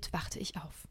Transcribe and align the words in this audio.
Verwirrt 0.00 0.12
wachte 0.12 0.38
ich 0.38 0.56
auf. 0.56 0.88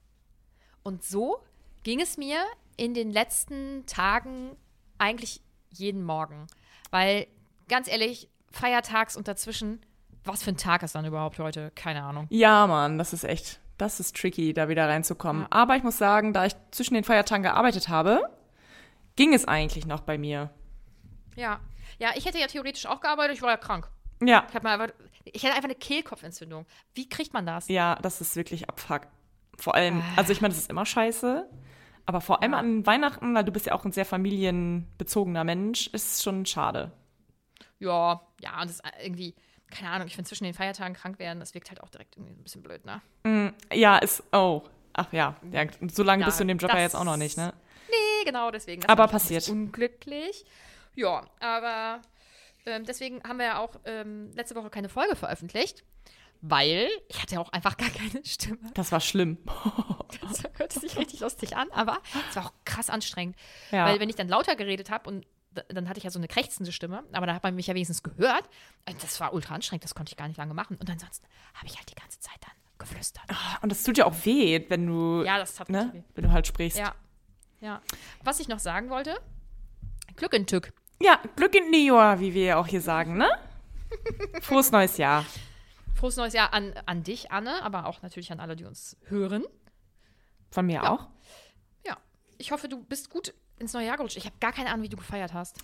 Und 0.84 1.04
so 1.04 1.44
ging 1.84 2.02
es 2.02 2.18
mir 2.18 2.44
in 2.78 2.94
den 2.94 3.12
letzten 3.12 3.86
Tagen 3.86 4.56
eigentlich 4.98 5.42
jeden 5.72 6.04
Morgen. 6.04 6.48
Weil, 6.92 7.28
ganz 7.68 7.88
ehrlich, 7.88 8.30
feiertags 8.52 9.16
und 9.16 9.28
dazwischen, 9.28 9.82
was 10.24 10.44
für 10.44 10.52
ein 10.52 10.58
Tag 10.58 10.84
ist 10.84 10.96
dann 10.96 11.06
überhaupt 11.06 11.40
heute? 11.40 11.72
Keine 11.76 12.04
Ahnung. 12.04 12.28
Ja, 12.30 12.68
Mann, 12.68 12.98
das 12.98 13.14
ist 13.14 13.24
echt, 13.24 13.60
das 13.78 14.00
ist 14.00 14.16
tricky, 14.16 14.54
da 14.54 14.70
wieder 14.70 14.88
reinzukommen. 14.88 15.44
Ja. 15.44 15.48
Aber 15.52 15.76
ich 15.76 15.84
muss 15.84 15.98
sagen, 15.98 16.34
da 16.34 16.46
ich 16.46 16.56
zwischen 16.72 16.94
den 16.96 17.04
Feiertagen 17.04 17.44
gearbeitet 17.44 17.90
habe, 17.90 18.22
ging 19.16 19.34
es 19.34 19.46
eigentlich 19.46 19.86
noch 19.86 20.02
bei 20.02 20.18
mir. 20.18 20.50
Ja. 21.36 21.60
Ja, 21.98 22.12
ich 22.16 22.26
hätte 22.26 22.40
ja 22.40 22.48
theoretisch 22.48 22.86
auch 22.86 23.02
gearbeitet, 23.02 23.36
ich 23.36 23.42
war 23.42 23.50
ja 23.50 23.58
krank. 23.58 23.90
Ja, 24.22 24.46
Ich, 24.54 24.62
mal 24.62 24.80
einfach, 24.80 24.96
ich 25.24 25.44
hatte 25.44 25.56
einfach 25.56 25.70
eine 25.70 25.76
Kehlkopfentzündung. 25.76 26.66
Wie 26.94 27.08
kriegt 27.08 27.34
man 27.34 27.46
das? 27.46 27.68
ja, 27.68 27.96
das 28.02 28.22
ist 28.22 28.36
wirklich 28.36 28.70
Abfuck. 28.70 29.02
Vor 29.58 29.76
allem, 29.76 30.02
also 30.16 30.32
ich 30.32 30.42
meine, 30.42 30.54
das 30.54 30.64
ist 30.64 30.70
immer 30.70 30.86
scheiße, 30.86 31.48
aber 32.06 32.22
vor 32.22 32.42
allem 32.42 32.54
an 32.54 32.86
Weihnachten, 32.86 33.36
weil 33.36 33.44
du 33.44 33.52
bist 33.52 33.66
ja 33.66 33.74
auch 33.74 33.84
ein 33.84 33.92
sehr 33.92 34.06
familienbezogener 34.06 35.44
Mensch, 35.44 35.88
ist 35.88 36.24
schon 36.24 36.46
schade. 36.46 36.92
Ja, 37.80 38.22
ja, 38.42 38.62
und 38.62 38.70
das 38.70 38.80
ist 38.80 38.84
irgendwie, 39.04 39.36
keine 39.70 39.90
Ahnung, 39.92 40.08
ich 40.08 40.16
finde 40.16 40.28
zwischen 40.28 40.46
den 40.46 40.54
Feiertagen 40.54 40.96
krank 40.96 41.20
werden, 41.20 41.40
das 41.40 41.54
wirkt 41.54 41.70
halt 41.70 41.82
auch 41.84 41.90
direkt 41.90 42.16
irgendwie 42.16 42.34
ein 42.34 42.44
bisschen 42.44 42.64
blöd, 42.64 42.86
ne? 42.86 43.02
Ja, 43.74 43.98
ist, 43.98 44.24
oh, 44.32 44.64
ach 44.94 45.12
ja, 45.12 45.36
ja 45.52 45.66
so 45.92 46.04
lange 46.04 46.22
Ja, 46.22 46.28
bist 46.28 46.40
du 46.40 46.44
in 46.44 46.48
dem 46.50 46.58
Job 46.58 46.72
ja 46.74 46.80
jetzt 46.80 46.96
auch 46.96 47.04
noch 47.04 47.18
nicht, 47.18 47.38
ne? 47.38 47.54
Nee, 47.90 48.26
genau, 48.26 48.52
deswegen. 48.52 48.82
Das 48.82 48.90
Aber 48.90 49.08
passiert. 49.08 49.48
Unglücklich. 49.50 50.46
Ja, 50.96 51.26
aber 51.40 52.02
ähm, 52.66 52.86
deswegen 52.86 53.22
haben 53.24 53.38
wir 53.40 53.46
ja 53.46 53.60
auch 53.60 53.76
ähm, 53.86 54.32
letzte 54.34 54.56
Woche 54.56 54.70
keine 54.70 54.90
Folge 54.90 55.16
veröffentlicht, 55.16 55.84
weil 56.42 56.88
ich 57.08 57.22
hatte 57.22 57.36
ja 57.36 57.42
auch 57.42 57.52
einfach 57.52 57.78
gar 57.78 57.90
keine 57.90 58.24
Stimme. 58.26 58.60
Das 58.74 58.92
war 58.92 59.00
schlimm. 59.00 59.38
Das 60.22 60.44
hörte 60.58 60.80
sich 60.80 60.98
richtig 60.98 61.20
lustig 61.22 61.56
an, 61.56 61.72
aber 61.72 62.00
es 62.30 62.36
war 62.36 62.46
auch 62.48 62.54
krass 62.66 62.90
anstrengend. 62.90 63.36
Ja. 63.72 63.86
Weil 63.86 64.00
wenn 64.00 64.10
ich 64.10 64.16
dann 64.16 64.28
lauter 64.28 64.56
geredet 64.56 64.90
habe 64.90 65.10
und 65.10 65.26
dann 65.70 65.88
hatte 65.90 65.98
ich 65.98 66.04
ja 66.04 66.10
so 66.12 66.20
eine 66.20 66.28
krächzende 66.28 66.72
Stimme, 66.72 67.04
aber 67.14 67.26
da 67.26 67.34
hat 67.34 67.44
man 67.44 67.56
mich 67.56 67.68
ja 67.68 67.74
wenigstens 67.74 68.04
gehört. 68.04 68.44
Und 68.88 69.02
Das 69.02 69.20
war 69.20 69.34
ultra 69.34 69.56
anstrengend, 69.56 69.84
das 69.84 69.96
konnte 69.96 70.12
ich 70.12 70.18
gar 70.18 70.28
nicht 70.28 70.38
lange 70.38 70.54
machen. 70.54 70.78
Und 70.78 70.90
ansonsten 70.90 71.26
habe 71.56 71.68
ich 71.68 71.78
halt 71.78 71.90
die 71.90 71.96
ganze 71.96 72.20
Zeit 72.20 72.38
dann 72.42 72.52
geflüstert. 72.78 73.24
Und 73.62 73.72
das 73.72 73.84
tut 73.84 73.98
ja 73.98 74.06
auch 74.06 74.14
weh, 74.26 74.64
wenn 74.70 74.88
du, 74.88 75.24
Ja, 75.24 75.38
das 75.38 75.56
tat 75.56 75.70
ne, 75.70 75.90
weh. 75.94 76.04
wenn 76.16 76.24
du 76.26 76.32
halt 76.32 76.48
sprichst. 76.48 76.78
Ja, 76.78 76.94
ja. 77.62 77.82
Was 78.24 78.40
ich 78.40 78.48
noch 78.48 78.60
sagen 78.60 78.90
wollte, 78.90 79.16
Glück 80.16 80.34
in 80.34 80.46
Tück. 80.48 80.74
Ja, 81.02 81.20
Glück 81.36 81.56
in 81.56 81.70
New 81.72 81.96
Jahr, 81.96 82.20
wie 82.20 82.34
wir 82.34 82.44
ja 82.46 82.58
auch 82.58 82.68
hier 82.68 82.82
sagen, 82.82 83.18
ne? 83.18 83.30
Frohes 84.42 84.72
neues 84.72 84.98
Jahr. 84.98 85.26
Frohes 85.96 86.18
neues 86.18 86.34
Jahr 86.34 86.54
an, 86.54 86.74
an 86.86 87.04
dich, 87.04 87.32
Anne, 87.32 87.62
aber 87.64 87.86
auch 87.86 88.02
natürlich 88.02 88.32
an 88.32 88.40
alle, 88.40 88.56
die 88.56 88.66
uns 88.66 88.98
hören. 89.08 89.46
Von 90.52 90.66
mir 90.66 90.82
Ja. 90.84 90.92
auch. 90.92 91.08
Ja, 91.86 91.98
ich 92.38 92.52
hoffe, 92.52 92.68
du 92.68 92.84
bist 92.84 93.10
gut 93.10 93.34
ins 93.60 93.74
neue 93.74 93.86
Jahr 93.88 93.98
gerutscht. 93.98 94.18
Ich 94.18 94.26
habe 94.26 94.36
gar 94.40 94.52
keine 94.52 94.70
Ahnung, 94.72 94.84
wie 94.84 94.90
du 94.90 94.98
gefeiert 94.98 95.34
hast. 95.34 95.58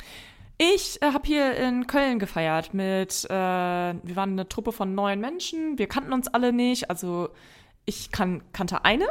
Ich 0.57 1.01
äh, 1.01 1.11
habe 1.11 1.25
hier 1.27 1.55
in 1.57 1.85
Köln 1.87 2.17
gefeiert 2.17 2.73
mit, 2.73 3.25
äh, 3.25 3.29
wir 3.29 4.15
waren 4.15 4.31
eine 4.31 4.47
Truppe 4.47 4.71
von 4.71 4.95
neun 4.95 5.19
Menschen, 5.19 5.77
wir 5.77 5.87
kannten 5.87 6.13
uns 6.13 6.29
alle 6.29 6.53
nicht, 6.53 6.89
also 6.89 7.29
ich 7.83 8.09
kan 8.11 8.41
kannte 8.53 8.85
eine, 8.85 9.05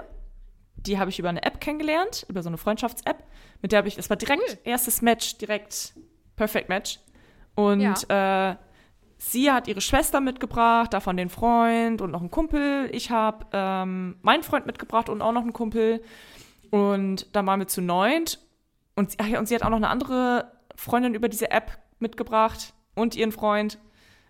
die 0.77 0.99
habe 0.99 1.11
ich 1.11 1.19
über 1.19 1.29
eine 1.29 1.43
App 1.43 1.61
kennengelernt, 1.61 2.25
über 2.31 2.43
so 2.43 2.49
eine 2.49 2.57
Freundschafts-App, 2.57 3.23
mit 3.61 3.73
der 3.73 3.79
habe 3.79 3.89
ich, 3.89 3.99
es 3.99 4.09
war 4.09 4.17
direkt 4.17 4.43
Cool. 4.49 4.59
erstes 4.65 5.03
Match, 5.03 5.37
direkt 5.37 5.93
Perfect 6.37 6.69
Match 6.69 6.99
und 7.55 7.81
äh, 8.11 8.57
sie 9.19 9.51
hat 9.53 9.69
ihre 9.69 9.81
Schwester 9.81 10.21
mitgebracht, 10.21 10.93
davon 10.93 11.17
den 11.17 11.29
Freund 11.31 12.01
und 12.03 12.11
noch 12.11 12.21
einen 12.21 12.31
Kumpel, 12.31 12.89
ich 12.93 13.11
habe 13.11 13.47
ähm, 13.53 14.17
meinen 14.23 14.43
Freund 14.43 14.67
mitgebracht 14.67 15.09
und 15.09 15.23
auch 15.23 15.33
noch 15.33 15.43
einen 15.43 15.53
Kumpel 15.53 16.03
und 16.71 17.35
dann 17.35 17.47
waren 17.47 17.61
wir 17.61 17.69
zu 17.69 17.81
neunt 17.83 18.41
und, 18.97 19.13
sie- 19.13 19.19
ach 19.21 19.27
ja, 19.27 19.39
und 19.39 19.47
sie 19.49 19.55
hat 19.55 19.63
auch 19.63 19.71
noch 19.71 19.77
eine 19.77 19.89
andere 19.89 20.53
Freundin 20.77 21.15
über 21.15 21.29
diese 21.29 21.51
App 21.51 21.79
mitgebracht 22.01 22.75
und 22.95 23.15
ihren 23.17 23.33
Freund. 23.33 23.79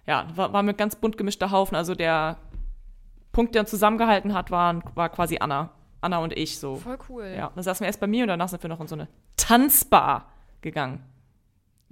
Ja, 0.06 0.26
war, 0.36 0.52
war 0.52 0.62
mit 0.62 0.76
ganz 0.76 0.96
bunt 0.96 1.16
gemischter 1.16 1.50
Haufen. 1.50 1.74
Also 1.76 1.94
der 1.94 2.36
Punkt, 3.32 3.54
der 3.54 3.62
uns 3.62 3.70
zusammengehalten 3.70 4.34
hat, 4.34 4.50
war, 4.50 4.82
war 4.94 5.08
quasi 5.08 5.38
Anna. 5.40 5.70
Anna 6.02 6.18
und 6.18 6.34
ich 6.36 6.58
so. 6.58 6.76
Voll 6.76 6.98
cool. 7.08 7.34
Ja, 7.36 7.50
dann 7.54 7.64
saßen 7.64 7.80
wir 7.84 7.86
erst 7.86 8.00
bei 8.00 8.06
mir 8.06 8.24
und 8.24 8.28
danach 8.28 8.48
sind 8.48 8.62
wir 8.62 8.68
noch 8.68 8.80
in 8.80 8.86
so 8.86 8.94
eine 8.94 9.08
Tanzbar 9.38 10.28
gegangen. 10.60 11.02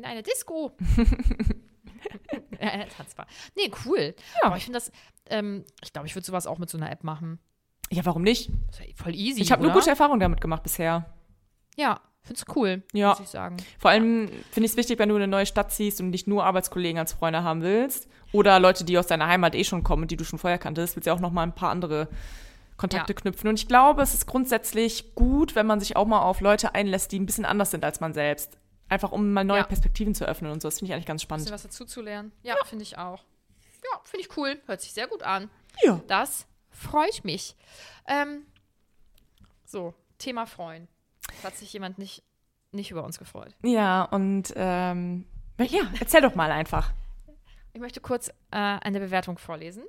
In 0.02 0.08
eine 0.08 0.22
Disco. 0.24 0.72
ja, 2.60 2.68
eine 2.70 2.88
Tanzbar. 2.88 3.26
Nee, 3.56 3.70
cool. 3.86 4.14
Ja. 4.42 4.48
Aber 4.48 4.56
ich 4.56 4.64
finde 4.64 4.78
das, 4.78 4.90
ähm, 5.26 5.64
ich 5.82 5.92
glaube, 5.92 6.08
ich 6.08 6.14
würde 6.16 6.26
sowas 6.26 6.48
auch 6.48 6.58
mit 6.58 6.68
so 6.68 6.76
einer 6.76 6.90
App 6.90 7.04
machen. 7.04 7.38
Ja, 7.90 8.04
warum 8.04 8.22
nicht? 8.22 8.48
Ja 8.48 8.84
voll 8.96 9.14
easy. 9.14 9.40
Ich 9.42 9.52
habe 9.52 9.62
nur 9.62 9.70
gute 9.72 9.90
Erfahrungen 9.90 10.18
damit 10.18 10.40
gemacht 10.40 10.64
bisher. 10.64 11.06
Ja, 11.76 12.00
find's 12.22 12.44
cool, 12.56 12.82
Ja. 12.92 13.10
muss 13.10 13.20
ich 13.20 13.28
sagen. 13.28 13.58
Vor 13.78 13.92
allem 13.92 14.28
finde 14.50 14.64
ich 14.66 14.72
es 14.72 14.76
wichtig, 14.76 14.98
wenn 14.98 15.08
du 15.08 15.14
in 15.16 15.22
eine 15.22 15.30
neue 15.30 15.46
Stadt 15.46 15.70
ziehst 15.72 16.00
und 16.00 16.10
nicht 16.10 16.26
nur 16.26 16.44
Arbeitskollegen 16.44 16.98
als 16.98 17.12
Freunde 17.12 17.44
haben 17.44 17.62
willst 17.62 18.08
oder 18.32 18.58
Leute, 18.58 18.84
die 18.84 18.98
aus 18.98 19.06
deiner 19.06 19.28
Heimat 19.28 19.54
eh 19.54 19.62
schon 19.62 19.84
kommen 19.84 20.02
und 20.02 20.10
die 20.10 20.16
du 20.16 20.24
schon 20.24 20.40
vorher 20.40 20.58
kanntest, 20.58 20.96
willst 20.96 21.06
du 21.06 21.10
ja 21.10 21.14
auch 21.16 21.20
noch 21.20 21.30
mal 21.30 21.44
ein 21.44 21.54
paar 21.54 21.70
andere 21.70 22.08
Kontakte 22.76 23.12
Ja. 23.12 23.20
knüpfen. 23.20 23.48
Und 23.48 23.60
ich 23.60 23.68
glaube, 23.68 24.02
es 24.02 24.14
ist 24.14 24.26
grundsätzlich 24.26 25.14
gut, 25.14 25.54
wenn 25.54 25.66
man 25.66 25.78
sich 25.78 25.94
auch 25.94 26.06
mal 26.06 26.22
auf 26.22 26.40
Leute 26.40 26.74
einlässt, 26.74 27.12
die 27.12 27.20
ein 27.20 27.26
bisschen 27.26 27.44
anders 27.44 27.70
sind 27.70 27.84
als 27.84 28.00
man 28.00 28.12
selbst. 28.14 28.58
Einfach 28.92 29.10
um 29.10 29.32
mal 29.32 29.42
neue 29.42 29.60
Ja. 29.60 29.64
Perspektiven 29.64 30.14
zu 30.14 30.26
öffnen 30.26 30.50
und 30.52 30.60
so. 30.60 30.68
Das 30.68 30.78
finde 30.78 30.90
ich 30.90 30.94
eigentlich 30.94 31.06
ganz 31.06 31.22
Ein 31.22 31.28
bisschen 31.28 31.46
spannend. 31.46 31.52
was 31.54 31.62
dazu 31.62 31.84
zu 31.86 32.02
lernen. 32.02 32.30
Ja, 32.42 32.56
finde 32.66 32.82
ich 32.82 32.98
auch. 32.98 33.24
Ja, 33.90 34.00
finde 34.04 34.26
ich 34.26 34.36
cool. 34.36 34.60
Hört 34.66 34.82
sich 34.82 34.92
sehr 34.92 35.06
gut 35.06 35.22
an. 35.22 35.48
Ja. 35.82 35.98
Das 36.08 36.46
freut 36.70 37.24
mich. 37.24 37.56
Ähm, 38.06 38.42
so, 39.64 39.94
Thema 40.18 40.44
freuen. 40.46 40.88
Hat 41.42 41.56
sich 41.56 41.72
jemand 41.72 41.96
nicht, 41.98 42.22
nicht 42.70 42.90
über 42.90 43.02
uns 43.02 43.18
gefreut. 43.18 43.54
Ja, 43.62 44.02
und 44.04 44.52
ähm, 44.56 45.24
ja, 45.58 45.90
erzähl 45.98 46.20
doch 46.20 46.34
mal 46.34 46.52
einfach. 46.52 46.92
Ich 47.72 47.80
möchte 47.80 48.00
kurz 48.02 48.28
äh, 48.28 48.32
eine 48.50 49.00
Bewertung 49.00 49.38
vorlesen 49.38 49.84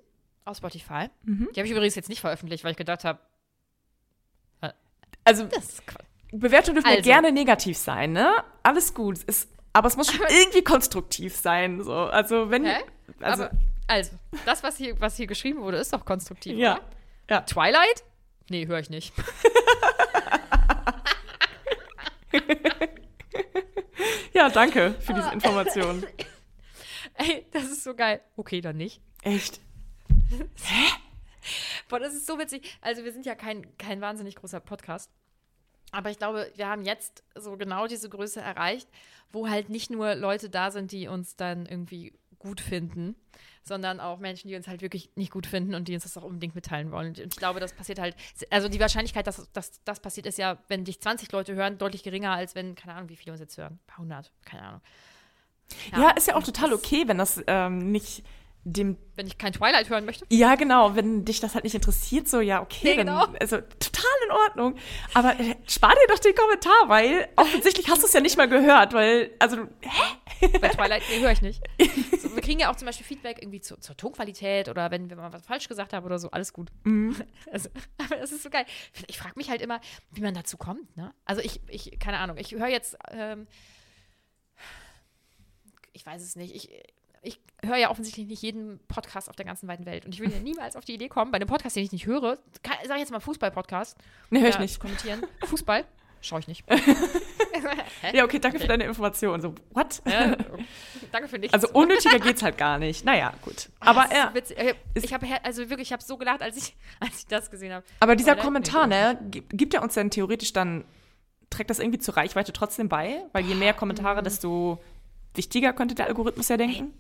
aus 0.46 0.60
Spotify. 0.60 1.10
Mhm. 1.24 1.50
Die 1.54 1.60
habe 1.60 1.68
ich 1.68 1.72
übrigens 1.74 1.96
jetzt 1.96 2.08
nicht 2.08 2.22
veröffentlicht, 2.22 2.64
weil 2.64 2.72
ich 2.72 2.78
gedacht 2.78 3.04
habe, 3.04 3.20
Also, 5.26 5.44
das 5.46 5.66
ist 5.74 5.88
Quatsch. 5.88 6.06
Bewertungen 6.40 6.76
dürfen 6.76 6.90
ja 6.90 6.98
Also. 6.98 7.10
gerne 7.10 7.32
negativ 7.32 7.78
sein, 7.78 8.12
ne? 8.12 8.44
Alles 8.64 8.94
gut. 8.94 9.24
Ist, 9.24 9.50
aber 9.72 9.88
es 9.88 9.96
muss 9.98 10.12
schon 10.12 10.26
irgendwie 10.30 10.64
konstruktiv 10.64 11.36
sein. 11.36 11.82
So. 11.84 11.94
Also, 11.94 12.50
wenn. 12.50 12.66
Hä? 12.66 12.78
Also, 13.20 13.44
Aber, 13.44 13.58
also, 13.88 14.12
das, 14.46 14.64
was 14.64 14.78
hier, 14.78 15.00
was 15.00 15.16
hier 15.16 15.28
geschrieben 15.28 15.62
wurde, 15.62 15.78
ist 15.78 15.94
doch 15.94 16.06
konstruktiv, 16.06 16.58
ja. 16.58 16.76
oder? 16.76 16.84
Ja. 17.30 17.42
Twilight? 17.42 18.04
Nee, 18.50 18.68
höre 18.68 18.80
ich 18.80 18.90
nicht. 18.90 19.14
ja, 24.34 24.50
danke 24.50 24.96
für 25.00 25.14
diese 25.14 25.32
Information. 25.32 26.06
Ey, 27.16 27.46
das 27.52 27.66
ist 27.66 27.84
so 27.84 27.94
geil. 27.96 28.22
Okay, 28.36 28.60
dann 28.62 28.78
nicht. 28.78 29.02
Echt? 29.22 29.62
Boah, 31.90 32.00
das 32.00 32.14
ist 32.16 32.26
so 32.26 32.40
witzig. 32.40 32.78
Also, 32.82 33.04
wir 33.04 33.14
sind 33.14 33.26
ja 33.26 33.36
kein, 33.36 33.78
kein 33.78 34.02
wahnsinnig 34.02 34.36
großer 34.36 34.60
Podcast. 34.60 35.12
Aber 35.94 36.10
ich 36.10 36.18
glaube, 36.18 36.52
wir 36.56 36.68
haben 36.68 36.82
jetzt 36.82 37.24
so 37.36 37.56
genau 37.56 37.86
diese 37.86 38.10
Größe 38.10 38.42
erreicht, 38.42 38.90
wo 39.32 39.48
halt 39.48 39.70
nicht 39.70 39.92
nur 39.92 40.16
Leute 40.16 40.50
da 40.50 40.72
sind, 40.72 40.92
die 40.92 41.08
uns 41.08 41.36
dann 41.36 41.68
irgendwie 41.68 42.14
gut 42.40 42.60
finden, 42.60 43.16
sondern 43.64 44.00
auch 44.00 44.18
Menschen, 44.18 44.48
die 44.48 44.56
uns 44.56 44.68
halt 44.68 44.82
wirklich 44.82 45.12
nicht 45.16 45.32
gut 45.32 45.46
finden 45.46 45.76
und 45.76 45.88
die 45.88 45.94
uns 45.94 46.04
das 46.04 46.18
auch 46.18 46.24
unbedingt 46.24 46.56
mitteilen 46.56 46.92
wollen. 46.92 47.10
Und 47.10 47.20
ich 47.20 47.36
glaube, 47.36 47.60
das 47.60 47.74
passiert 47.74 48.00
halt, 48.00 48.16
also 48.50 48.70
die 48.70 48.80
Wahrscheinlichkeit, 48.80 49.28
dass, 49.28 49.50
dass 49.54 49.84
das 49.86 50.00
passiert, 50.00 50.26
ist 50.26 50.40
ja, 50.40 50.58
wenn 50.68 50.84
dich 50.84 51.00
20 51.00 51.32
Leute 51.32 51.54
hören, 51.54 51.78
deutlich 51.78 52.02
geringer, 52.02 52.32
als 52.32 52.56
wenn, 52.56 52.74
keine 52.74 52.96
Ahnung, 52.96 53.10
wie 53.10 53.16
viele 53.16 53.32
uns 53.34 53.40
jetzt 53.40 53.58
hören. 53.58 53.74
Ein 53.74 53.88
paar 53.88 54.00
hundert, 54.00 54.32
keine 54.46 54.64
Ahnung. 54.64 54.82
Ja, 55.96 56.10
ist 56.10 56.28
ja 56.28 56.36
auch 56.36 56.44
total 56.44 56.74
okay, 56.74 57.08
wenn 57.08 57.20
das 57.20 57.42
ähm, 57.46 57.92
nicht 57.92 58.24
dem. 58.64 58.98
Wenn 59.16 59.28
ich 59.28 59.38
kein 59.38 59.54
Twilight 59.54 59.90
hören 59.90 60.06
möchte. 60.06 60.26
Ja, 60.30 60.56
genau, 60.56 60.96
wenn 60.96 61.24
dich 61.24 61.40
das 61.40 61.54
halt 61.54 61.64
nicht 61.66 61.76
interessiert, 61.76 62.28
so, 62.28 62.40
ja, 62.40 62.62
okay, 62.62 62.80
Nee, 62.84 62.96
dann. 62.96 63.06
genau. 63.06 63.28
Also, 63.40 63.58
total 63.58 64.12
in 64.26 64.32
Ordnung. 64.32 64.76
Aber 65.14 65.40
äh, 65.40 65.56
spar 65.68 65.92
dir 65.92 66.08
doch 66.08 66.18
den 66.20 66.34
Kommentar, 66.34 66.74
weil 66.88 67.30
offensichtlich 67.36 67.88
hast 67.90 68.02
du 68.02 68.08
es 68.08 68.14
ja 68.14 68.22
nicht 68.22 68.38
mal 68.38 68.50
gehört, 68.50 68.94
weil, 68.94 69.32
also, 69.38 69.58
hä? 69.82 70.48
Bei 70.60 70.70
Twilight, 70.70 71.04
nee, 71.10 71.20
höre 71.20 71.32
ich 71.32 71.42
nicht. 71.42 71.62
So, 72.24 72.34
wir 72.36 72.42
kriegen 72.42 72.60
ja 72.60 72.72
auch 72.72 72.76
zum 72.76 72.86
Beispiel 72.86 73.06
Feedback 73.06 73.38
irgendwie 73.42 73.60
zu, 73.62 73.78
zur 73.78 73.96
Tonqualität 73.98 74.70
oder 74.70 74.90
wenn 74.92 75.10
wir 75.10 75.18
mal 75.18 75.32
was 75.34 75.46
falsch 75.46 75.68
gesagt 75.68 75.92
haben 75.94 76.06
oder 76.06 76.18
so, 76.20 76.32
alles 76.32 76.54
gut. 76.54 76.70
Also, 77.52 77.70
aber 77.98 78.16
das 78.16 78.32
ist 78.32 78.44
so 78.44 78.50
geil. 78.50 78.66
Ich 79.08 79.18
frage 79.18 79.34
mich 79.36 79.50
halt 79.50 79.62
immer, 79.62 79.80
wie 80.12 80.22
man 80.22 80.34
dazu 80.34 80.58
kommt, 80.58 80.96
ne? 80.98 81.14
Also 81.26 81.42
ich, 81.42 81.60
ich 81.68 82.00
keine 82.00 82.18
Ahnung, 82.20 82.38
ich 82.38 82.52
höre 82.54 82.68
jetzt, 82.70 82.98
ähm, 83.12 83.46
ich 85.92 86.06
weiß 86.06 86.22
es 86.24 86.36
nicht, 86.36 86.56
ich, 86.56 86.70
ich 87.24 87.40
höre 87.66 87.78
ja 87.78 87.90
offensichtlich 87.90 88.28
nicht 88.28 88.42
jeden 88.42 88.80
Podcast 88.88 89.30
auf 89.30 89.36
der 89.36 89.46
ganzen 89.46 89.68
weiten 89.68 89.86
Welt 89.86 90.06
und 90.06 90.14
ich 90.14 90.20
will 90.20 90.32
ja 90.32 90.40
niemals 90.44 90.76
auf 90.76 90.86
die 90.86 90.94
Idee 90.94 91.08
kommen, 91.10 91.32
bei 91.32 91.38
einem 91.38 91.48
Podcast, 91.48 91.76
den 91.76 91.84
ich 91.84 91.92
nicht 91.92 92.06
höre, 92.06 92.38
kann, 92.62 92.76
sag 92.86 92.96
ich 92.96 93.02
jetzt 93.02 93.12
mal 93.12 93.20
Fußball-Podcast, 93.22 93.98
Nee, 94.30 94.42
hör 94.42 94.50
ich 94.50 94.60
nicht. 94.60 94.80
kommentieren. 94.80 95.24
Fußball? 95.46 95.86
Schaue 96.22 96.40
ich 96.40 96.48
nicht. 96.48 96.64
Ja, 98.14 98.26
okay, 98.26 98.40
danke 98.40 98.60
für 98.60 98.68
deine 98.68 98.84
Information. 98.84 99.40
So, 99.42 99.56
what? 99.72 100.02
Ja, 100.06 100.36
danke 101.12 101.30
für 101.30 101.38
nichts. 101.40 101.54
Also, 101.54 101.70
unnötiger 101.72 102.20
geht's 102.20 102.44
halt 102.44 102.58
gar 102.58 102.78
nicht. 102.78 103.06
Naja, 103.06 103.34
gut. 103.42 103.70
Aber, 103.80 104.02
Das 104.02 104.12
ist 104.12 104.18
ja, 104.18 104.34
witzig. 104.34 104.58
Äh, 104.60 104.74
ist- 104.94 105.06
ich 105.06 105.14
habe 105.14 105.26
also 105.44 105.70
wirklich, 105.70 105.88
ich 105.90 105.94
habe 105.94 106.04
so 106.04 106.18
gelacht, 106.18 106.42
als 106.42 106.58
ich, 106.58 106.76
als 107.00 107.20
ich 107.20 107.28
das 107.28 107.50
gesehen 107.50 107.72
habe. 107.72 107.86
aber 108.02 108.16
dieser 108.18 108.34
Oder? 108.34 108.42
Kommentar, 108.42 108.88
ne, 108.88 109.18
gi- 109.32 109.44
gibt 109.50 109.74
er 109.74 109.82
uns 109.84 109.94
denn 109.94 110.10
theoretisch 110.10 110.52
dann, 110.52 110.84
trägt 111.50 111.70
das 111.70 111.80
irgendwie 111.80 112.00
zur 112.00 112.18
Reichweite 112.18 112.52
trotzdem 112.52 112.90
bei? 112.90 113.24
Weil 113.32 113.46
je 113.46 113.56
mehr 113.56 113.74
Kommentare, 113.74 114.20
Mhm. 114.20 114.24
desto 114.26 114.84
wichtiger 115.36 115.72
könnte 115.72 115.96
der 115.96 116.08
Algorithmus 116.08 116.50
ja 116.50 116.58
denken. 116.58 116.94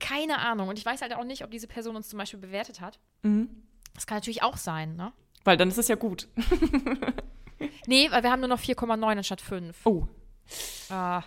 Keine 0.00 0.38
Ahnung. 0.38 0.68
Und 0.68 0.78
ich 0.78 0.84
weiß 0.84 1.02
halt 1.02 1.14
auch 1.14 1.24
nicht, 1.24 1.44
ob 1.44 1.50
diese 1.50 1.66
Person 1.68 1.94
uns 1.94 2.08
zum 2.08 2.18
Beispiel 2.18 2.40
bewertet 2.40 2.80
hat. 2.80 2.98
Mhm. 3.22 3.48
Das 3.94 4.06
kann 4.06 4.16
natürlich 4.16 4.42
auch 4.42 4.56
sein, 4.56 4.96
ne? 4.96 5.12
Weil 5.44 5.56
dann 5.56 5.68
ist 5.68 5.78
es 5.78 5.88
ja 5.88 5.94
gut. 5.94 6.28
Nee, 7.86 8.10
weil 8.10 8.22
wir 8.22 8.30
haben 8.30 8.40
nur 8.40 8.48
noch 8.48 8.60
4,9 8.60 9.04
anstatt 9.04 9.40
5. 9.40 9.84
Oh, 9.84 10.06
Ah. 10.88 11.22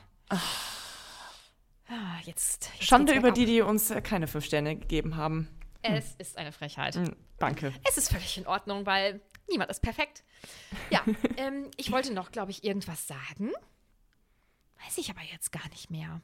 Ah, 1.88 2.20
jetzt, 2.24 2.70
jetzt 2.74 2.84
Schande 2.84 3.14
über 3.14 3.31
die, 3.31 3.46
die 3.46 3.62
uns 3.62 3.92
äh, 3.92 4.02
keine 4.02 4.28
fünf 4.28 4.46
Sterne 4.46 4.76
gegeben 4.76 5.16
haben. 5.16 5.48
Es 5.81 6.16
ist 6.16 6.38
eine 6.38 6.52
Frechheit. 6.52 6.96
Hm, 6.96 7.16
danke. 7.38 7.74
Es 7.88 7.98
ist 7.98 8.12
völlig 8.12 8.38
in 8.38 8.48
Ordnung, 8.48 8.86
weil 8.86 9.22
niemand 9.50 9.69
ist 9.69 9.81
perfekt. 9.81 10.24
Ja, 10.90 11.04
ähm, 11.38 11.69
ich 11.78 11.92
wollte 11.92 12.14
noch, 12.14 12.31
glaube 12.31 12.52
ich, 12.52 12.64
irgendwas 12.64 13.08
sagen. 13.08 13.52
Weiß 14.84 14.98
ich 14.98 15.10
aber 15.10 15.22
jetzt 15.31 15.52
gar 15.52 15.68
nicht 15.69 15.92
mehr. 15.92 16.22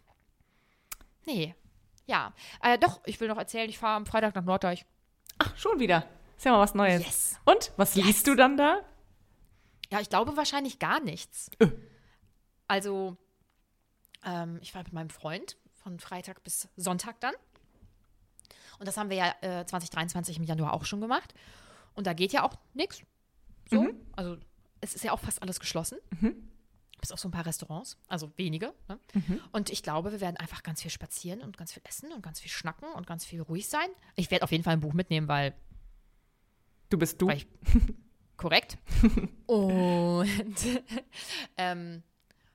Nee. 1.25 1.55
Ja. 2.09 2.33
Äh, 2.63 2.79
doch, 2.79 3.01
ich 3.05 3.19
will 3.19 3.27
noch 3.27 3.37
erzählen, 3.37 3.69
ich 3.69 3.77
fahre 3.77 3.95
am 3.97 4.07
Freitag 4.07 4.33
nach 4.33 4.43
Norddeich. 4.43 4.83
Ach, 5.37 5.55
schon 5.55 5.79
wieder. 5.79 6.07
Ist 6.37 6.43
ja 6.45 6.51
mal 6.53 6.59
was 6.59 6.73
Neues. 6.73 7.03
Yes. 7.05 7.39
Und, 7.45 7.71
was 7.77 7.93
Yes. 7.93 8.05
liest 8.07 8.27
du 8.27 8.33
dann 8.35 8.57
da? 8.57 8.81
Ja, 9.91 9.99
ich 9.99 10.09
glaube 10.09 10.35
wahrscheinlich 10.35 10.79
gar 10.79 10.99
nichts. 11.01 11.51
Äh. 11.59 11.67
Also, 12.67 13.15
ähm, 14.25 14.57
ich 14.61 14.73
war 14.73 14.81
mit 14.83 14.91
meinem 14.93 15.11
Freund 15.11 15.55
von 15.75 15.99
Freitag 15.99 16.43
bis 16.43 16.67
Sonntag 16.75 17.19
dann. 17.19 17.33
Und 18.79 18.87
das 18.87 18.97
haben 18.97 19.11
wir 19.11 19.17
ja 19.17 19.35
äh, 19.41 19.65
2023 19.65 20.37
im 20.37 20.43
Januar 20.43 20.73
auch 20.73 20.85
schon 20.85 21.01
gemacht. 21.01 21.33
Und 21.93 22.07
da 22.07 22.13
geht 22.13 22.31
ja 22.33 22.43
auch 22.43 22.57
nichts. 22.73 23.03
So. 23.69 23.83
Mhm. 23.83 23.99
Also, 24.15 24.37
es 24.81 24.95
ist 24.95 25.03
ja 25.03 25.11
auch 25.11 25.19
fast 25.19 25.43
alles 25.43 25.59
geschlossen. 25.59 25.99
Bis 26.99 27.11
auf 27.11 27.19
so 27.19 27.27
ein 27.27 27.31
paar 27.31 27.45
Restaurants, 27.45 27.97
also 28.07 28.31
wenige. 28.35 28.73
Ne? 28.87 28.99
Mhm. 29.13 29.41
Und 29.51 29.69
ich 29.69 29.83
glaube, 29.83 30.11
wir 30.11 30.21
werden 30.21 30.37
einfach 30.37 30.63
ganz 30.63 30.81
viel 30.81 30.91
spazieren 30.91 31.41
und 31.41 31.57
ganz 31.57 31.71
viel 31.73 31.83
essen 31.85 32.11
und 32.11 32.21
ganz 32.21 32.39
viel 32.39 32.51
schnacken 32.51 32.91
und 32.93 33.07
ganz 33.07 33.25
viel 33.25 33.41
ruhig 33.41 33.69
sein. 33.69 33.87
Ich 34.15 34.31
werde 34.31 34.43
auf 34.43 34.51
jeden 34.51 34.63
Fall 34.63 34.73
ein 34.73 34.81
Buch 34.81 34.93
mitnehmen, 34.93 35.27
weil 35.27 35.53
Du 36.89 36.97
bist 36.97 37.21
du. 37.21 37.29
ich, 37.29 37.47
korrekt. 38.37 38.77
Und 39.45 40.27
ähm, 41.57 42.03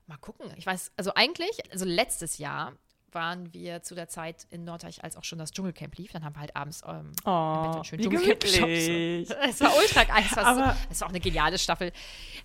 mal 0.07 0.17
gucken. 0.17 0.51
Ich 0.57 0.65
weiß, 0.65 0.91
also 0.97 1.13
eigentlich, 1.13 1.71
also 1.71 1.85
letztes 1.85 2.37
Jahr 2.37 2.73
waren 3.15 3.51
wir 3.53 3.81
zu 3.81 3.95
der 3.95 4.07
Zeit 4.07 4.45
in 4.51 4.63
Norddeich, 4.63 5.03
als 5.03 5.17
auch 5.17 5.23
schon 5.23 5.39
das 5.39 5.51
Dschungelcamp 5.51 5.95
lief. 5.97 6.11
Dann 6.11 6.23
haben 6.23 6.35
wir 6.35 6.41
halt 6.41 6.55
abends 6.55 6.83
ähm, 6.87 7.11
Oh, 7.25 7.83
schön 7.83 7.99
Dschungelcamp 7.99 8.39
geschaut. 8.41 8.69
Es 9.49 9.59
war 9.61 9.75
ultra 9.75 10.03
geil. 10.03 10.23
Es 10.29 10.37
war, 10.37 10.45
Aber- 10.45 10.73
so, 10.73 10.77
es 10.91 11.01
war 11.01 11.07
auch 11.07 11.11
eine 11.11 11.19
geniale 11.19 11.57
Staffel. 11.57 11.91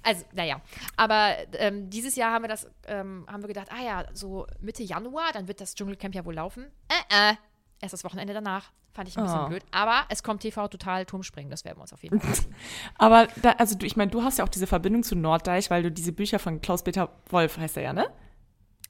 Also, 0.03 0.25
naja. 0.33 0.61
Aber 0.97 1.35
ähm, 1.59 1.91
dieses 1.91 2.17
Jahr 2.17 2.33
haben 2.33 2.45
wir 2.45 2.49
das, 2.49 2.67
ähm, 2.87 3.27
haben 3.31 3.43
wir 3.43 3.49
gedacht, 3.49 3.69
ah 3.71 3.83
ja, 3.85 4.05
so 4.15 4.47
Mitte 4.61 4.83
Januar, 4.83 5.33
dann 5.35 5.47
wird 5.49 5.61
das 5.61 5.75
Dschungelcamp 5.75 6.15
ja 6.15 6.25
wohl 6.25 6.35
laufen. 6.35 6.65
Äh, 7.11 7.33
äh. 7.33 7.35
Erst 7.83 7.93
das 7.93 8.05
Wochenende 8.05 8.33
danach. 8.35 8.71
Fand 8.93 9.09
ich 9.09 9.17
ein 9.17 9.23
bisschen 9.25 9.41
Oh. 9.45 9.49
blöd. 9.49 9.63
Aber 9.71 10.05
es 10.09 10.23
kommt 10.25 10.43
TV 10.43 10.67
total 10.69 11.07
Turmspringen. 11.07 11.49
Das 11.51 11.65
werden 11.65 11.79
wir 11.79 11.83
uns 11.83 11.93
auf 11.93 12.03
jeden 12.03 12.21
Fall. 12.21 12.35
Aber 12.99 13.29
da, 13.41 13.53
also 13.53 13.77
du, 13.79 13.87
ich 13.87 13.97
meine, 13.97 14.11
du 14.11 14.23
hast 14.25 14.39
ja 14.39 14.45
auch 14.45 14.49
diese 14.49 14.67
Verbindung 14.67 15.03
zu 15.05 15.15
Norddeich, 15.15 15.71
weil 15.71 15.85
du 15.85 15.91
diese 15.93 16.13
Bücher 16.13 16.39
von 16.41 16.61
Klaus-Peter 16.61 17.09
Wolf, 17.29 17.57
heißt 17.57 17.77
er 17.77 17.83
ja, 17.85 17.93
ne? 17.93 18.11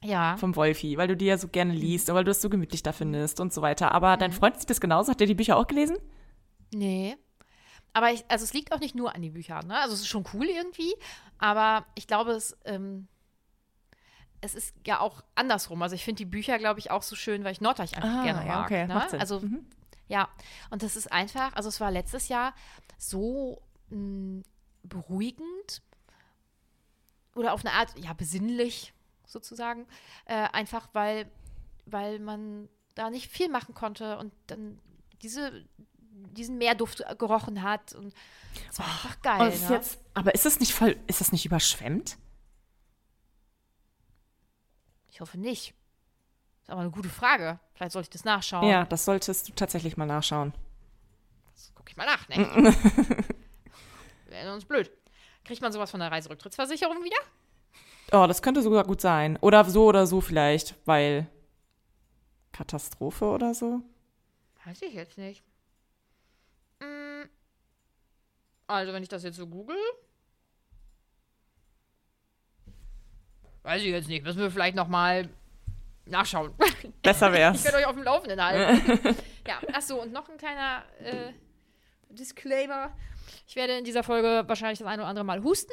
Ja. 0.03 0.35
Vom 0.37 0.55
Wolfi, 0.55 0.97
weil 0.97 1.07
du 1.07 1.15
die 1.15 1.25
ja 1.25 1.37
so 1.37 1.47
gerne 1.47 1.73
liest 1.73 2.09
und 2.09 2.15
weil 2.15 2.23
du 2.23 2.31
es 2.31 2.41
so 2.41 2.49
gemütlich 2.49 2.81
da 2.83 2.91
findest 2.91 3.39
und 3.39 3.53
so 3.53 3.61
weiter. 3.61 3.91
Aber 3.93 4.17
dein 4.17 4.31
Freund 4.31 4.59
sieht 4.59 4.69
das 4.69 4.81
genauso. 4.81 5.11
Hat 5.11 5.19
der 5.19 5.27
die 5.27 5.35
Bücher 5.35 5.57
auch 5.57 5.67
gelesen? 5.67 5.97
Nee. 6.73 7.17
Aber 7.93 8.11
ich, 8.11 8.23
also 8.29 8.43
es 8.43 8.53
liegt 8.53 8.71
auch 8.73 8.79
nicht 8.79 8.95
nur 8.95 9.13
an 9.13 9.21
den 9.21 9.33
Büchern, 9.33 9.67
ne? 9.67 9.77
Also 9.79 9.93
es 9.93 9.99
ist 10.01 10.07
schon 10.07 10.25
cool 10.33 10.45
irgendwie, 10.45 10.93
aber 11.37 11.85
ich 11.95 12.07
glaube, 12.07 12.31
es, 12.31 12.57
ähm, 12.65 13.07
es 14.39 14.55
ist 14.55 14.73
ja 14.87 15.01
auch 15.01 15.23
andersrum. 15.35 15.81
Also 15.81 15.93
ich 15.95 16.03
finde 16.05 16.19
die 16.19 16.25
Bücher, 16.25 16.57
glaube 16.57 16.79
ich, 16.79 16.89
auch 16.89 17.03
so 17.03 17.15
schön, 17.15 17.43
weil 17.43 17.51
ich 17.51 17.61
Norddeich 17.61 17.95
einfach 17.97 18.19
Ah, 18.21 18.23
gerne 18.23 18.47
ja, 18.47 18.55
mag. 18.55 18.65
okay, 18.65 18.87
ne? 18.87 18.93
macht 18.93 19.09
Sinn. 19.11 19.19
Also 19.19 19.41
Mhm. 19.41 19.65
ja, 20.07 20.29
und 20.71 20.81
das 20.83 20.95
ist 20.95 21.11
einfach, 21.11 21.53
also 21.53 21.67
es 21.69 21.79
war 21.81 21.91
letztes 21.91 22.29
Jahr 22.29 22.55
so 22.97 23.61
mh, 23.89 24.43
beruhigend 24.83 25.81
oder 27.35 27.53
auf 27.53 27.63
eine 27.65 27.73
Art, 27.75 27.93
ja, 27.99 28.13
besinnlich 28.13 28.93
sozusagen, 29.31 29.87
äh, 30.25 30.47
einfach 30.51 30.89
weil, 30.93 31.29
weil 31.85 32.19
man 32.19 32.69
da 32.95 33.09
nicht 33.09 33.31
viel 33.31 33.49
machen 33.49 33.73
konnte 33.73 34.17
und 34.17 34.33
dann 34.47 34.79
diese, 35.21 35.65
diesen 36.11 36.57
Meerduft 36.57 37.03
gerochen 37.17 37.61
hat 37.61 37.93
und 37.93 38.13
es 38.69 38.79
war 38.79 38.85
einfach 38.85 39.21
geil. 39.21 39.51
Ist 39.51 39.69
ne? 39.69 39.75
jetzt, 39.75 39.99
aber 40.13 40.33
ist 40.33 40.45
das 40.45 40.59
nicht 40.59 40.73
voll, 40.73 40.97
ist 41.07 41.21
das 41.21 41.31
nicht 41.31 41.45
überschwemmt? 41.45 42.17
Ich 45.09 45.21
hoffe 45.21 45.37
nicht. 45.37 45.73
Ist 46.61 46.69
aber 46.69 46.81
eine 46.81 46.91
gute 46.91 47.09
Frage. 47.09 47.59
Vielleicht 47.73 47.93
sollte 47.93 48.05
ich 48.07 48.11
das 48.11 48.23
nachschauen. 48.23 48.67
Ja, 48.67 48.85
das 48.85 49.05
solltest 49.05 49.49
du 49.49 49.53
tatsächlich 49.53 49.97
mal 49.97 50.05
nachschauen. 50.05 50.53
Das 51.53 51.73
gucke 51.75 51.91
ich 51.91 51.97
mal 51.97 52.05
nach. 52.05 52.27
Ne? 52.29 52.75
Das 54.29 54.57
ist 54.57 54.67
blöd. 54.67 54.91
Kriegt 55.43 55.61
man 55.61 55.71
sowas 55.71 55.91
von 55.91 55.99
der 55.99 56.11
Reiserücktrittsversicherung 56.11 57.03
wieder? 57.03 57.17
Oh, 58.13 58.25
das 58.27 58.41
könnte 58.41 58.61
sogar 58.61 58.83
gut 58.83 58.99
sein. 58.99 59.37
Oder 59.41 59.63
so 59.65 59.85
oder 59.85 60.05
so 60.05 60.19
vielleicht, 60.19 60.75
weil 60.85 61.27
Katastrophe 62.51 63.25
oder 63.25 63.53
so. 63.53 63.81
Weiß 64.65 64.81
ich 64.81 64.93
jetzt 64.93 65.17
nicht. 65.17 65.41
Mm. 66.79 67.23
Also, 68.67 68.91
wenn 68.91 69.01
ich 69.03 69.09
das 69.09 69.23
jetzt 69.23 69.37
so 69.37 69.47
google. 69.47 69.77
Weiß 73.63 73.81
ich 73.81 73.89
jetzt 73.89 74.09
nicht. 74.09 74.23
Müssen 74.23 74.39
wir 74.39 74.51
vielleicht 74.51 74.75
nochmal 74.75 75.29
nachschauen. 76.05 76.53
Besser 77.01 77.27
Ich 77.27 77.33
wär's. 77.33 77.63
werde 77.63 77.77
euch 77.77 77.85
auf 77.85 77.95
dem 77.95 78.03
Laufenden 78.03 78.43
halten. 78.43 79.15
ja, 79.47 79.59
achso, 79.71 80.01
und 80.01 80.11
noch 80.11 80.27
ein 80.27 80.37
kleiner 80.37 80.83
äh, 80.99 81.31
Disclaimer. 82.09 82.91
Ich 83.47 83.55
werde 83.55 83.77
in 83.77 83.85
dieser 83.85 84.03
Folge 84.03 84.43
wahrscheinlich 84.47 84.79
das 84.79 84.87
eine 84.87 85.03
oder 85.03 85.09
andere 85.09 85.25
Mal 85.25 85.43
husten 85.43 85.71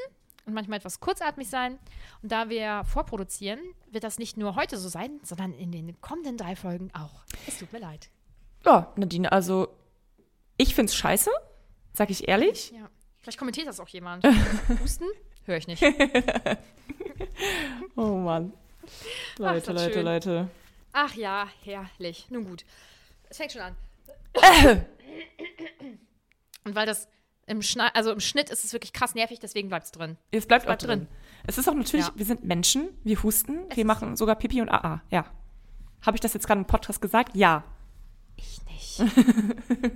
und 0.49 0.55
manchmal 0.55 0.79
etwas 0.79 0.99
kurzatmig 0.99 1.49
sein. 1.49 1.79
Und 2.23 2.33
da 2.33 2.49
wir 2.49 2.83
vorproduzieren, 2.85 3.61
wird 3.91 4.03
das 4.03 4.19
nicht 4.19 4.37
nur 4.37 4.57
heute 4.57 4.77
so 4.79 4.89
sein, 4.89 5.21
sondern 5.23 5.53
in 5.53 5.71
den 5.71 6.01
kommenden 6.01 6.37
drei 6.37 6.57
Folgen 6.57 6.91
auch. 6.95 7.23
Es 7.47 7.59
tut 7.59 7.73
mir 7.73 7.79
leid. 7.79 8.09
Ja, 8.65 8.93
Nadine, 8.97 9.31
also 9.31 9.69
ich 10.57 10.75
find's 10.75 10.95
scheiße, 10.97 11.31
sag 11.93 12.11
ich 12.11 12.29
ehrlich. 12.29 12.73
Ja. 12.73 12.89
Vielleicht 13.19 13.39
kommentiert 13.39 13.69
das 13.69 13.79
auch 13.79 13.89
jemand. 13.89 14.25
Husten? 14.83 15.05
Höre 15.45 15.59
ich 15.59 15.69
nicht. 15.69 15.83
Oh 17.95 18.15
Mann. 18.17 18.53
Leute, 19.39 19.73
das 19.73 19.83
Leute, 19.83 19.93
schön. 19.95 20.05
Leute. 20.05 20.51
Ach 20.93 21.15
ja, 21.15 21.49
herrlich. 21.63 22.27
Nun 22.31 22.45
gut. 22.45 22.65
Es 23.29 23.37
fängt 23.37 23.53
schon 23.53 23.63
an. 23.63 23.77
Und 26.65 26.75
weil 26.75 26.87
das 26.87 27.09
im, 27.49 27.63
Schna 27.63 27.89
also 27.95 28.13
im 28.13 28.21
Schnitt 28.21 28.51
ist 28.51 28.65
es 28.65 28.73
wirklich 28.73 28.93
krass 28.93 29.15
nervig, 29.15 29.39
deswegen 29.41 29.69
bleibt 29.69 29.87
es 29.87 29.93
drin. 29.93 30.17
Es 30.31 30.47
bleibt, 30.47 30.67
Bleibt 30.67 30.83
auch 30.83 30.87
drin. 30.87 31.01
drin. 31.01 31.09
Es 31.47 31.59
ist 31.59 31.69
auch 31.69 31.75
natürlich, 31.75 32.07
Ja. 32.07 32.13
wir 32.15 32.25
sind 32.27 32.45
Menschen, 32.45 32.89
wir 33.05 33.23
husten, 33.23 33.61
Es 33.71 33.77
wir 33.77 33.85
machen 33.85 34.17
sogar 34.17 34.37
Pipi 34.37 34.61
und 34.61 34.69
AA, 34.69 35.03
ja. 35.11 35.25
Habe 36.03 36.17
ich 36.17 36.21
das 36.21 36.35
jetzt 36.35 36.47
gerade 36.47 36.61
im 36.61 36.67
Podcast 36.67 37.01
gesagt? 37.01 37.35
Ja. 37.37 37.65
Ich 38.37 38.61
nicht. 38.67 39.03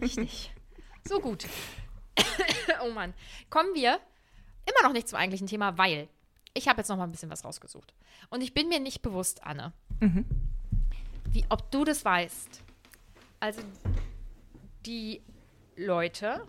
ich 0.01 0.17
nicht. 0.17 0.53
So 1.05 1.21
gut. 1.21 1.47
oh 2.85 2.91
Mann. 2.91 3.15
Kommen 3.51 3.75
wir 3.75 4.01
immer 4.67 4.87
noch 4.89 4.93
nicht 4.93 5.09
zum 5.09 5.19
eigentlichen 5.19 5.47
Thema, 5.47 5.79
weil 5.79 6.09
ich 6.55 6.69
habe 6.69 6.79
jetzt 6.79 6.89
noch 6.89 6.97
mal 6.97 7.05
ein 7.05 7.13
bisschen 7.13 7.31
was 7.31 7.45
rausgesucht. 7.45 7.95
Und 8.31 8.41
ich 8.43 8.53
bin 8.55 8.69
mir 8.69 8.81
nicht 8.81 9.03
bewusst, 9.03 9.43
Anne, 9.45 9.73
wie 11.31 11.45
ob 11.49 11.71
du 11.71 11.85
das 11.85 12.05
weißt. 12.05 12.63
Also 13.41 13.61
die 14.87 15.23
Leute, 15.77 16.47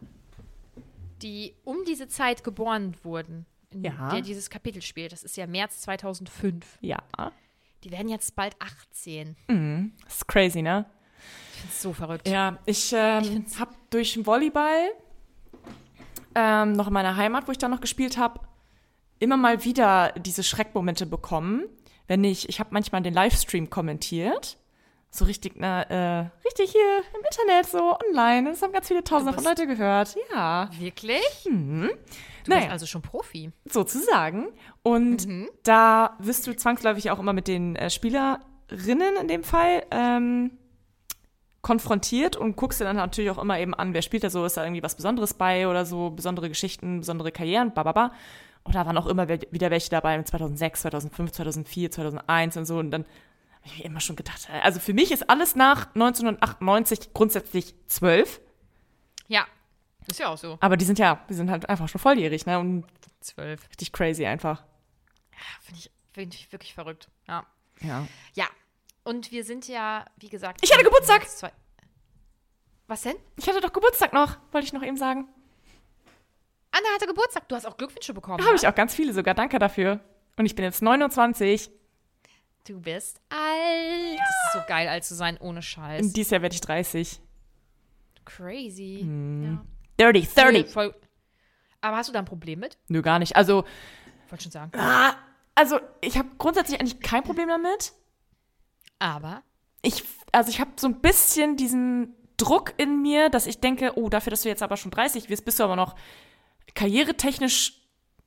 die 1.24 1.56
um 1.64 1.78
diese 1.88 2.08
Zeit 2.08 2.44
geboren 2.44 2.96
wurden, 3.04 3.46
in 3.72 3.84
Ja. 3.84 4.12
der 4.12 4.22
dieses 4.22 4.50
Kapitel 4.50 4.82
spielt, 4.82 5.12
das 5.12 5.24
ist 5.24 5.38
ja 5.38 5.48
März 5.48 5.82
2005, 5.82 6.78
Ja. 6.82 7.00
die 7.84 7.92
werden 7.92 8.10
jetzt 8.10 8.36
bald 8.36 8.56
18. 8.60 9.36
Das 10.06 10.16
ist 10.16 10.28
crazy, 10.28 10.62
ne? 10.62 10.86
Ich 11.54 11.60
finde 11.62 11.74
es 11.74 11.82
so 11.82 11.94
verrückt. 11.94 12.28
Ja, 12.28 12.60
ich 12.66 12.92
ähm, 12.94 13.46
habe 13.58 13.74
durch 13.90 14.14
den 14.14 14.26
Volleyball 14.26 14.92
ähm, 16.36 16.74
noch 16.74 16.88
in 16.88 16.94
meiner 16.94 17.16
Heimat, 17.16 17.48
wo 17.48 17.52
ich 17.52 17.58
da 17.58 17.68
noch 17.68 17.82
gespielt 17.82 18.18
habe, 18.18 18.42
immer 19.20 19.38
mal 19.38 19.64
wieder 19.64 20.12
diese 20.14 20.44
Schreckmomente 20.44 21.06
bekommen. 21.06 21.64
Wenn 22.08 22.24
ich, 22.24 22.50
ich 22.50 22.60
habe 22.60 22.72
manchmal 22.74 23.02
den 23.02 23.14
Livestream 23.14 23.70
kommentiert. 23.70 24.58
So 25.16 25.26
richtig, 25.26 25.56
äh, 25.62 25.66
richtig 26.44 26.72
hier 26.72 27.04
im 27.14 27.22
Internet, 27.24 27.68
so 27.68 27.96
online. 28.10 28.50
Das 28.50 28.64
haben 28.64 28.74
ganz 28.74 28.88
viele 28.88 29.04
Tausende 29.04 29.32
von 29.34 29.44
Leute 29.44 29.68
gehört. 29.68 30.16
Ja, 30.34 30.70
Wirklich? 30.80 31.22
Du 31.44 31.52
Naja. 31.52 32.62
bist 32.62 32.72
also 32.72 32.86
schon 32.88 33.04
Profi. 33.04 33.52
sozusagen. 33.66 34.48
Und 34.82 35.28
da 35.62 36.18
wirst 36.18 36.48
du 36.48 36.56
zwangsläufig 36.56 37.12
auch 37.12 37.20
immer 37.20 37.32
mit 37.34 37.48
den 37.48 37.76
äh, 37.76 37.92
Spielerinnen 37.92 39.16
in 39.22 39.28
dem 39.28 39.44
Fall 39.44 39.84
ähm, 39.92 40.58
konfrontiert 41.62 42.36
und 42.36 42.56
guckst 42.56 42.82
dir 42.82 42.86
dann 42.86 42.96
natürlich 42.96 43.30
auch 43.30 43.38
immer 43.38 43.60
eben 43.60 43.76
an, 43.76 43.94
wer 43.94 44.02
spielt 44.02 44.24
da 44.24 44.32
so, 44.32 44.44
ist 44.46 44.58
da 44.58 44.64
irgendwie 44.64 44.82
was 44.84 44.96
Besonderes 44.96 45.36
bei 45.36 45.68
oder 45.68 45.86
so, 45.86 46.10
besondere 46.10 46.50
Geschichten, 46.50 47.02
besondere 47.02 47.32
Karrieren, 47.32 47.72
bababa. 47.72 48.14
Und 48.64 48.74
da 48.76 48.86
waren 48.88 48.98
auch 48.98 49.08
immer 49.08 49.30
wieder 49.30 49.70
welche 49.70 49.90
dabei 49.92 50.18
mit 50.18 50.28
2006, 50.28 50.82
2005, 50.82 51.32
2004, 51.34 51.92
2001 51.92 52.58
und 52.58 52.66
so. 52.66 52.78
Und 52.80 52.90
dann 52.92 53.06
ich 53.66 53.78
mir 53.80 53.86
immer 53.86 54.00
schon 54.00 54.16
gedacht, 54.16 54.48
also 54.62 54.80
für 54.80 54.94
mich 54.94 55.12
ist 55.12 55.30
alles 55.30 55.56
nach 55.56 55.88
1998 55.96 57.14
grundsätzlich 57.14 57.74
zwölf, 57.88 58.42
Ja, 59.28 59.46
ist 60.08 60.20
ja 60.20 60.28
auch 60.30 60.38
so. 60.38 60.58
aber 60.62 60.78
die 60.78 60.86
sind 60.86 61.00
ja, 61.00 61.24
die 61.30 61.34
sind 61.34 61.50
halt 61.50 61.70
einfach 61.70 61.88
schon 61.88 62.00
volljährig, 62.02 62.46
ne? 62.46 62.60
Und 62.60 62.86
Zwölf. 63.22 63.68
richtig 63.70 63.92
crazy 63.94 64.26
einfach. 64.26 64.64
Finde 65.62 65.80
ich, 65.80 65.92
find 66.14 66.34
ich 66.36 66.52
wirklich 66.52 66.74
verrückt. 66.74 67.10
Ja. 67.28 67.46
Ja. 67.82 68.08
Ja. 68.36 68.46
Und 69.04 69.32
wir 69.32 69.44
sind 69.44 69.68
ja, 69.68 70.06
wie 70.18 70.30
gesagt. 70.30 70.60
Ich 70.64 70.72
hatte 70.74 70.84
Geburtstag! 70.84 71.26
Was 72.88 73.02
denn? 73.04 73.16
Ich 73.38 73.48
hatte 73.48 73.62
doch 73.62 73.72
Geburtstag 73.74 74.14
noch, 74.14 74.38
wollte 74.52 74.68
ich 74.68 74.74
noch 74.74 74.84
eben 74.84 74.98
sagen. 74.98 75.28
Anna 76.72 76.86
hatte 76.96 77.08
Geburtstag. 77.08 77.48
Du 77.50 77.56
hast 77.56 77.66
auch 77.66 77.78
Glückwünsche 77.78 78.14
bekommen. 78.14 78.38
Da 78.40 78.46
habe 78.46 78.56
ja? 78.56 78.62
ich 78.62 78.68
auch 78.68 78.76
ganz 78.76 78.94
viele 78.96 79.14
sogar. 79.14 79.34
Danke 79.36 79.60
dafür. 79.60 80.00
Und 80.38 80.46
ich 80.46 80.56
bin 80.56 80.66
jetzt 80.66 80.82
29. 80.82 81.70
Du 82.66 82.80
bist 82.80 83.20
alt. 83.30 84.20
Das 84.20 84.30
ist 84.30 84.54
so 84.54 84.60
geil, 84.68 84.88
alt 84.88 85.04
zu 85.04 85.16
sein, 85.16 85.38
ohne 85.40 85.62
Scheiß. 85.62 86.14
Dieses 86.14 86.32
Jahr 86.32 86.42
werde 86.42 86.56
ich 86.56 86.62
30. 86.62 87.20
Crazy. 88.26 89.00
Hm. 89.02 89.60
Ja. 90.00 90.12
30, 90.12 90.30
Voll, 90.30 90.66
voll. 90.66 90.96
Aber 91.82 91.98
hast 91.98 92.08
du 92.10 92.14
da 92.14 92.20
ein 92.20 92.26
Problem 92.26 92.60
mit? 92.60 92.78
Nö, 92.88 93.02
gar 93.02 93.20
nicht. 93.20 93.36
Also, 93.36 93.66
Wollte 94.30 94.44
schon 94.44 94.52
sagen. 94.52 94.72
ah, 94.78 95.14
also 95.56 95.80
ich 96.02 96.18
habe 96.18 96.30
grundsätzlich 96.38 96.80
eigentlich 96.80 97.02
kein 97.02 97.24
Problem 97.24 97.50
damit. 97.50 97.92
Aber. 99.00 99.44
Ich, 99.82 100.04
also 100.32 100.50
ich 100.50 100.62
habe 100.62 100.72
so 100.78 100.88
ein 100.88 101.02
bisschen 101.02 101.58
diesen 101.58 102.16
Druck 102.38 102.74
in 102.78 103.02
mir, 103.02 103.30
dass 103.30 103.46
ich 103.46 103.60
denke, 103.60 103.92
oh, 103.96 104.08
dafür, 104.08 104.32
dass 104.32 104.44
du 104.44 104.50
jetzt 104.50 104.64
aber 104.64 104.78
schon 104.78 104.92
30 104.92 105.30
wirst, 105.30 105.44
bist 105.44 105.60
du 105.60 105.66
aber 105.66 105.76
noch 105.76 105.96
karrieretechnisch 106.74 107.82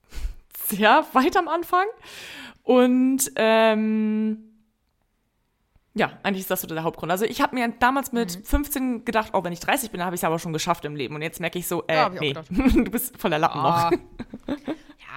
sehr 0.66 1.06
weit 1.14 1.36
am 1.38 1.48
Anfang. 1.48 1.86
Und 2.66 3.30
ähm, 3.36 4.38
ja, 5.94 6.10
eigentlich 6.24 6.40
ist 6.40 6.50
das 6.50 6.60
so 6.60 6.66
der 6.66 6.82
Hauptgrund. 6.82 7.10
Also 7.12 7.24
ich 7.24 7.40
habe 7.40 7.54
mir 7.54 7.68
damals 7.78 8.12
mit 8.12 8.36
Mhm. 8.38 8.44
15 8.44 9.04
gedacht, 9.04 9.30
oh, 9.34 9.44
wenn 9.44 9.52
ich 9.52 9.60
30 9.60 9.92
bin, 9.92 10.04
habe 10.04 10.14
ich 10.16 10.20
es 10.20 10.24
aber 10.24 10.38
schon 10.40 10.52
geschafft 10.52 10.84
im 10.84 10.96
Leben. 10.96 11.14
Und 11.14 11.22
jetzt 11.22 11.40
merke 11.40 11.58
ich 11.60 11.68
so, 11.68 11.84
äh, 11.86 11.94
Ja, 11.94 12.08
nee, 12.08 12.32
du 12.50 12.90
bist 12.90 13.16
voller 13.18 13.38
Lappen 13.38 13.60
Ah. 13.60 13.90
noch. 13.90 13.98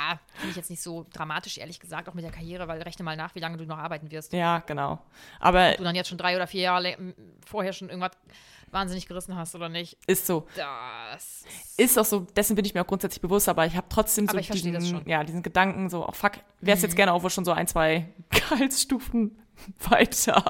Ja, 0.01 0.17
finde 0.35 0.51
ich 0.51 0.55
jetzt 0.55 0.69
nicht 0.69 0.81
so 0.81 1.05
dramatisch, 1.11 1.57
ehrlich 1.57 1.77
gesagt, 1.77 2.07
auch 2.07 2.13
mit 2.13 2.23
der 2.23 2.31
Karriere, 2.31 2.69
weil 2.69 2.81
rechne 2.83 3.03
mal 3.03 3.17
nach, 3.17 3.35
wie 3.35 3.39
lange 3.41 3.57
du 3.57 3.65
noch 3.65 3.77
arbeiten 3.77 4.09
wirst. 4.11 4.31
Ja, 4.31 4.59
genau. 4.59 4.99
Aber 5.41 5.73
Du 5.73 5.83
dann 5.83 5.93
jetzt 5.95 6.07
schon 6.07 6.17
drei 6.17 6.37
oder 6.37 6.47
vier 6.47 6.61
Jahre 6.61 6.93
m- 6.93 7.13
vorher 7.45 7.73
schon 7.73 7.89
irgendwas 7.89 8.11
wahnsinnig 8.71 9.07
gerissen 9.07 9.35
hast 9.35 9.55
oder 9.55 9.69
nicht. 9.69 9.97
ist 10.07 10.25
so. 10.27 10.47
Das. 10.55 11.43
Ist 11.77 11.97
auch 11.97 12.05
so, 12.05 12.21
dessen 12.21 12.55
bin 12.55 12.65
ich 12.65 12.73
mir 12.73 12.81
auch 12.81 12.87
grundsätzlich 12.87 13.21
bewusst, 13.21 13.49
aber 13.49 13.65
ich 13.65 13.75
habe 13.75 13.87
trotzdem 13.89 14.27
so 14.27 14.37
diesen, 14.37 15.07
ja, 15.07 15.23
diesen 15.23 15.43
Gedanken, 15.43 15.89
so, 15.89 16.07
oh 16.07 16.11
fuck, 16.11 16.33
wäre 16.61 16.75
es 16.77 16.83
jetzt 16.83 16.93
Mhm. 16.93 16.97
gerne 16.97 17.13
auch 17.13 17.23
wohl 17.23 17.29
schon 17.29 17.45
so 17.45 17.51
ein, 17.51 17.67
zwei 17.67 18.11
Gehaltsstufen 18.29 19.39
weiter. 19.79 20.43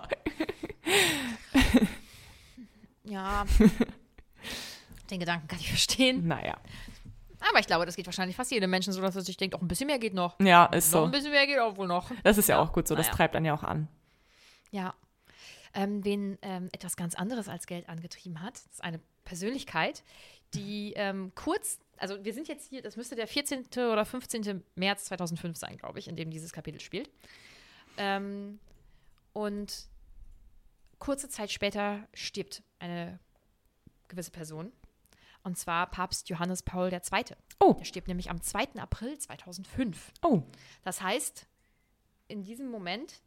Ja. 3.04 3.46
Den 5.10 5.20
Gedanken 5.20 5.48
kann 5.48 5.60
ich 5.60 5.70
verstehen. 5.70 6.28
Naja. 6.28 6.58
Aber 7.50 7.60
ich 7.60 7.68
glaube, 7.68 7.86
das 7.86 7.96
geht 7.96 8.06
wahrscheinlich 8.06 8.36
fast 8.36 8.52
jedem 8.52 8.70
Menschen 8.70 8.94
so, 8.94 9.02
dass 9.02 9.16
er 9.16 9.22
sich 9.22 9.38
denkt, 9.38 9.56
auch 9.56 9.62
ein 9.62 9.68
bisschen 9.68 9.88
mehr 9.88 9.98
geht 9.98 10.14
noch. 10.14 10.40
Ja, 10.40 10.66
ist 10.66 10.92
Noch 10.92 11.00
so. 11.00 11.06
ein 11.06 11.12
bisschen 11.12 11.32
mehr 11.32 11.48
geht 11.48 11.58
auch 11.60 11.78
wohl 11.78 11.88
noch. 11.88 12.12
Das 12.24 12.38
ist 12.38 12.50
ja 12.50 12.60
auch 12.60 12.72
gut 12.74 12.88
so, 12.88 12.96
das 12.96 13.08
naja. 13.08 13.16
treibt 13.16 13.34
dann 13.36 13.46
ja 13.46 13.54
auch 13.54 13.64
an. 13.64 13.88
Ja. 14.72 14.94
Ähm, 15.74 16.04
wen 16.04 16.38
ähm, 16.42 16.70
etwas 16.72 16.98
ganz 16.98 17.16
anderes 17.16 17.48
als 17.48 17.68
Geld 17.68 17.88
angetrieben 17.90 18.42
hat, 18.42 18.56
das 18.56 18.66
ist 18.66 18.84
eine 18.84 19.00
Persönlichkeit, 19.24 20.04
die 20.54 20.94
ähm, 20.96 21.32
kurz, 21.36 21.80
also 21.98 22.24
wir 22.24 22.34
sind 22.34 22.48
jetzt 22.48 22.68
hier, 22.68 22.82
das 22.82 22.98
müsste 22.98 23.16
der 23.16 23.28
14. 23.28 23.66
oder 23.76 24.04
15. 24.06 24.64
März 24.76 25.06
2005 25.06 25.58
sein, 25.58 25.78
glaube 25.78 26.00
ich, 26.00 26.08
in 26.08 26.16
dem 26.16 26.32
dieses 26.32 26.52
Kapitel 26.52 26.80
spielt. 26.82 27.10
Ähm, 27.98 28.60
und 29.34 29.88
kurze 30.98 31.30
Zeit 31.30 31.52
später 31.52 32.08
stirbt 32.14 32.64
eine 32.80 33.20
gewisse 34.08 34.32
Person. 34.32 34.72
Und 35.44 35.58
zwar 35.58 35.90
Papst 35.90 36.30
Johannes 36.30 36.64
Paul 36.64 36.92
II. 36.92 37.02
Oh. 37.60 37.74
Der 37.74 37.86
stirbt 37.86 38.08
nämlich 38.08 38.30
am 38.30 38.42
2. 38.42 38.76
April 38.78 39.18
2005. 39.18 40.12
Oh, 40.22 40.44
Das 40.84 41.02
heißt, 41.02 41.48
in 42.28 42.44
diesem 42.44 42.70
Moment 42.70 43.22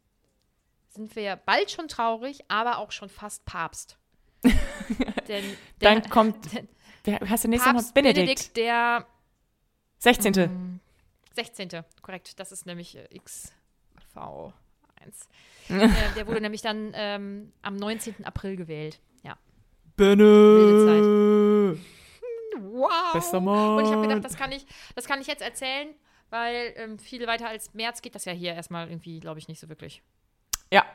sind 0.93 1.15
wir 1.15 1.35
bald 1.35 1.71
schon 1.71 1.87
traurig, 1.87 2.39
aber 2.47 2.77
auch 2.77 2.91
schon 2.91 3.09
fast 3.09 3.45
Papst. 3.45 3.97
Denn 5.27 5.43
der, 5.81 5.95
dann 5.95 6.09
kommt, 6.09 6.53
denn 6.53 6.67
der 7.05 7.19
nächste 7.21 7.49
noch? 7.49 7.63
Papst 7.63 7.93
Benedikt. 7.93 8.25
Benedikt. 8.25 8.57
der 8.57 9.07
16. 9.99 10.79
16. 11.33 11.69
Korrekt, 12.01 12.39
das 12.39 12.51
ist 12.51 12.65
nämlich 12.65 12.97
äh, 12.97 13.07
XV1. 13.17 13.51
äh, 15.69 15.89
der 16.15 16.27
wurde 16.27 16.41
nämlich 16.41 16.61
dann 16.61 16.91
ähm, 16.93 17.53
am 17.61 17.77
19. 17.77 18.25
April 18.25 18.57
gewählt. 18.57 18.99
Ja. 19.23 19.37
Benne. 19.95 21.77
Wow. 22.59 23.13
Bester 23.13 23.39
Mann. 23.39 23.77
Und 23.77 23.85
ich 23.85 23.91
habe 23.91 24.01
gedacht, 24.01 24.23
das 24.23 24.35
kann 24.35 24.51
ich, 24.51 24.65
das 24.95 25.05
kann 25.05 25.21
ich 25.21 25.27
jetzt 25.27 25.41
erzählen, 25.41 25.95
weil 26.29 26.73
ähm, 26.75 26.99
viel 26.99 27.25
weiter 27.25 27.47
als 27.47 27.73
März 27.73 28.01
geht 28.01 28.13
das 28.13 28.25
ja 28.25 28.33
hier 28.33 28.53
erstmal 28.53 28.89
irgendwie, 28.89 29.19
glaube 29.19 29.39
ich, 29.39 29.47
nicht 29.47 29.59
so 29.59 29.69
wirklich. 29.69 30.03
Ja. 30.71 30.85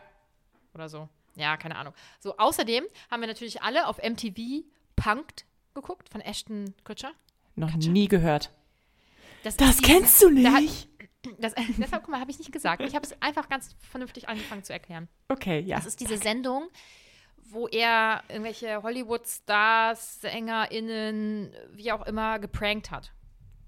Oder 0.74 0.88
so. 0.88 1.08
Ja, 1.36 1.56
keine 1.56 1.76
Ahnung. 1.76 1.94
So, 2.20 2.36
außerdem 2.36 2.84
haben 3.10 3.20
wir 3.20 3.28
natürlich 3.28 3.62
alle 3.62 3.86
auf 3.86 3.98
MTV 3.98 4.64
Punked 4.96 5.44
geguckt 5.74 6.08
von 6.08 6.20
Ashton 6.20 6.74
Kutcher. 6.84 7.12
Noch 7.54 7.74
nie 7.74 8.08
gehört. 8.08 8.50
Das, 9.44 9.56
Das 9.56 9.80
kennst 9.80 10.22
du 10.22 10.30
nicht? 10.30 10.88
Das, 11.40 11.52
deshalb, 11.76 12.04
guck 12.04 12.12
mal, 12.12 12.20
habe 12.20 12.30
ich 12.30 12.38
nicht 12.38 12.52
gesagt. 12.52 12.80
Ich 12.80 12.94
habe 12.94 13.04
es 13.04 13.20
einfach 13.20 13.48
ganz 13.48 13.74
vernünftig 13.90 14.28
angefangen 14.28 14.62
zu 14.62 14.72
erklären. 14.72 15.08
Okay, 15.28 15.58
ja. 15.60 15.76
Das 15.76 15.84
ist 15.84 16.00
diese 16.00 16.16
Sendung, 16.16 16.68
wo 17.50 17.66
er 17.66 18.22
irgendwelche 18.28 18.82
Hollywood-Stars, 18.82 20.20
SängerInnen, 20.20 21.52
wie 21.72 21.90
auch 21.90 22.06
immer, 22.06 22.38
geprankt 22.38 22.92
hat. 22.92 23.12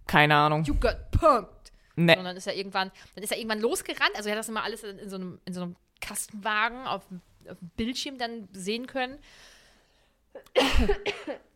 Keine 0.07 0.37
Ahnung. 0.37 0.63
You 0.65 0.75
got 0.75 1.11
punked. 1.11 1.73
Nee. 1.97 2.17
Und 2.17 2.25
dann 2.25 2.37
ist 2.37 2.47
er 2.47 2.55
irgendwann, 2.55 2.93
dann 3.15 3.25
ist 3.25 3.33
er 3.33 3.39
irgendwann 3.39 3.61
losgerannt. 3.61 4.13
Also 4.15 4.29
er 4.29 4.37
hat 4.37 4.39
das 4.39 4.49
immer 4.49 4.63
alles 4.63 4.85
in, 4.85 5.11
so, 5.11 5.17
einem, 5.17 5.41
in 5.45 5.53
so 5.53 5.63
einem 5.63 5.77
Kastenwagen 6.01 6.87
auf, 6.87 7.07
dem- 7.09 7.21
auf 7.49 7.59
dem 7.59 7.69
Bildschirm 7.77 8.19
dann 8.19 8.49
sehen 8.53 8.87
können. 8.87 9.19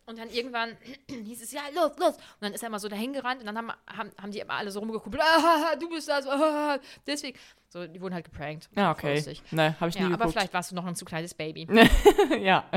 Und 0.05 0.19
dann 0.19 0.29
irgendwann 0.29 0.77
hieß 1.09 1.41
es, 1.41 1.51
ja, 1.51 1.61
los, 1.73 1.97
los. 1.97 2.15
Und 2.15 2.41
dann 2.41 2.53
ist 2.53 2.61
er 2.61 2.67
immer 2.67 2.79
so 2.79 2.87
dahin 2.87 3.13
gerannt 3.13 3.39
und 3.41 3.47
dann 3.47 3.57
haben, 3.57 3.71
haben, 3.87 4.11
haben 4.21 4.31
die 4.31 4.39
immer 4.39 4.53
alle 4.53 4.69
so 4.71 4.79
rumgekuppelt. 4.79 5.21
Ah, 5.23 5.75
du 5.75 5.89
bist 5.89 6.07
das. 6.07 6.27
Ah, 6.27 6.79
deswegen. 7.07 7.37
So, 7.69 7.87
die 7.87 7.99
wurden 7.99 8.13
halt 8.13 8.25
geprankt. 8.25 8.69
Ja, 8.75 8.93
Voll 8.93 9.11
okay. 9.17 9.37
Nee, 9.51 9.73
habe 9.79 9.89
ich 9.89 9.95
Ja, 9.95 10.01
nie 10.01 10.07
aber 10.13 10.17
geguckt. 10.17 10.33
vielleicht 10.33 10.53
warst 10.53 10.71
du 10.71 10.75
noch 10.75 10.85
ein 10.85 10.95
zu 10.95 11.05
kleines 11.05 11.33
Baby. 11.33 11.67
ja. 12.39 12.69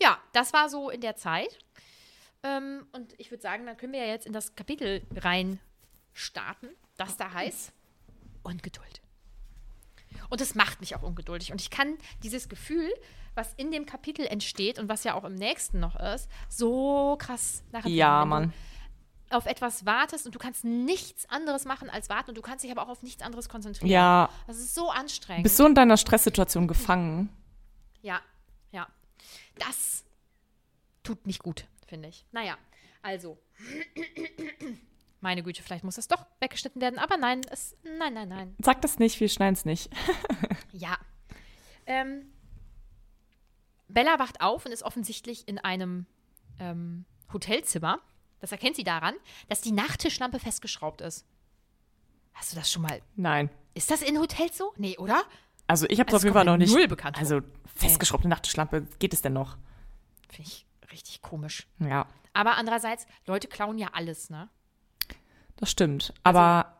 Ja, 0.00 0.18
das 0.32 0.52
war 0.52 0.68
so 0.68 0.90
in 0.90 1.00
der 1.00 1.16
Zeit. 1.16 1.58
Ähm, 2.42 2.86
und 2.92 3.14
ich 3.18 3.30
würde 3.30 3.42
sagen, 3.42 3.66
dann 3.66 3.76
können 3.76 3.92
wir 3.92 4.00
ja 4.00 4.06
jetzt 4.12 4.26
in 4.26 4.32
das 4.32 4.54
Kapitel 4.54 5.02
rein 5.16 5.58
starten, 6.14 6.68
das 6.96 7.16
da 7.16 7.32
heißt 7.32 7.72
Ungeduld. 8.42 9.00
Und 10.28 10.40
es 10.40 10.54
macht 10.54 10.80
mich 10.80 10.96
auch 10.96 11.02
ungeduldig. 11.02 11.52
Und 11.52 11.60
ich 11.60 11.70
kann 11.70 11.96
dieses 12.22 12.48
Gefühl, 12.48 12.92
was 13.34 13.52
in 13.54 13.70
dem 13.70 13.86
Kapitel 13.86 14.26
entsteht 14.26 14.78
und 14.78 14.88
was 14.88 15.04
ja 15.04 15.14
auch 15.14 15.24
im 15.24 15.34
nächsten 15.34 15.78
noch 15.78 15.96
ist, 15.96 16.28
so 16.48 17.16
krass 17.18 17.62
nachempfinden. 17.70 17.98
Ja, 17.98 18.22
du 18.22 18.28
Mann. 18.28 18.52
Auf 19.30 19.46
etwas 19.46 19.84
wartest 19.84 20.26
und 20.26 20.34
du 20.34 20.38
kannst 20.38 20.64
nichts 20.64 21.28
anderes 21.28 21.64
machen 21.64 21.90
als 21.90 22.08
warten 22.08 22.30
und 22.30 22.38
du 22.38 22.42
kannst 22.42 22.64
dich 22.64 22.70
aber 22.70 22.84
auch 22.84 22.88
auf 22.88 23.02
nichts 23.02 23.22
anderes 23.22 23.48
konzentrieren. 23.48 23.90
Ja. 23.90 24.30
Das 24.46 24.56
ist 24.58 24.74
so 24.74 24.90
anstrengend. 24.90 25.42
Bist 25.42 25.56
so 25.56 25.66
in 25.66 25.74
deiner 25.74 25.96
Stresssituation 25.96 26.68
gefangen. 26.68 27.28
Ja, 28.02 28.20
ja. 28.70 28.86
Das 29.58 30.04
tut 31.02 31.26
nicht 31.26 31.42
gut, 31.42 31.66
finde 31.86 32.08
ich. 32.08 32.24
Naja, 32.30 32.56
also. 33.02 33.38
Meine 35.26 35.42
Güte, 35.42 35.60
vielleicht 35.60 35.82
muss 35.82 35.96
das 35.96 36.06
doch 36.06 36.24
weggeschnitten 36.38 36.80
werden, 36.80 37.00
aber 37.00 37.16
nein, 37.16 37.40
es, 37.50 37.76
nein, 37.82 38.14
nein, 38.14 38.28
nein. 38.28 38.54
Sag 38.62 38.80
das 38.82 39.00
nicht, 39.00 39.18
wir 39.18 39.28
schneiden 39.28 39.54
es 39.54 39.64
nicht. 39.64 39.90
Ja. 40.72 40.96
Ähm, 41.86 42.30
Bella 43.88 44.20
wacht 44.20 44.40
auf 44.40 44.66
und 44.66 44.70
ist 44.70 44.84
offensichtlich 44.84 45.48
in 45.48 45.58
einem 45.58 46.06
ähm, 46.60 47.06
Hotelzimmer. 47.32 47.98
Das 48.38 48.52
erkennt 48.52 48.76
sie 48.76 48.84
daran, 48.84 49.16
dass 49.48 49.60
die 49.62 49.72
Nachttischlampe 49.72 50.38
festgeschraubt 50.38 51.00
ist. 51.00 51.26
Hast 52.32 52.52
du 52.52 52.56
das 52.56 52.70
schon 52.70 52.82
mal? 52.82 53.02
Nein. 53.16 53.50
Ist 53.74 53.90
das 53.90 54.02
in 54.02 54.20
Hotels 54.20 54.56
so? 54.56 54.74
Nee, 54.76 54.96
oder? 54.96 55.24
Also 55.66 55.86
ich 55.88 55.98
habe 55.98 56.06
es 56.08 56.14
Also 56.14 56.16
auf 56.18 56.22
jeden 56.22 56.34
Fall 56.34 56.44
noch 56.44 56.56
nicht. 56.56 56.72
null 56.72 56.86
bekannt. 56.86 57.18
Also 57.18 57.40
festgeschraubte 57.74 58.28
Nachttischlampe, 58.28 58.86
geht 59.00 59.12
es 59.12 59.22
denn 59.22 59.32
noch? 59.32 59.56
Finde 60.28 60.50
ich 60.50 60.66
richtig 60.92 61.20
komisch. 61.20 61.66
Ja, 61.80 62.06
Aber 62.32 62.58
andererseits, 62.58 63.06
Leute 63.26 63.48
klauen 63.48 63.78
ja 63.78 63.88
alles, 63.92 64.30
ne? 64.30 64.48
Das 65.56 65.70
stimmt. 65.70 66.12
Aber 66.22 66.76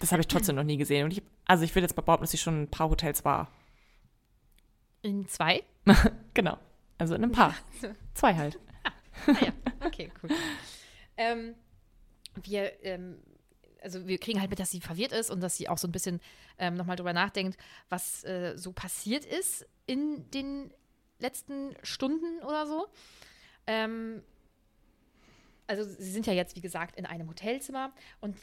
das 0.00 0.12
habe 0.12 0.20
ich 0.20 0.28
trotzdem 0.28 0.56
noch 0.56 0.64
nie 0.64 0.76
gesehen. 0.76 1.04
Und 1.04 1.12
ich, 1.12 1.22
also 1.44 1.64
ich 1.64 1.74
will 1.74 1.82
jetzt 1.82 1.96
mal 1.96 2.02
behaupten, 2.02 2.24
dass 2.24 2.34
ich 2.34 2.40
schon 2.40 2.54
in 2.56 2.62
ein 2.64 2.70
paar 2.70 2.88
Hotels 2.90 3.24
war. 3.24 3.50
In 5.02 5.26
zwei? 5.28 5.62
Genau. 6.34 6.58
Also 6.98 7.14
in 7.14 7.24
ein 7.24 7.32
paar. 7.32 7.54
Zwei 8.14 8.34
halt. 8.34 8.58
Ah 9.26 9.44
ja, 9.44 9.52
okay, 9.86 10.12
cool. 10.22 10.28
ähm, 11.16 11.54
wir, 12.34 12.84
ähm, 12.84 13.16
also 13.82 14.06
wir 14.06 14.18
kriegen 14.18 14.40
halt 14.40 14.50
mit, 14.50 14.58
dass 14.58 14.70
sie 14.70 14.82
verwirrt 14.82 15.12
ist 15.12 15.30
und 15.30 15.40
dass 15.40 15.56
sie 15.56 15.70
auch 15.70 15.78
so 15.78 15.88
ein 15.88 15.92
bisschen 15.92 16.20
ähm, 16.58 16.74
nochmal 16.74 16.96
drüber 16.96 17.14
nachdenkt, 17.14 17.56
was 17.88 18.24
äh, 18.24 18.58
so 18.58 18.72
passiert 18.72 19.24
ist 19.24 19.64
in 19.86 20.30
den 20.32 20.70
letzten 21.18 21.74
Stunden 21.82 22.42
oder 22.44 22.66
so. 22.66 22.88
Ähm, 23.66 24.22
also 25.66 25.84
sie 25.84 26.10
sind 26.10 26.26
ja 26.26 26.32
jetzt, 26.32 26.56
wie 26.56 26.60
gesagt, 26.60 26.96
in 26.96 27.06
einem 27.06 27.28
Hotelzimmer 27.28 27.92
und 28.20 28.36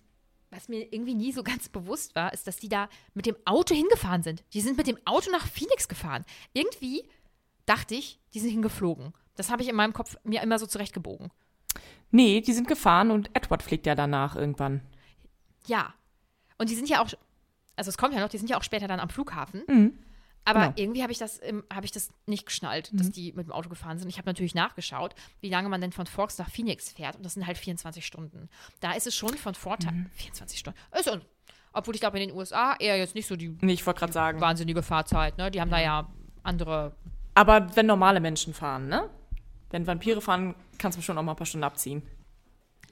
was 0.50 0.70
mir 0.70 0.94
irgendwie 0.94 1.16
nie 1.16 1.32
so 1.32 1.44
ganz 1.44 1.68
bewusst 1.68 2.16
war, 2.16 2.32
ist, 2.32 2.46
dass 2.46 2.58
die 2.58 2.70
da 2.70 2.88
mit 3.14 3.26
dem 3.26 3.36
Auto 3.46 3.74
hingefahren 3.74 4.22
sind. 4.22 4.44
Die 4.54 4.62
sind 4.62 4.78
mit 4.78 4.88
dem 4.88 5.00
Auto 5.06 5.32
nach 5.32 5.48
Phoenix 5.48 5.88
gefahren. 5.88 6.26
Irgendwie 6.54 7.04
dachte 7.66 7.96
ich, 7.96 8.20
die 8.34 8.40
sind 8.40 8.52
hingeflogen. 8.52 9.14
Das 9.36 9.50
habe 9.50 9.64
ich 9.64 9.70
in 9.70 9.76
meinem 9.76 9.94
Kopf 9.94 10.16
mir 10.24 10.42
immer 10.42 10.60
so 10.60 10.68
zurechtgebogen. 10.68 11.32
Nee, 12.12 12.42
die 12.42 12.54
sind 12.54 12.68
gefahren 12.68 13.10
und 13.10 13.36
Edward 13.36 13.64
fliegt 13.64 13.88
ja 13.88 13.96
danach 13.96 14.36
irgendwann. 14.36 14.82
Ja. 15.66 15.94
Und 16.60 16.70
die 16.70 16.76
sind 16.76 16.88
ja 16.88 17.02
auch, 17.02 17.10
also 17.76 17.90
es 17.90 17.98
kommt 17.98 18.14
ja 18.14 18.20
noch, 18.20 18.30
die 18.30 18.38
sind 18.38 18.50
ja 18.50 18.58
auch 18.58 18.64
später 18.64 18.88
dann 18.88 19.00
am 19.00 19.10
Flughafen. 19.10 19.64
Mhm. 19.68 19.98
Aber 20.46 20.60
Genau. 20.62 20.74
irgendwie 20.76 21.02
habe 21.04 21.12
ich, 21.12 21.18
das, 21.20 21.38
im- 21.38 21.64
habe 21.74 21.86
ich 21.86 21.92
das 21.92 22.10
nicht 22.26 22.46
geschnallt, 22.46 22.90
dass 22.94 23.12
die 23.12 23.32
mit 23.34 23.46
dem 23.48 23.52
Auto 23.54 23.70
gefahren 23.70 23.98
sind. 23.98 24.10
Ich 24.10 24.18
habe 24.18 24.28
natürlich 24.28 24.54
nachgeschaut, 24.56 25.16
wie 25.42 25.50
lange 25.50 25.70
man 25.70 25.80
denn 25.80 25.92
von 25.94 26.06
Forks 26.06 26.38
nach 26.38 26.50
Phoenix 26.50 26.92
fährt. 26.92 27.16
Und 27.16 27.24
das 27.26 27.36
sind 27.36 27.48
halt 27.48 27.58
24 27.58 28.06
Stunden. 28.06 28.50
Da 28.82 28.92
ist 28.94 29.08
es 29.08 29.16
schon 29.16 29.36
von 29.38 29.56
Vorteil. 29.56 29.94
Mhm. 29.94 30.10
24 30.16 30.60
Stunden. 30.60 30.78
Also, 30.92 31.18
obwohl 31.72 31.96
ich 31.96 32.02
glaube, 32.02 32.20
in 32.20 32.28
den 32.30 32.38
USA 32.38 32.76
eher 32.78 32.98
jetzt 32.98 33.16
nicht 33.16 33.26
so 33.28 33.36
die 33.36 33.58
Nee, 33.62 33.74
ich 33.74 33.86
gerade 33.86 34.12
sagen. 34.12 34.42
wahnsinnige 34.42 34.84
Fahrzeit. 34.84 35.38
Ne? 35.38 35.50
Die 35.50 35.62
haben 35.62 35.72
da 35.72 35.80
ja 35.80 36.08
andere. 36.44 36.94
Aber 37.36 37.76
wenn 37.76 37.86
normale 37.86 38.20
Menschen 38.20 38.54
fahren, 38.54 38.90
ne? 38.90 39.10
Wenn 39.72 39.88
Vampire 39.88 40.22
fahren, 40.22 40.54
kannst 40.78 40.98
du 40.98 41.02
schon 41.02 41.18
auch 41.18 41.24
mal 41.24 41.32
ein 41.32 41.36
paar 41.38 41.48
Stunden 41.48 41.64
abziehen. 41.64 42.04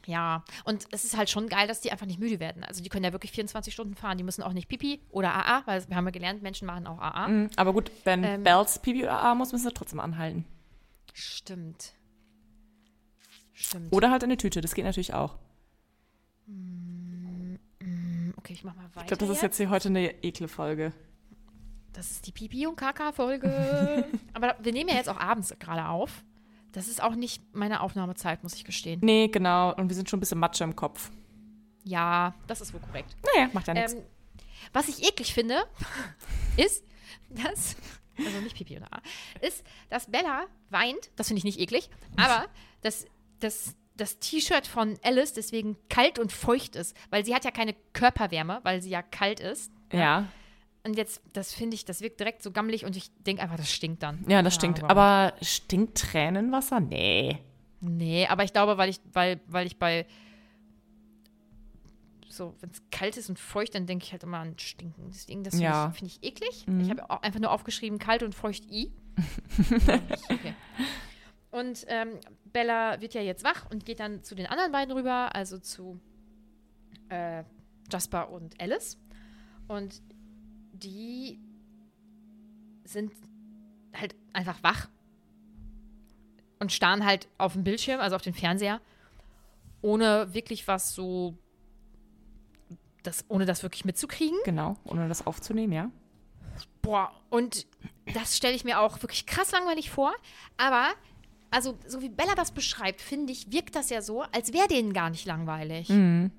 Ja, 0.07 0.43
und 0.63 0.87
es 0.91 1.05
ist 1.05 1.15
halt 1.15 1.29
schon 1.29 1.47
geil, 1.47 1.67
dass 1.67 1.81
die 1.81 1.91
einfach 1.91 2.05
nicht 2.05 2.19
müde 2.19 2.39
werden. 2.39 2.63
Also 2.63 2.81
die 2.81 2.89
können 2.89 3.05
ja 3.05 3.11
wirklich 3.11 3.31
24 3.31 3.73
Stunden 3.73 3.95
fahren. 3.95 4.17
Die 4.17 4.23
müssen 4.23 4.41
auch 4.43 4.53
nicht 4.53 4.67
Pipi 4.67 5.01
oder 5.09 5.33
AA, 5.33 5.63
weil 5.65 5.87
wir 5.87 5.95
haben 5.95 6.05
ja 6.05 6.11
gelernt, 6.11 6.41
Menschen 6.41 6.65
machen 6.65 6.87
auch 6.87 6.99
AA. 6.99 7.27
Mhm. 7.27 7.49
Aber 7.55 7.73
gut, 7.73 7.91
wenn 8.03 8.23
Ähm. 8.23 8.43
Bells 8.43 8.79
Pipi 8.79 9.03
oder 9.03 9.21
A 9.21 9.35
muss, 9.35 9.51
müssen 9.51 9.65
sie 9.67 9.73
trotzdem 9.73 9.99
anhalten. 9.99 10.45
Stimmt. 11.13 11.93
Stimmt. 13.53 13.93
Oder 13.93 14.09
halt 14.11 14.23
eine 14.23 14.37
Tüte, 14.37 14.61
das 14.61 14.73
geht 14.73 14.85
natürlich 14.85 15.13
auch. 15.13 15.37
Okay, 18.37 18.53
ich 18.53 18.63
mach 18.63 18.75
mal 18.75 18.85
weiter. 18.93 19.01
Ich 19.01 19.07
glaube, 19.07 19.27
das 19.27 19.29
ist 19.37 19.43
jetzt 19.43 19.57
hier 19.57 19.69
heute 19.69 19.89
eine 19.89 20.23
ekle 20.23 20.47
Folge. 20.47 20.93
Das 21.93 22.09
ist 22.09 22.25
die 22.25 22.31
Pipi- 22.31 22.65
und 22.65 22.75
Kaka-Folge. 22.75 24.05
Aber 24.33 24.55
wir 24.59 24.73
nehmen 24.73 24.89
ja 24.89 24.95
jetzt 24.95 25.09
auch 25.09 25.19
abends 25.19 25.53
gerade 25.59 25.87
auf. 25.87 26.23
Das 26.71 26.87
ist 26.87 27.03
auch 27.03 27.15
nicht 27.15 27.41
meine 27.53 27.81
Aufnahmezeit, 27.81 28.43
muss 28.43 28.55
ich 28.55 28.63
gestehen. 28.63 29.01
Nee, 29.03 29.27
genau. 29.27 29.73
Und 29.75 29.89
wir 29.89 29.95
sind 29.95 30.09
schon 30.09 30.17
ein 30.17 30.21
bisschen 30.21 30.39
Matsche 30.39 30.63
im 30.63 30.75
Kopf. 30.75 31.11
Ja, 31.83 32.33
das 32.47 32.61
ist 32.61 32.73
wohl 32.73 32.79
korrekt. 32.79 33.15
Naja, 33.35 33.49
macht 33.53 33.67
ja 33.67 33.73
nichts. 33.73 33.93
Ähm, 33.93 34.03
was 34.73 34.87
ich 34.87 35.03
eklig 35.07 35.33
finde, 35.33 35.63
ist, 36.57 36.83
dass, 37.29 37.75
also 38.17 38.39
nicht 38.41 38.55
Pipi 38.55 38.77
oder 38.77 38.93
A, 38.93 39.01
ist, 39.41 39.63
dass 39.89 40.09
Bella 40.09 40.45
weint, 40.69 41.11
das 41.15 41.27
finde 41.27 41.39
ich 41.39 41.43
nicht 41.43 41.59
eklig, 41.59 41.89
aber 42.17 42.45
dass 42.81 43.05
das, 43.39 43.75
das 43.97 44.19
T-Shirt 44.19 44.67
von 44.67 44.97
Alice 45.03 45.33
deswegen 45.33 45.75
kalt 45.89 46.19
und 46.19 46.31
feucht 46.31 46.75
ist, 46.75 46.95
weil 47.09 47.25
sie 47.25 47.33
hat 47.33 47.43
ja 47.43 47.51
keine 47.51 47.75
Körperwärme, 47.93 48.59
weil 48.63 48.81
sie 48.81 48.91
ja 48.91 49.01
kalt 49.01 49.39
ist. 49.39 49.71
ja. 49.91 50.27
Und 50.83 50.97
jetzt, 50.97 51.21
das 51.33 51.53
finde 51.53 51.75
ich, 51.75 51.85
das 51.85 52.01
wirkt 52.01 52.19
direkt 52.19 52.41
so 52.41 52.51
gammelig 52.51 52.85
und 52.85 52.95
ich 52.95 53.11
denke 53.23 53.43
einfach, 53.43 53.57
das 53.57 53.71
stinkt 53.71 54.01
dann. 54.01 54.25
Ja, 54.27 54.41
das 54.41 54.55
stinkt. 54.55 54.81
warum. 54.81 54.89
Aber 54.97 55.33
stinkt 55.41 55.97
Tränenwasser? 55.97 56.79
Nee. 56.79 57.37
Nee, 57.81 58.25
aber 58.27 58.43
ich 58.43 58.51
glaube, 58.53 58.77
weil 58.77 58.89
ich, 58.89 58.99
weil, 59.13 59.39
weil 59.47 59.67
ich 59.67 59.77
bei 59.77 60.05
so, 62.27 62.55
wenn 62.61 62.69
es 62.69 62.81
kalt 62.91 63.17
ist 63.17 63.29
und 63.29 63.37
feucht, 63.37 63.75
dann 63.75 63.85
denke 63.85 64.05
ich 64.05 64.11
halt 64.11 64.23
immer 64.23 64.37
an 64.39 64.57
Stinken. 64.57 65.09
Deswegen, 65.09 65.43
das 65.43 65.53
finde 65.55 65.65
Ja. 65.67 65.89
ich, 65.91 65.97
find 65.99 66.11
ich 66.11 66.23
eklig. 66.23 66.65
Ich 66.81 66.89
habe 66.89 67.23
einfach 67.23 67.39
nur 67.39 67.51
aufgeschrieben, 67.51 67.99
kalt 67.99 68.23
und 68.23 68.33
feucht 68.33 68.63
i. 68.71 68.91
okay. 70.29 70.53
Und 71.51 71.83
ähm, 71.87 72.11
Bella 72.45 73.01
wird 73.01 73.13
ja 73.13 73.21
jetzt 73.21 73.43
wach 73.43 73.69
und 73.69 73.85
geht 73.85 73.99
dann 73.99 74.23
zu 74.23 74.35
den 74.35 74.45
anderen 74.47 74.71
beiden 74.71 74.95
rüber, 74.95 75.35
also 75.35 75.57
zu 75.59 75.99
äh, 77.09 77.43
Jasper 77.91 78.29
und 78.29 78.59
Alice. 78.61 78.97
Und 79.67 80.01
die 80.83 81.39
sind 82.83 83.11
halt 83.93 84.15
einfach 84.33 84.61
wach 84.63 84.87
und 86.59 86.71
starren 86.71 87.05
halt 87.05 87.27
auf 87.37 87.53
den 87.53 87.63
Bildschirm, 87.63 87.99
also 87.99 88.15
auf 88.15 88.21
den 88.21 88.33
Fernseher, 88.33 88.81
ohne 89.81 90.33
wirklich 90.33 90.67
was 90.67 90.93
so, 90.93 91.37
das, 93.03 93.25
ohne 93.29 93.45
das 93.45 93.63
wirklich 93.63 93.85
mitzukriegen. 93.85 94.37
Genau. 94.45 94.77
Ohne 94.83 95.07
das 95.07 95.25
aufzunehmen, 95.25 95.73
ja. 95.73 95.91
Boah, 96.81 97.11
und 97.29 97.65
das 98.13 98.37
stelle 98.37 98.55
ich 98.55 98.63
mir 98.63 98.79
auch 98.79 99.01
wirklich 99.01 99.25
krass 99.25 99.51
langweilig 99.51 99.89
vor, 99.89 100.13
aber 100.57 100.89
also 101.49 101.77
so 101.87 102.01
wie 102.01 102.09
Bella 102.09 102.35
das 102.35 102.51
beschreibt, 102.51 103.01
finde 103.01 103.33
ich, 103.33 103.51
wirkt 103.51 103.75
das 103.75 103.89
ja 103.89 104.01
so, 104.01 104.21
als 104.31 104.53
wäre 104.53 104.67
denen 104.67 104.93
gar 104.93 105.09
nicht 105.09 105.25
langweilig. 105.25 105.89
Mhm. 105.89 106.31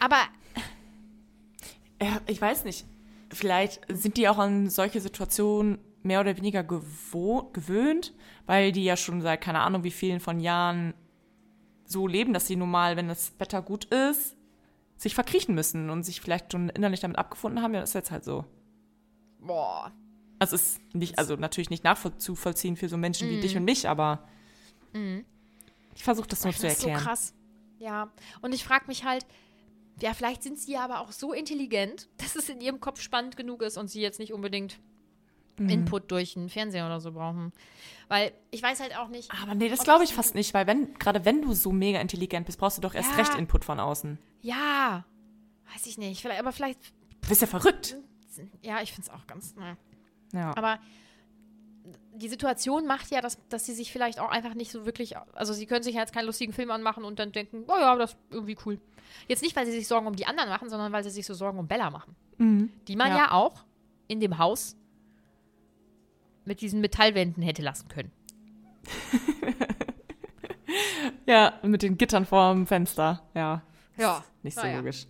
Aber 0.00 0.18
Ja, 2.00 2.20
ich 2.26 2.40
weiß 2.40 2.64
nicht. 2.64 2.84
Vielleicht 3.32 3.80
sind 3.88 4.16
die 4.16 4.28
auch 4.28 4.38
an 4.38 4.68
solche 4.70 5.00
Situationen 5.00 5.78
mehr 6.02 6.20
oder 6.20 6.36
weniger 6.36 6.62
gewöhnt, 6.62 8.14
weil 8.46 8.72
die 8.72 8.84
ja 8.84 8.96
schon 8.96 9.20
seit 9.20 9.40
keine 9.40 9.60
Ahnung 9.60 9.82
wie 9.84 9.90
vielen 9.90 10.20
von 10.20 10.38
Jahren 10.40 10.94
so 11.84 12.06
leben, 12.06 12.32
dass 12.32 12.46
sie 12.46 12.56
normal, 12.56 12.96
wenn 12.96 13.08
das 13.08 13.32
Wetter 13.38 13.62
gut 13.62 13.86
ist, 13.86 14.36
sich 14.96 15.14
verkriechen 15.14 15.54
müssen 15.54 15.90
und 15.90 16.04
sich 16.04 16.20
vielleicht 16.20 16.52
schon 16.52 16.68
innerlich 16.70 17.00
damit 17.00 17.18
abgefunden 17.18 17.62
haben. 17.62 17.74
Ja, 17.74 17.80
das 17.80 17.90
ist 17.90 17.94
jetzt 17.94 18.10
halt 18.10 18.24
so. 18.24 18.44
boah, 19.40 19.92
Also 20.38 20.56
es 20.56 20.62
ist 20.78 20.94
nicht, 20.94 21.18
also 21.18 21.36
natürlich 21.36 21.70
nicht 21.70 21.84
nachzuvollziehen 21.84 22.76
für 22.76 22.88
so 22.88 22.96
Menschen 22.96 23.28
wie 23.28 23.40
dich 23.40 23.56
und 23.56 23.64
mich, 23.64 23.88
aber 23.88 24.26
ich 25.94 26.04
versuche 26.04 26.28
das 26.28 26.44
nur 26.44 26.52
zu 26.52 26.60
finde 26.60 26.72
das 26.74 26.80
so 26.82 26.88
erklären. 26.88 27.04
krass. 27.04 27.34
Ja, 27.78 28.10
und 28.40 28.54
ich 28.54 28.64
frage 28.64 28.86
mich 28.86 29.04
halt, 29.04 29.26
ja, 30.00 30.12
vielleicht 30.14 30.42
sind 30.42 30.58
sie 30.58 30.76
aber 30.76 31.00
auch 31.00 31.12
so 31.12 31.32
intelligent, 31.32 32.08
dass 32.18 32.36
es 32.36 32.48
in 32.48 32.60
ihrem 32.60 32.80
Kopf 32.80 33.00
spannend 33.00 33.36
genug 33.36 33.62
ist 33.62 33.76
und 33.78 33.88
sie 33.88 34.00
jetzt 34.00 34.18
nicht 34.18 34.32
unbedingt 34.32 34.78
Mhm. 35.58 35.70
Input 35.70 36.10
durch 36.10 36.36
einen 36.36 36.50
Fernseher 36.50 36.84
oder 36.84 37.00
so 37.00 37.12
brauchen. 37.12 37.50
Weil 38.08 38.32
ich 38.50 38.62
weiß 38.62 38.78
halt 38.80 38.94
auch 38.98 39.08
nicht. 39.08 39.30
Aber 39.42 39.54
nee, 39.54 39.70
das 39.70 39.84
glaube 39.84 40.04
ich 40.04 40.12
fast 40.12 40.34
nicht, 40.34 40.52
weil 40.52 40.66
wenn, 40.66 40.92
gerade 40.98 41.24
wenn 41.24 41.40
du 41.40 41.54
so 41.54 41.72
mega 41.72 41.98
intelligent 41.98 42.44
bist, 42.44 42.58
brauchst 42.58 42.76
du 42.76 42.82
doch 42.82 42.92
erst 42.94 43.12
Ja. 43.12 43.16
recht 43.16 43.34
Input 43.36 43.64
von 43.64 43.80
außen. 43.80 44.18
Ja, 44.42 45.06
weiß 45.72 45.86
ich 45.86 45.96
nicht. 45.96 46.20
Vielleicht, 46.20 46.40
aber 46.40 46.52
vielleicht, 46.52 46.78
Du 47.22 47.28
bist 47.30 47.40
ja 47.40 47.46
verrückt. 47.46 47.96
ja, 48.60 48.82
ich 48.82 48.92
finde 48.92 49.08
es 49.08 49.14
auch 49.14 49.26
ganz. 49.26 49.56
Ne. 49.56 49.78
Ja. 50.34 50.54
Aber 50.58 50.78
die 52.14 52.28
Situation 52.28 52.86
macht 52.86 53.10
ja, 53.10 53.20
dass, 53.20 53.38
dass 53.48 53.66
sie 53.66 53.74
sich 53.74 53.92
vielleicht 53.92 54.18
auch 54.20 54.30
einfach 54.30 54.54
nicht 54.54 54.72
so 54.72 54.86
wirklich. 54.86 55.16
Also, 55.34 55.52
sie 55.52 55.66
können 55.66 55.82
sich 55.82 55.94
ja 55.94 56.00
jetzt 56.00 56.14
keinen 56.14 56.26
lustigen 56.26 56.52
Film 56.52 56.70
anmachen 56.70 57.04
und 57.04 57.18
dann 57.18 57.32
denken, 57.32 57.64
oh 57.68 57.76
ja, 57.78 57.96
das 57.96 58.12
ist 58.12 58.18
irgendwie 58.30 58.56
cool. 58.64 58.80
Jetzt 59.28 59.42
nicht, 59.42 59.54
weil 59.56 59.66
sie 59.66 59.72
sich 59.72 59.86
Sorgen 59.86 60.06
um 60.06 60.16
die 60.16 60.26
anderen 60.26 60.48
machen, 60.48 60.68
sondern 60.68 60.92
weil 60.92 61.04
sie 61.04 61.10
sich 61.10 61.26
so 61.26 61.34
Sorgen 61.34 61.58
um 61.58 61.68
Bella 61.68 61.90
machen. 61.90 62.16
Die 62.38 62.96
man 62.96 63.10
ja. 63.10 63.16
Ja. 63.16 63.32
auch 63.32 63.64
in 64.08 64.20
dem 64.20 64.38
Haus 64.38 64.76
mit 66.44 66.60
diesen 66.60 66.80
Metallwänden 66.80 67.42
hätte 67.42 67.62
lassen 67.62 67.88
können. 67.88 68.12
Ja, 71.26 71.54
mit 71.62 71.82
den 71.82 71.98
Gittern 71.98 72.24
vorm 72.24 72.66
Fenster. 72.66 73.22
Ja. 73.34 73.62
Ja. 73.96 74.24
Nicht 74.42 74.54
so 74.54 74.62
naja. 74.62 74.78
logisch. 74.78 75.06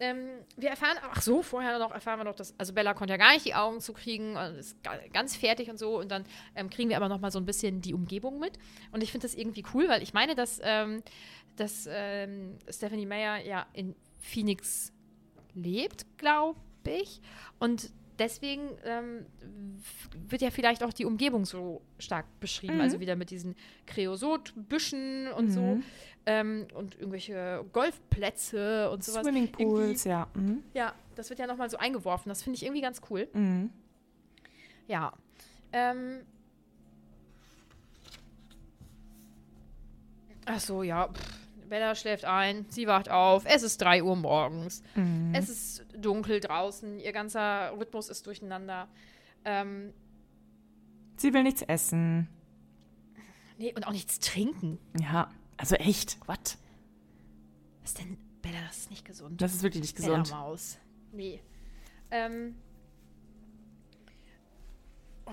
Ähm, 0.00 0.28
wir 0.56 0.70
erfahren, 0.70 0.96
ach 1.10 1.20
so, 1.22 1.42
vorher 1.42 1.78
noch 1.78 1.90
erfahren 1.90 2.20
wir 2.20 2.24
noch, 2.24 2.36
dass, 2.36 2.54
also 2.58 2.72
Bella 2.72 2.94
konnte 2.94 3.12
ja 3.14 3.16
gar 3.16 3.32
nicht 3.32 3.44
die 3.46 3.54
Augen 3.54 3.80
zukriegen, 3.80 4.36
und 4.36 4.56
ist 4.56 4.80
ga- 4.84 5.00
ganz 5.12 5.34
fertig 5.36 5.70
und 5.70 5.78
so. 5.78 5.98
Und 5.98 6.10
dann 6.12 6.24
ähm, 6.54 6.70
kriegen 6.70 6.88
wir 6.88 6.96
aber 6.96 7.08
noch 7.08 7.20
mal 7.20 7.32
so 7.32 7.38
ein 7.40 7.46
bisschen 7.46 7.80
die 7.80 7.94
Umgebung 7.94 8.38
mit. 8.38 8.58
Und 8.92 9.02
ich 9.02 9.10
finde 9.10 9.26
das 9.26 9.34
irgendwie 9.34 9.64
cool, 9.74 9.88
weil 9.88 10.02
ich 10.02 10.12
meine, 10.14 10.34
dass, 10.36 10.60
ähm, 10.62 11.02
dass 11.56 11.88
ähm, 11.90 12.58
Stephanie 12.70 13.06
Meyer 13.06 13.44
ja 13.44 13.66
in 13.72 13.96
Phoenix 14.20 14.92
lebt, 15.54 16.06
glaube 16.16 16.60
ich. 16.86 17.20
Und 17.58 17.90
deswegen 18.20 18.70
ähm, 18.84 19.26
wird 20.28 20.42
ja 20.42 20.50
vielleicht 20.50 20.84
auch 20.84 20.92
die 20.92 21.04
Umgebung 21.06 21.44
so 21.44 21.82
stark 21.98 22.26
beschrieben. 22.38 22.80
Also 22.80 23.00
wieder 23.00 23.16
mit 23.16 23.30
diesen 23.30 23.56
Kreosotbüschen 23.86 25.28
und 25.32 25.50
so. 25.50 25.80
Ähm, 26.30 26.66
und 26.74 26.94
irgendwelche 26.96 27.64
Golfplätze 27.72 28.90
und 28.90 29.02
sowas. 29.02 29.26
Irgendwie- 29.26 29.46
Swimmingpools, 29.50 30.04
ja. 30.04 30.28
Mhm. 30.34 30.62
ja, 30.74 30.92
das 31.14 31.30
wird 31.30 31.38
ja 31.38 31.46
nochmal 31.46 31.70
so 31.70 31.78
eingeworfen. 31.78 32.28
Das 32.28 32.42
finde 32.42 32.56
ich 32.58 32.64
irgendwie 32.64 32.82
ganz 32.82 33.00
cool. 33.08 33.28
Mhm. 33.32 33.70
Ja. 34.86 35.14
Ähm. 35.72 36.20
Ach 40.46 40.60
so, 40.60 40.82
ja. 40.82 41.08
Pff. 41.08 41.38
Bella 41.68 41.94
schläft 41.94 42.24
ein, 42.24 42.64
sie 42.70 42.86
wacht 42.86 43.10
auf, 43.10 43.44
es 43.46 43.62
ist 43.62 43.76
3 43.82 44.02
Uhr 44.02 44.16
morgens. 44.16 44.82
Mhm. 44.94 45.32
Es 45.34 45.50
ist 45.50 45.84
dunkel 45.98 46.40
draußen, 46.40 46.98
ihr 46.98 47.12
ganzer 47.12 47.72
Rhythmus 47.78 48.08
ist 48.08 48.26
durcheinander. 48.26 48.88
Ähm, 49.44 49.92
Sie 51.16 51.34
will 51.34 51.42
nichts 51.42 51.60
essen. 51.62 52.26
nee, 53.58 53.74
und 53.74 53.86
auch 53.86 53.92
nichts 53.92 54.18
trinken. 54.20 54.78
Ja, 54.98 55.30
also 55.58 55.74
echt. 55.76 56.18
What? 56.26 56.56
Was 57.82 57.94
denn? 57.94 58.16
Bella, 58.40 58.58
das 58.66 58.78
ist 58.78 58.90
nicht 58.90 59.04
gesund. 59.04 59.42
Das 59.42 59.52
ist 59.52 59.62
wirklich 59.62 59.82
nicht 59.82 59.96
gesund. 59.96 60.28
Bella 60.28 60.40
Maus. 60.40 60.78
Nee. 61.12 61.42
Ähm. 62.10 62.54
Oh, 65.26 65.32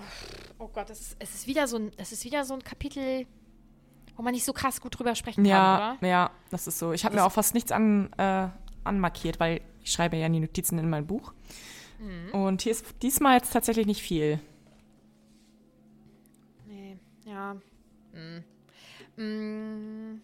oh 0.58 0.68
Gott, 0.68 0.90
das 0.90 1.00
ist, 1.00 1.16
es 1.18 1.34
ist 1.34 1.46
wieder 1.46 1.66
so 1.66 1.78
ein, 1.78 1.92
es 1.96 2.12
ist 2.12 2.24
wieder 2.24 2.44
so 2.44 2.52
ein 2.52 2.62
Kapitel, 2.62 3.26
wo 4.16 4.22
man 4.22 4.34
nicht 4.34 4.44
so 4.44 4.52
krass 4.52 4.80
gut 4.80 4.98
drüber 4.98 5.14
sprechen 5.14 5.44
Ja, 5.46 5.56
kann, 5.56 5.98
oder? 5.98 6.08
ja, 6.08 6.30
das 6.50 6.66
ist 6.66 6.78
so. 6.78 6.92
Ich 6.92 7.04
habe 7.04 7.14
mir 7.14 7.24
auch 7.24 7.32
fast 7.32 7.54
nichts 7.54 7.72
an, 7.72 8.12
äh, 8.18 8.48
anmarkiert, 8.84 9.40
weil 9.40 9.62
ich 9.82 9.92
schreibe 9.92 10.16
ja 10.16 10.28
die 10.28 10.40
Notizen 10.40 10.78
in 10.78 10.90
mein 10.90 11.06
Buch. 11.06 11.32
Mhm. 11.98 12.30
Und 12.32 12.62
hier 12.62 12.72
ist 12.72 12.84
diesmal 13.02 13.38
jetzt 13.38 13.52
tatsächlich 13.52 13.86
nicht 13.86 14.02
viel. 14.02 14.40
Nee, 16.66 16.98
ja. 17.24 17.56
Hm. 18.12 18.44
Mm. 19.16 20.20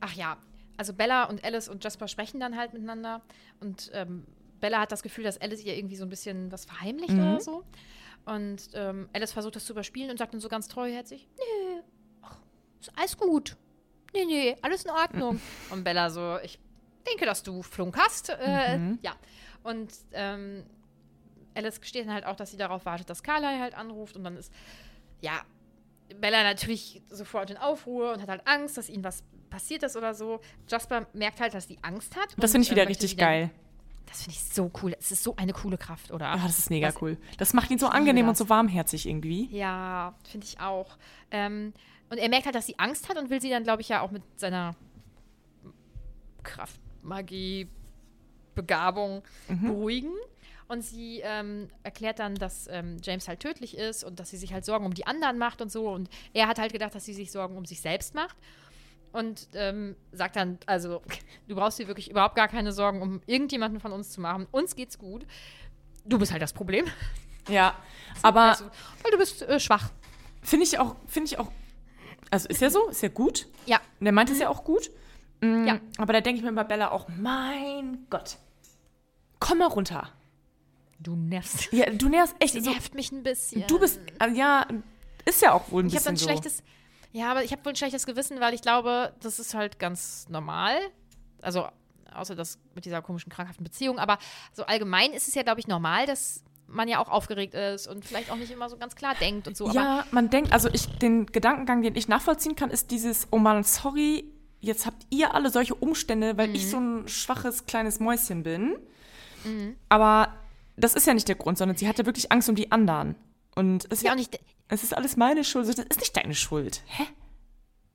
Ach 0.00 0.12
ja, 0.12 0.36
also 0.76 0.92
Bella 0.92 1.24
und 1.24 1.44
Alice 1.44 1.68
und 1.68 1.82
Jasper 1.82 2.08
sprechen 2.08 2.40
dann 2.40 2.56
halt 2.56 2.72
miteinander 2.72 3.22
und 3.60 3.90
ähm, 3.94 4.24
Bella 4.60 4.80
hat 4.80 4.92
das 4.92 5.02
Gefühl, 5.02 5.24
dass 5.24 5.40
Alice 5.40 5.64
ihr 5.64 5.76
irgendwie 5.76 5.96
so 5.96 6.04
ein 6.04 6.08
bisschen 6.08 6.50
was 6.50 6.64
verheimlicht 6.64 7.12
oder 7.12 7.40
so. 7.40 7.64
Und 8.24 8.70
ähm, 8.74 9.08
Alice 9.12 9.32
versucht 9.32 9.56
das 9.56 9.64
zu 9.64 9.72
überspielen 9.72 10.10
und 10.10 10.18
sagt 10.18 10.34
dann 10.34 10.40
so 10.40 10.48
ganz 10.48 10.68
treuherzig, 10.68 11.28
nee, 11.36 11.80
ach, 12.22 12.38
ist 12.80 12.92
alles 12.96 13.16
gut. 13.16 13.56
Nee, 14.12 14.24
nee, 14.24 14.56
alles 14.62 14.84
in 14.84 14.90
Ordnung. 14.90 15.40
und 15.70 15.84
Bella 15.84 16.10
so, 16.10 16.38
ich 16.42 16.58
denke, 17.08 17.24
dass 17.24 17.42
du 17.42 17.62
Flunk 17.62 17.96
hast. 17.96 18.30
Äh, 18.30 18.78
Ja. 19.02 19.14
Und 19.62 19.92
ähm, 20.12 20.64
Alice 21.54 21.80
gesteht 21.80 22.06
dann 22.06 22.14
halt 22.14 22.26
auch, 22.26 22.36
dass 22.36 22.50
sie 22.50 22.56
darauf 22.56 22.84
wartet, 22.84 23.08
dass 23.10 23.22
Carly 23.22 23.58
halt 23.58 23.74
anruft 23.74 24.16
und 24.16 24.24
dann 24.24 24.36
ist, 24.36 24.52
ja, 25.20 25.42
Bella 26.20 26.42
natürlich 26.42 27.02
sofort 27.10 27.50
in 27.50 27.56
Aufruhr 27.56 28.12
und 28.14 28.22
hat 28.22 28.28
halt 28.28 28.46
Angst, 28.46 28.76
dass 28.78 28.88
ihnen 28.88 29.04
was 29.04 29.22
passiert 29.50 29.82
ist 29.82 29.96
oder 29.96 30.14
so. 30.14 30.40
Jasper 30.68 31.06
merkt 31.12 31.40
halt, 31.40 31.54
dass 31.54 31.68
sie 31.68 31.78
Angst 31.82 32.16
hat. 32.16 32.34
Das 32.36 32.50
und, 32.54 32.62
finde 32.62 32.64
ich 32.64 32.68
äh, 32.68 32.74
wieder 32.76 32.84
möchte 32.84 33.02
richtig 33.04 33.16
geil. 33.18 33.50
Das 34.06 34.22
finde 34.22 34.36
ich 34.38 34.42
so 34.44 34.70
cool. 34.82 34.96
Es 34.98 35.12
ist 35.12 35.22
so 35.22 35.36
eine 35.36 35.52
coole 35.52 35.76
Kraft, 35.76 36.10
oder? 36.12 36.28
Ah, 36.28 36.38
das 36.46 36.58
ist 36.58 36.70
mega 36.70 36.86
Das- 36.90 37.02
cool. 37.02 37.18
Das 37.36 37.52
macht 37.52 37.70
ihn 37.70 37.78
so 37.78 37.88
angenehm 37.88 38.24
und 38.26 38.32
das. 38.32 38.38
so 38.38 38.48
warmherzig 38.48 39.06
irgendwie. 39.06 39.48
Ja, 39.54 40.14
finde 40.26 40.46
ich 40.46 40.60
auch. 40.60 40.96
Ähm, 41.30 41.74
und 42.08 42.16
er 42.16 42.28
merkt 42.30 42.46
halt, 42.46 42.54
dass 42.54 42.64
sie 42.66 42.78
Angst 42.78 43.08
hat 43.10 43.18
und 43.18 43.28
will 43.28 43.40
sie 43.42 43.50
dann, 43.50 43.64
glaube 43.64 43.82
ich, 43.82 43.90
ja 43.90 44.00
auch 44.00 44.10
mit 44.10 44.22
seiner 44.40 44.74
Kraft, 46.42 46.80
Magie, 47.02 47.68
Begabung 48.54 49.22
beruhigen. 49.48 50.12
Und 50.68 50.82
sie 50.82 51.20
ähm, 51.24 51.68
erklärt 51.82 52.18
dann, 52.18 52.34
dass 52.34 52.68
ähm, 52.70 52.98
James 53.02 53.26
halt 53.26 53.40
tödlich 53.40 53.76
ist 53.76 54.04
und 54.04 54.20
dass 54.20 54.28
sie 54.30 54.36
sich 54.36 54.52
halt 54.52 54.66
Sorgen 54.66 54.84
um 54.84 54.92
die 54.92 55.06
anderen 55.06 55.38
macht 55.38 55.62
und 55.62 55.72
so. 55.72 55.88
Und 55.88 56.10
er 56.34 56.46
hat 56.46 56.58
halt 56.58 56.72
gedacht, 56.72 56.94
dass 56.94 57.06
sie 57.06 57.14
sich 57.14 57.32
Sorgen 57.32 57.56
um 57.56 57.64
sich 57.64 57.80
selbst 57.80 58.14
macht. 58.14 58.36
Und 59.10 59.48
ähm, 59.54 59.96
sagt 60.12 60.36
dann, 60.36 60.58
also, 60.66 61.00
du 61.48 61.54
brauchst 61.56 61.78
dir 61.78 61.88
wirklich 61.88 62.10
überhaupt 62.10 62.36
gar 62.36 62.48
keine 62.48 62.72
Sorgen 62.72 63.00
um 63.00 63.22
irgendjemanden 63.26 63.80
von 63.80 63.92
uns 63.92 64.10
zu 64.10 64.20
machen. 64.20 64.46
Uns 64.50 64.76
geht's 64.76 64.98
gut. 64.98 65.26
Du 66.04 66.18
bist 66.18 66.32
halt 66.32 66.42
das 66.42 66.52
Problem. 66.52 66.84
Ja, 67.48 67.74
aber 68.22 68.42
also, 68.42 68.66
weil 69.02 69.10
du 69.12 69.16
bist 69.18 69.40
äh, 69.42 69.58
schwach. 69.58 69.90
finde 70.42 70.64
ich 70.66 70.78
auch, 70.78 70.96
finde 71.06 71.28
ich 71.28 71.38
auch, 71.38 71.50
also 72.30 72.46
ist 72.48 72.60
ja 72.60 72.68
so, 72.68 72.88
ist 72.88 73.02
ja 73.02 73.08
gut. 73.08 73.46
Ja. 73.64 73.80
Und 74.00 74.04
er 74.06 74.12
meint 74.12 74.28
es 74.28 74.38
ja 74.38 74.50
auch 74.50 74.64
gut. 74.64 74.90
Mm, 75.40 75.66
Ja. 75.66 75.80
Aber 75.96 76.12
da 76.12 76.20
denke 76.20 76.40
ich 76.40 76.44
mir 76.44 76.52
bei 76.52 76.64
Bella 76.64 76.90
auch, 76.90 77.08
mein 77.08 78.06
Gott, 78.10 78.36
komm 79.40 79.58
mal 79.58 79.68
runter. 79.68 80.12
Du 81.00 81.14
nervst. 81.16 81.72
Ja, 81.72 81.90
du 81.90 82.08
nervst 82.08 82.34
echt. 82.40 82.54
Sie 82.54 82.60
so, 82.60 82.70
nervt 82.70 82.94
mich 82.94 83.12
ein 83.12 83.22
bisschen. 83.22 83.64
du 83.66 83.78
bist, 83.78 84.00
äh, 84.20 84.30
ja, 84.32 84.66
ist 85.24 85.42
ja 85.42 85.52
auch 85.52 85.70
wohl 85.70 85.84
ein 85.84 85.86
Ich 85.88 85.94
habe 85.94 86.00
bisschen 86.02 86.12
ein 86.14 86.16
so. 86.16 86.24
schlechtes. 86.26 86.62
Ja, 87.12 87.30
aber 87.30 87.44
ich 87.44 87.52
habe 87.52 87.64
wohl 87.64 87.72
ein 87.72 87.76
schlechtes 87.76 88.04
Gewissen, 88.06 88.40
weil 88.40 88.52
ich 88.54 88.62
glaube, 88.62 89.14
das 89.20 89.38
ist 89.38 89.54
halt 89.54 89.78
ganz 89.78 90.26
normal. 90.28 90.76
Also, 91.40 91.66
außer 92.14 92.34
das 92.34 92.58
mit 92.74 92.84
dieser 92.84 93.00
komischen, 93.00 93.30
krankhaften 93.32 93.64
Beziehung. 93.64 93.98
Aber 93.98 94.18
so 94.52 94.64
allgemein 94.64 95.12
ist 95.12 95.28
es 95.28 95.34
ja, 95.34 95.42
glaube 95.42 95.60
ich, 95.60 95.68
normal, 95.68 96.06
dass 96.06 96.42
man 96.66 96.86
ja 96.88 96.98
auch 96.98 97.08
aufgeregt 97.08 97.54
ist 97.54 97.86
und 97.86 98.04
vielleicht 98.04 98.30
auch 98.30 98.36
nicht 98.36 98.50
immer 98.50 98.68
so 98.68 98.76
ganz 98.76 98.94
klar 98.94 99.14
denkt 99.14 99.48
und 99.48 99.56
so. 99.56 99.70
Ja, 99.70 100.04
man 100.10 100.28
denkt, 100.28 100.52
also 100.52 100.68
ich, 100.70 100.86
den 100.98 101.24
Gedankengang, 101.26 101.80
den 101.80 101.94
ich 101.96 102.08
nachvollziehen 102.08 102.56
kann, 102.56 102.70
ist 102.70 102.90
dieses, 102.90 103.28
oh 103.30 103.38
Mann, 103.38 103.64
sorry, 103.64 104.24
jetzt 104.60 104.84
habt 104.84 105.06
ihr 105.08 105.32
alle 105.32 105.48
solche 105.50 105.74
Umstände, 105.74 106.36
weil 106.36 106.48
Mhm. 106.48 106.54
ich 106.56 106.68
so 106.68 106.78
ein 106.78 107.08
schwaches 107.08 107.64
kleines 107.64 108.00
Mäuschen 108.00 108.42
bin. 108.42 108.76
Aber 109.88 110.34
das 110.78 110.94
ist 110.94 111.06
ja 111.06 111.14
nicht 111.14 111.28
der 111.28 111.34
Grund, 111.36 111.58
sondern 111.58 111.76
sie 111.76 111.88
hatte 111.88 112.06
wirklich 112.06 112.32
Angst 112.32 112.48
um 112.48 112.54
die 112.54 112.72
anderen. 112.72 113.16
Und 113.54 113.84
es, 113.86 113.98
ist 113.98 114.02
ja 114.04 114.12
auch 114.12 114.16
nicht. 114.16 114.38
es 114.68 114.82
ist 114.82 114.94
alles 114.94 115.16
meine 115.16 115.44
Schuld. 115.44 115.68
Das 115.68 115.78
ist 115.78 116.00
nicht 116.00 116.16
deine 116.16 116.34
Schuld. 116.34 116.82
Hä? 116.86 117.04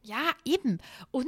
Ja, 0.01 0.31
eben. 0.43 0.79
Und 1.11 1.27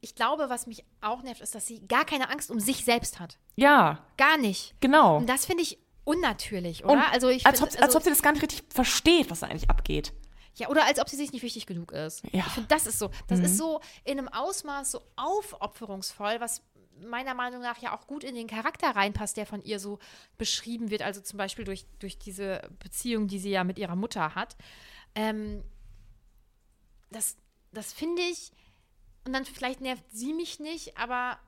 ich 0.00 0.14
glaube, 0.14 0.48
was 0.48 0.66
mich 0.66 0.84
auch 1.00 1.22
nervt, 1.22 1.40
ist, 1.40 1.54
dass 1.54 1.66
sie 1.66 1.86
gar 1.86 2.04
keine 2.04 2.30
Angst 2.30 2.50
um 2.50 2.60
sich 2.60 2.84
selbst 2.84 3.20
hat. 3.20 3.38
Ja, 3.56 4.04
Gar 4.16 4.38
nicht. 4.38 4.74
genau. 4.80 5.18
Und 5.18 5.28
das 5.28 5.46
finde 5.46 5.62
ich 5.62 5.78
unnatürlich, 6.04 6.84
oder? 6.84 6.92
Und 6.94 7.12
also 7.12 7.28
ich 7.28 7.46
als, 7.46 7.62
ob, 7.62 7.70
find, 7.70 7.82
als 7.82 7.96
ob 7.96 8.02
sie 8.02 8.10
das 8.10 8.22
gar 8.22 8.32
nicht 8.32 8.42
richtig 8.42 8.64
versteht, 8.68 9.30
was 9.30 9.40
da 9.40 9.46
eigentlich 9.46 9.70
abgeht. 9.70 10.12
Ja, 10.56 10.68
oder 10.68 10.84
als 10.84 11.00
ob 11.00 11.08
sie 11.08 11.16
sich 11.16 11.32
nicht 11.32 11.42
wichtig 11.42 11.66
genug 11.66 11.90
ist. 11.92 12.22
Ja. 12.32 12.44
Ich 12.46 12.52
finde, 12.52 12.68
das 12.68 12.86
ist 12.86 12.98
so, 12.98 13.10
das 13.26 13.40
ist 13.40 13.56
so 13.56 13.80
in 14.04 14.18
einem 14.18 14.28
Ausmaß 14.28 14.92
so 14.92 15.00
aufopferungsvoll, 15.16 16.36
was 16.38 16.62
meiner 17.08 17.34
Meinung 17.34 17.60
nach 17.62 17.78
ja 17.78 17.96
auch 17.96 18.06
gut 18.06 18.24
in 18.24 18.34
den 18.34 18.46
Charakter 18.46 18.90
reinpasst, 18.90 19.36
der 19.36 19.46
von 19.46 19.62
ihr 19.62 19.78
so 19.78 19.98
beschrieben 20.38 20.90
wird. 20.90 21.02
Also 21.02 21.20
zum 21.20 21.36
Beispiel 21.36 21.64
durch, 21.64 21.86
durch 21.98 22.18
diese 22.18 22.68
Beziehung, 22.78 23.28
die 23.28 23.38
sie 23.38 23.50
ja 23.50 23.64
mit 23.64 23.78
ihrer 23.78 23.96
Mutter 23.96 24.34
hat. 24.34 24.56
Ähm, 25.14 25.62
das 27.10 27.36
das 27.74 27.92
finde 27.92 28.22
ich, 28.22 28.52
und 29.26 29.32
dann 29.32 29.44
vielleicht 29.44 29.80
nervt 29.80 30.04
sie 30.10 30.32
mich 30.32 30.60
nicht, 30.60 30.96
aber 30.96 31.38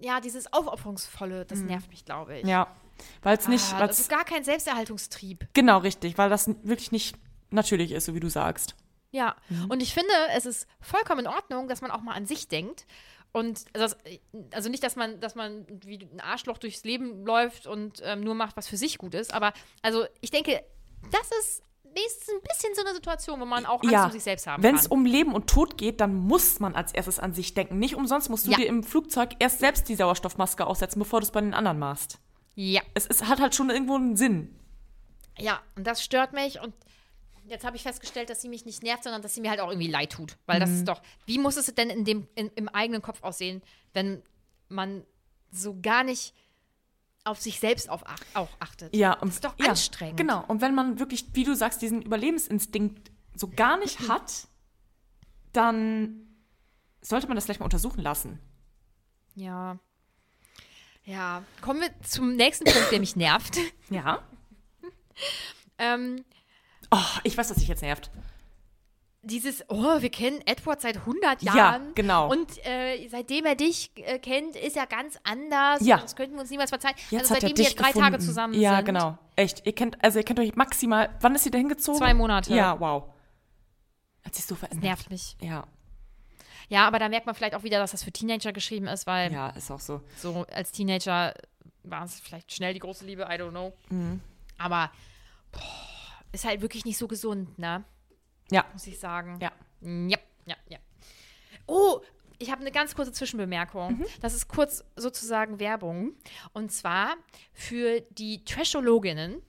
ja, 0.00 0.20
dieses 0.20 0.52
Aufopferungsvolle, 0.52 1.44
das 1.44 1.60
nervt 1.60 1.88
mich, 1.90 2.04
glaube 2.04 2.38
ich. 2.38 2.46
Ja. 2.46 2.74
Weil 3.22 3.38
es 3.38 3.48
nicht, 3.48 3.72
ah, 3.74 3.86
das 3.86 4.00
ist 4.00 4.08
gar 4.10 4.24
kein 4.24 4.44
Selbsterhaltungstrieb. 4.44 5.48
genau 5.52 5.78
richtig, 5.78 6.16
weil 6.16 6.30
das 6.30 6.48
wirklich 6.62 6.92
nicht 6.92 7.16
natürlich 7.50 7.92
ist, 7.92 8.04
so 8.04 8.14
wie 8.14 8.20
du 8.20 8.28
sagst. 8.28 8.76
Ja, 9.14 9.36
und 9.68 9.80
ich 9.80 9.94
finde, 9.94 10.12
es 10.36 10.44
ist 10.44 10.66
vollkommen 10.80 11.20
in 11.20 11.26
Ordnung, 11.28 11.68
dass 11.68 11.80
man 11.82 11.92
auch 11.92 12.00
mal 12.00 12.14
an 12.14 12.26
sich 12.26 12.48
denkt. 12.48 12.84
Und 13.32 13.64
also, 13.72 13.94
das- 13.94 14.18
also 14.52 14.68
nicht, 14.70 14.82
dass 14.82 14.96
man, 14.96 15.20
dass 15.20 15.34
man 15.36 15.66
wie 15.84 15.98
ein 16.12 16.20
Arschloch 16.20 16.58
durchs 16.58 16.82
Leben 16.82 17.24
läuft 17.24 17.66
und 17.68 18.00
ähm, 18.04 18.20
nur 18.22 18.34
macht, 18.34 18.56
was 18.56 18.66
für 18.66 18.76
sich 18.76 18.98
gut 18.98 19.14
ist. 19.14 19.32
Aber 19.32 19.52
also 19.82 20.04
ich 20.20 20.30
denke, 20.32 20.62
das 21.12 21.30
ist 21.40 21.62
wenigstens 21.84 22.28
ein 22.28 22.40
bisschen 22.42 22.74
so 22.74 22.80
eine 22.84 22.92
Situation, 22.94 23.40
wo 23.40 23.44
man 23.44 23.66
auch 23.66 23.80
Angst 23.82 23.92
ja, 23.92 24.04
um 24.06 24.10
sich 24.10 24.24
selbst 24.24 24.48
haben 24.48 24.62
wenn 24.64 24.74
es 24.74 24.88
kann. 24.88 24.98
um 24.98 25.06
Leben 25.06 25.32
und 25.32 25.48
Tod 25.48 25.78
geht, 25.78 26.00
dann 26.00 26.14
muss 26.14 26.58
man 26.58 26.74
als 26.74 26.92
erstes 26.92 27.20
an 27.20 27.32
sich 27.34 27.54
denken. 27.54 27.78
Nicht 27.78 27.94
umsonst 27.94 28.30
musst 28.30 28.46
du 28.48 28.50
Ja. 28.50 28.56
dir 28.56 28.66
im 28.66 28.82
Flugzeug 28.82 29.30
erst 29.38 29.60
selbst 29.60 29.88
die 29.88 29.94
Sauerstoffmaske 29.94 30.66
aufsetzen, 30.66 30.98
bevor 30.98 31.20
du 31.20 31.26
es 31.26 31.30
bei 31.30 31.40
den 31.40 31.54
anderen 31.54 31.78
machst. 31.78 32.18
ja, 32.56 32.82
Es 32.94 33.06
ist, 33.06 33.28
hat 33.28 33.40
halt 33.40 33.54
schon 33.54 33.70
irgendwo 33.70 33.94
einen 33.94 34.16
Sinn. 34.16 34.58
ja, 35.38 35.60
und 35.76 35.86
das 35.86 36.02
stört 36.02 36.32
mich. 36.32 36.60
Und 36.60 36.74
jetzt 37.46 37.64
habe 37.64 37.76
ich 37.76 37.82
festgestellt, 37.82 38.30
dass 38.30 38.40
sie 38.42 38.48
mich 38.48 38.64
nicht 38.64 38.82
nervt, 38.82 39.04
sondern 39.04 39.22
dass 39.22 39.34
sie 39.34 39.40
mir 39.40 39.50
halt 39.50 39.60
auch 39.60 39.68
irgendwie 39.70 39.90
leid 39.90 40.12
tut. 40.12 40.36
Weil 40.46 40.60
das 40.60 40.70
ist 40.70 40.88
doch, 40.88 41.02
wie 41.26 41.38
muss 41.38 41.56
es 41.56 41.66
denn 41.74 41.90
in 41.90 42.04
dem, 42.04 42.26
in, 42.34 42.48
im 42.56 42.68
eigenen 42.68 43.02
Kopf 43.02 43.22
aussehen, 43.22 43.62
wenn 43.92 44.22
man 44.68 45.04
so 45.50 45.78
gar 45.80 46.04
nicht 46.04 46.34
auf 47.24 47.40
sich 47.40 47.60
selbst 47.60 47.88
auf, 47.90 48.02
ach- 48.06 48.20
auch 48.34 48.48
achtet? 48.60 48.94
Ja, 48.94 49.12
und 49.14 49.28
Das 49.28 49.34
ist 49.36 49.44
doch 49.44 49.58
ja, 49.58 49.70
anstrengend. 49.70 50.16
Genau. 50.18 50.44
Und 50.46 50.60
wenn 50.60 50.74
man 50.74 50.98
wirklich, 50.98 51.26
wie 51.34 51.44
du 51.44 51.54
sagst, 51.54 51.80
diesen 51.82 52.02
Überlebensinstinkt 52.02 53.10
so 53.34 53.48
gar 53.48 53.78
nicht 53.78 54.08
hat, 54.08 54.48
dann 55.52 56.26
sollte 57.00 57.26
man 57.26 57.34
das 57.36 57.44
vielleicht 57.44 57.60
mal 57.60 57.64
untersuchen 57.66 58.00
lassen. 58.00 58.40
Ja. 59.34 59.78
Ja. 61.04 61.42
Kommen 61.60 61.80
wir 61.82 61.90
zum 62.02 62.34
nächsten 62.36 62.64
Punkt, 62.64 62.90
der 62.90 63.00
mich 63.00 63.16
nervt. 63.16 63.58
Ja. 63.90 64.22
Ähm, 65.78 66.24
Oh, 66.96 67.18
ich 67.24 67.36
weiß, 67.36 67.50
was 67.50 67.56
dich 67.56 67.66
jetzt 67.68 67.82
nervt. 67.82 68.10
dieses, 69.22 69.64
oh, 69.68 70.00
wir 70.02 70.10
kennen 70.10 70.40
Edward 70.46 70.80
seit 70.82 70.96
100 70.98 71.42
Ja, 71.42 71.56
Jahren. 71.56 71.94
genau. 71.94 72.30
Und 72.30 72.64
äh, 72.66 73.08
seitdem 73.08 73.46
er 73.46 73.54
dich 73.54 73.90
äh, 73.96 74.18
kennt, 74.18 74.54
ist 74.54 74.76
er 74.76 74.86
ganz 74.86 75.18
anders. 75.24 75.80
Ja. 75.80 75.96
Das 75.96 76.14
könnten 76.14 76.34
wir 76.34 76.42
uns 76.42 76.50
niemals 76.50 76.70
verzeihen. 76.70 76.94
Jetzt 77.10 77.22
also 77.22 77.34
hat 77.34 77.40
seitdem 77.40 77.56
wir 77.56 77.64
jetzt 77.64 77.80
drei 77.80 77.86
gefunden. 77.88 78.10
Tage 78.12 78.18
zusammen 78.22 78.54
Ja, 78.54 78.76
sind. 78.76 78.84
genau. 78.84 79.16
Echt. 79.34 79.66
Ihr 79.66 79.74
kennt, 79.74 80.02
also 80.04 80.18
ihr 80.18 80.24
kennt 80.24 80.38
euch 80.40 80.54
maximal, 80.56 81.08
wann 81.20 81.34
ist 81.34 81.44
sie 81.44 81.50
da 81.50 81.56
hingezogen? 81.58 81.98
Zwei 81.98 82.12
Monate. 82.14 82.54
Ja, 82.54 82.78
wow. 82.78 83.04
Hat 84.24 84.34
sich 84.34 84.44
so 84.44 84.54
verändert. 84.54 84.84
Nervt 84.84 85.10
mich. 85.10 85.36
Ja, 85.40 85.64
Ja, 86.68 86.86
aber 86.86 86.98
da 86.98 87.08
merkt 87.08 87.24
man 87.26 87.34
vielleicht 87.34 87.54
auch 87.54 87.62
wieder, 87.62 87.78
dass 87.78 87.90
das 87.92 88.04
für 88.04 88.12
Teenager 88.12 88.52
geschrieben 88.52 88.86
ist, 88.86 89.06
weil 89.06 89.32
ja, 89.32 89.48
ist 89.50 89.70
auch 89.70 89.80
so. 89.80 90.02
so 90.16 90.46
als 90.52 90.70
Teenager 90.72 91.34
war 91.82 92.04
es 92.04 92.20
vielleicht 92.20 92.52
schnell 92.52 92.72
die 92.74 92.80
große 92.80 93.04
Liebe, 93.06 93.22
I 93.22 93.34
don't 93.40 93.50
know. 93.50 93.72
Mhm. 93.90 94.20
Aber 94.58 94.90
boah, 95.52 95.60
ist 96.34 96.44
halt 96.44 96.60
wirklich 96.60 96.84
nicht 96.84 96.98
so 96.98 97.08
gesund, 97.08 97.58
ne? 97.58 97.84
Ja, 98.50 98.66
Muss 98.72 98.86
ich 98.86 98.98
sagen. 98.98 99.38
ja. 99.40 99.52
Ja, 99.80 100.18
ja, 100.46 100.56
ja. 100.68 100.78
Oh, 101.66 102.00
ich 102.38 102.50
habe 102.50 102.62
eine 102.62 102.70
ganz 102.72 102.94
kurze 102.94 103.12
Zwischenbemerkung. 103.12 103.98
Mhm. 103.98 104.06
Das 104.20 104.34
ist 104.34 104.48
kurz 104.48 104.84
sozusagen 104.96 105.60
Werbung. 105.60 106.14
Und 106.52 106.72
zwar 106.72 107.16
für 107.52 108.00
die 108.10 108.44
Trashologinnen. 108.44 109.42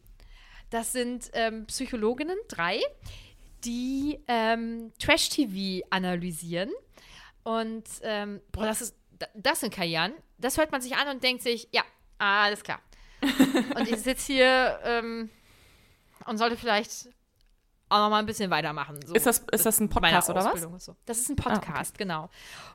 Das 0.69 0.91
sind 0.91 1.29
ähm, 1.33 1.65
Psychologinnen, 1.67 2.37
drei, 2.47 2.81
die 3.63 4.19
ähm, 4.27 4.91
Trash-TV 4.99 5.85
analysieren. 5.89 6.71
Und, 7.43 7.85
ähm, 8.01 8.41
boah, 8.51 8.65
das 8.65 8.81
ist, 8.81 8.95
das 9.35 9.61
sind 9.61 9.73
Karrieren. 9.73 10.13
Das 10.37 10.57
hört 10.57 10.71
man 10.71 10.81
sich 10.81 10.95
an 10.95 11.07
und 11.07 11.23
denkt 11.23 11.43
sich, 11.43 11.69
ja, 11.71 11.83
alles 12.17 12.63
klar. 12.63 12.81
und 13.75 13.89
ich 13.89 13.97
sitze 13.97 14.33
hier 14.33 14.79
ähm, 14.83 15.29
und 16.25 16.37
sollte 16.37 16.57
vielleicht 16.57 17.09
auch 17.89 17.99
noch 17.99 18.09
mal 18.09 18.19
ein 18.19 18.25
bisschen 18.25 18.49
weitermachen. 18.49 18.99
So. 19.05 19.13
Ist 19.13 19.27
das, 19.27 19.43
ist 19.51 19.65
das 19.65 19.79
ein 19.79 19.89
Podcast 19.89 20.29
oder 20.29 20.43
was? 20.43 20.83
So. 20.83 20.95
Das 21.05 21.19
ist 21.19 21.29
ein 21.29 21.35
Podcast, 21.35 21.97
genau. 21.97 22.29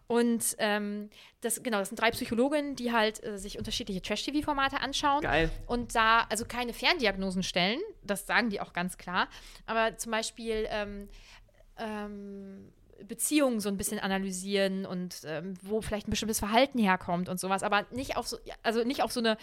Und 0.06 0.54
ähm, 0.58 1.10
das, 1.40 1.62
genau, 1.62 1.78
das 1.78 1.88
sind 1.88 2.00
drei 2.00 2.12
Psychologinnen, 2.12 2.76
die 2.76 2.92
halt 2.92 3.22
äh, 3.24 3.36
sich 3.36 3.58
unterschiedliche 3.58 4.02
Trash-TV-Formate 4.02 4.80
anschauen. 4.80 5.22
Geil. 5.22 5.50
Und 5.66 5.94
da 5.96 6.26
also 6.28 6.44
keine 6.44 6.72
Ferndiagnosen 6.72 7.42
stellen, 7.42 7.80
das 8.04 8.26
sagen 8.26 8.50
die 8.50 8.60
auch 8.60 8.72
ganz 8.72 8.98
klar. 8.98 9.28
Aber 9.66 9.96
zum 9.96 10.12
Beispiel 10.12 10.66
ähm, 10.70 11.08
ähm, 11.76 12.72
Beziehungen 13.06 13.60
so 13.60 13.68
ein 13.68 13.76
bisschen 13.76 13.98
analysieren 13.98 14.86
und 14.86 15.22
ähm, 15.24 15.54
wo 15.62 15.80
vielleicht 15.80 16.06
ein 16.06 16.10
bestimmtes 16.10 16.38
Verhalten 16.38 16.78
herkommt 16.78 17.28
und 17.28 17.40
sowas. 17.40 17.62
Aber 17.62 17.84
nicht 17.90 18.16
auf 18.16 18.28
so, 18.28 18.38
also 18.62 18.84
nicht 18.84 19.02
auf 19.02 19.10
so 19.10 19.20
eine 19.20 19.36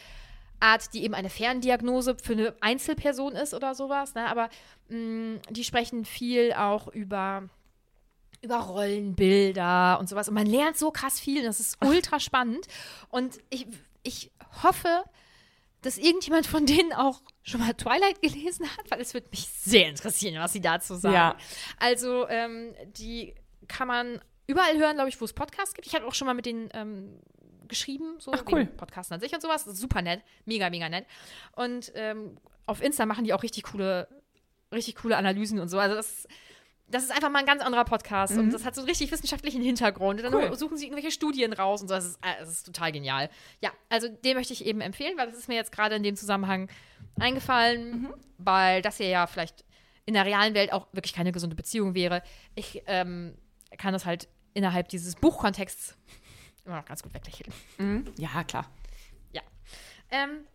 Art, 0.59 0.93
die 0.93 1.03
eben 1.03 1.13
eine 1.13 1.29
Ferndiagnose 1.29 2.15
für 2.21 2.33
eine 2.33 2.55
Einzelperson 2.61 3.33
ist 3.33 3.53
oder 3.53 3.75
sowas. 3.75 4.15
Ne? 4.15 4.27
Aber 4.27 4.49
mh, 4.89 5.39
die 5.49 5.63
sprechen 5.63 6.05
viel 6.05 6.53
auch 6.53 6.87
über 6.87 7.49
über 8.41 8.57
Rollenbilder 8.57 9.97
und 9.99 10.07
sowas. 10.09 10.27
Und 10.27 10.35
man 10.35 10.45
lernt 10.45 10.77
so 10.77 10.91
krass 10.91 11.19
viel. 11.19 11.43
Das 11.43 11.59
ist 11.59 11.77
ultra 11.83 12.19
spannend. 12.19 12.67
Und 13.09 13.39
ich, 13.49 13.67
ich 14.03 14.31
hoffe, 14.63 15.03
dass 15.81 15.97
irgendjemand 15.97 16.45
von 16.45 16.65
denen 16.65 16.93
auch 16.93 17.21
schon 17.43 17.61
mal 17.61 17.73
Twilight 17.73 18.21
gelesen 18.21 18.67
hat, 18.77 18.91
weil 18.91 19.01
es 19.01 19.13
würde 19.13 19.27
mich 19.31 19.47
sehr 19.47 19.89
interessieren, 19.89 20.41
was 20.41 20.53
sie 20.53 20.61
dazu 20.61 20.95
sagen. 20.95 21.15
Ja. 21.15 21.37
Also, 21.79 22.27
ähm, 22.29 22.73
die 22.97 23.35
kann 23.67 23.87
man 23.87 24.21
überall 24.47 24.77
hören, 24.77 24.95
glaube 24.95 25.09
ich, 25.09 25.19
wo 25.19 25.25
es 25.25 25.33
Podcasts 25.33 25.73
gibt. 25.73 25.87
Ich 25.87 25.95
habe 25.95 26.05
auch 26.05 26.13
schon 26.13 26.25
mal 26.25 26.33
mit 26.33 26.45
denen 26.45 26.69
ähm, 26.73 27.19
geschrieben, 27.67 28.15
so 28.19 28.31
Ach, 28.33 28.43
cool. 28.51 28.65
Podcasten 28.65 29.15
an 29.15 29.19
sich 29.21 29.33
und 29.33 29.41
sowas. 29.41 29.65
Super 29.65 30.01
nett, 30.01 30.21
mega, 30.45 30.69
mega 30.69 30.89
nett. 30.89 31.05
Und 31.55 31.91
ähm, 31.95 32.37
auf 32.65 32.81
Insta 32.81 33.05
machen 33.05 33.23
die 33.23 33.33
auch 33.33 33.43
richtig 33.43 33.63
coole, 33.63 34.07
richtig 34.73 34.95
coole 34.95 35.17
Analysen 35.17 35.59
und 35.59 35.69
so. 35.69 35.79
Also 35.79 35.95
das, 35.95 36.27
das 36.89 37.03
ist 37.03 37.11
einfach 37.11 37.29
mal 37.29 37.39
ein 37.39 37.45
ganz 37.45 37.61
anderer 37.61 37.83
Podcast 37.85 38.37
und 38.37 38.51
das 38.53 38.63
hat 38.63 38.73
so 38.75 38.81
einen 38.81 38.87
richtig 38.89 39.11
wissenschaftlichen 39.11 39.61
Hintergrund. 39.61 40.21
Und 40.23 40.31
dann 40.31 40.41
Mhm. 40.41 40.49
Cool. 40.51 40.57
suchen 40.57 40.77
sie 40.77 40.85
irgendwelche 40.85 41.11
Studien 41.11 41.51
raus 41.53 41.81
und 41.81 41.87
so. 41.89 41.93
Das 41.95 42.05
ist, 42.05 42.15
äh, 42.21 42.39
das 42.39 42.49
ist 42.49 42.65
total 42.65 42.91
genial. 42.93 43.29
Ja, 43.61 43.71
also 43.89 44.07
den 44.07 44.35
möchte 44.37 44.53
ich 44.53 44.65
eben 44.65 44.79
empfehlen, 44.81 45.17
weil 45.17 45.27
das 45.27 45.37
ist 45.37 45.47
mir 45.49 45.55
jetzt 45.55 45.71
gerade 45.71 45.95
in 45.95 46.03
dem 46.03 46.15
Zusammenhang 46.15 46.69
eingefallen, 47.19 48.01
Mhm. 48.03 48.13
weil 48.37 48.81
das 48.81 48.97
hier 48.97 49.09
ja 49.09 49.27
vielleicht 49.27 49.65
in 50.05 50.13
der 50.13 50.25
realen 50.25 50.53
Welt 50.53 50.71
auch 50.71 50.87
wirklich 50.93 51.13
keine 51.13 51.31
gesunde 51.33 51.55
Beziehung 51.57 51.93
wäre. 51.93 52.21
Ich 52.55 52.81
ähm, 52.87 53.35
kann 53.77 53.91
das 53.93 54.05
halt 54.05 54.29
innerhalb 54.53 54.87
dieses 54.87 55.15
Buchkontexts 55.15 55.97
immer 56.67 56.77
noch 56.77 56.85
ganz 56.85 57.01
gut 57.01 57.13
weglächeln. 57.13 57.51
Ja, 58.17 58.43
klar. 58.43 58.69
Ja. 59.31 59.41
Ähm, 60.11 60.45